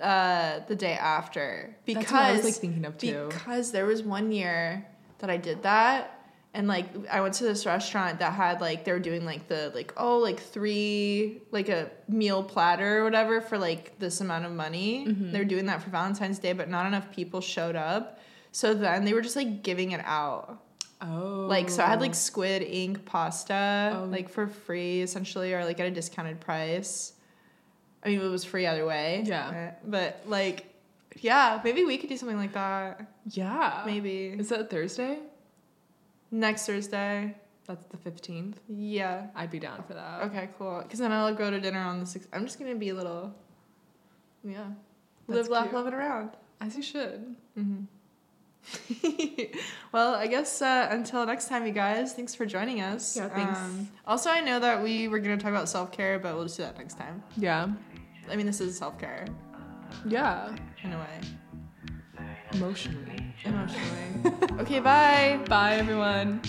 uh, 0.00 0.60
the 0.68 0.76
day 0.76 0.92
after. 0.94 1.76
Because 1.84 2.12
I 2.12 2.32
was 2.32 2.44
like 2.44 2.54
thinking 2.54 2.84
of 2.84 2.96
too. 2.98 3.26
Because 3.28 3.72
there 3.72 3.86
was 3.86 4.02
one 4.02 4.32
year 4.32 4.86
that 5.18 5.30
I 5.30 5.36
did 5.36 5.62
that, 5.62 6.12
and 6.54 6.68
like 6.68 6.86
I 7.10 7.20
went 7.20 7.34
to 7.34 7.44
this 7.44 7.66
restaurant 7.66 8.18
that 8.20 8.32
had 8.32 8.60
like 8.60 8.84
they 8.84 8.92
were 8.92 8.98
doing 8.98 9.24
like 9.24 9.46
the 9.48 9.72
like 9.74 9.92
oh 9.96 10.18
like 10.18 10.40
three 10.40 11.42
like 11.50 11.68
a 11.68 11.90
meal 12.08 12.42
platter 12.42 12.98
or 13.00 13.04
whatever 13.04 13.40
for 13.40 13.58
like 13.58 13.98
this 13.98 14.20
amount 14.20 14.44
of 14.46 14.52
money. 14.52 15.06
Mm-hmm. 15.06 15.32
They 15.32 15.38
were 15.38 15.44
doing 15.44 15.66
that 15.66 15.82
for 15.82 15.90
Valentine's 15.90 16.38
Day, 16.38 16.52
but 16.52 16.68
not 16.68 16.86
enough 16.86 17.10
people 17.12 17.40
showed 17.40 17.76
up. 17.76 18.20
So 18.52 18.72
then 18.74 19.04
they 19.04 19.12
were 19.12 19.20
just 19.20 19.36
like 19.36 19.62
giving 19.62 19.92
it 19.92 20.00
out. 20.04 20.62
oh, 21.02 21.46
Like 21.48 21.68
so 21.68 21.82
I 21.82 21.88
had 21.88 22.00
like 22.00 22.14
squid 22.14 22.62
ink 22.62 23.04
pasta 23.04 23.98
Oh. 24.00 24.04
like 24.06 24.30
for 24.30 24.46
free 24.46 25.02
essentially 25.02 25.52
or 25.52 25.62
like 25.64 25.78
at 25.78 25.86
a 25.86 25.90
discounted 25.90 26.40
price. 26.40 27.12
I 28.06 28.10
mean 28.10 28.20
it 28.20 28.28
was 28.28 28.44
free 28.44 28.66
either 28.66 28.86
way. 28.86 29.22
Yeah. 29.26 29.48
Uh, 29.48 29.74
But 29.84 30.22
like 30.26 30.72
yeah, 31.20 31.60
maybe 31.64 31.84
we 31.84 31.98
could 31.98 32.08
do 32.08 32.16
something 32.16 32.36
like 32.36 32.52
that. 32.52 33.06
yeah, 33.30 33.82
Maybe. 33.86 34.26
Is 34.28 34.48
that 34.50 34.70
Thursday? 34.70 35.18
Next 36.30 36.66
Thursday. 36.66 37.34
That's 37.66 37.84
the 37.86 37.96
15th. 37.96 38.54
Yeah. 38.68 39.26
I'd 39.34 39.50
be 39.50 39.58
down 39.58 39.82
for 39.84 39.94
that. 39.94 40.22
Okay, 40.24 40.48
cool. 40.58 40.80
Because 40.82 40.98
then 41.00 41.10
I'll 41.12 41.34
go 41.34 41.50
to 41.50 41.58
dinner 41.60 41.80
on 41.80 41.98
the 42.00 42.04
6th. 42.04 42.26
I'm 42.32 42.44
just 42.44 42.58
going 42.60 42.70
to 42.72 42.78
be 42.78 42.90
a 42.90 42.94
little, 42.94 43.34
yeah. 44.44 44.66
That's 45.28 45.48
Live, 45.48 45.64
laugh, 45.64 45.72
love 45.72 45.86
it 45.88 45.94
around. 45.94 46.30
As 46.60 46.76
you 46.76 46.82
should. 46.82 47.34
hmm 47.54 47.84
well, 49.92 50.14
I 50.14 50.26
guess 50.26 50.60
uh, 50.60 50.88
until 50.90 51.24
next 51.24 51.48
time, 51.48 51.66
you 51.66 51.72
guys, 51.72 52.14
thanks 52.14 52.34
for 52.34 52.44
joining 52.46 52.80
us. 52.80 53.16
Yeah, 53.16 53.28
thanks. 53.28 53.58
Um, 53.58 53.88
also, 54.06 54.28
I 54.30 54.40
know 54.40 54.58
that 54.60 54.82
we 54.82 55.06
were 55.08 55.18
going 55.20 55.38
to 55.38 55.42
talk 55.42 55.52
about 55.52 55.68
self 55.68 55.92
care, 55.92 56.18
but 56.18 56.34
we'll 56.34 56.44
just 56.44 56.56
do 56.56 56.64
that 56.64 56.76
next 56.76 56.98
time. 56.98 57.22
Yeah. 57.36 57.68
I 58.30 58.36
mean, 58.36 58.46
this 58.46 58.60
is 58.60 58.76
self 58.76 58.98
care 58.98 59.26
Yeah. 60.06 60.54
in 60.82 60.92
a 60.92 60.98
way, 60.98 61.20
Emotionally. 62.54 63.34
emotionally. 63.44 64.58
okay, 64.60 64.80
bye. 64.80 65.40
Bye, 65.48 65.76
everyone. 65.76 66.40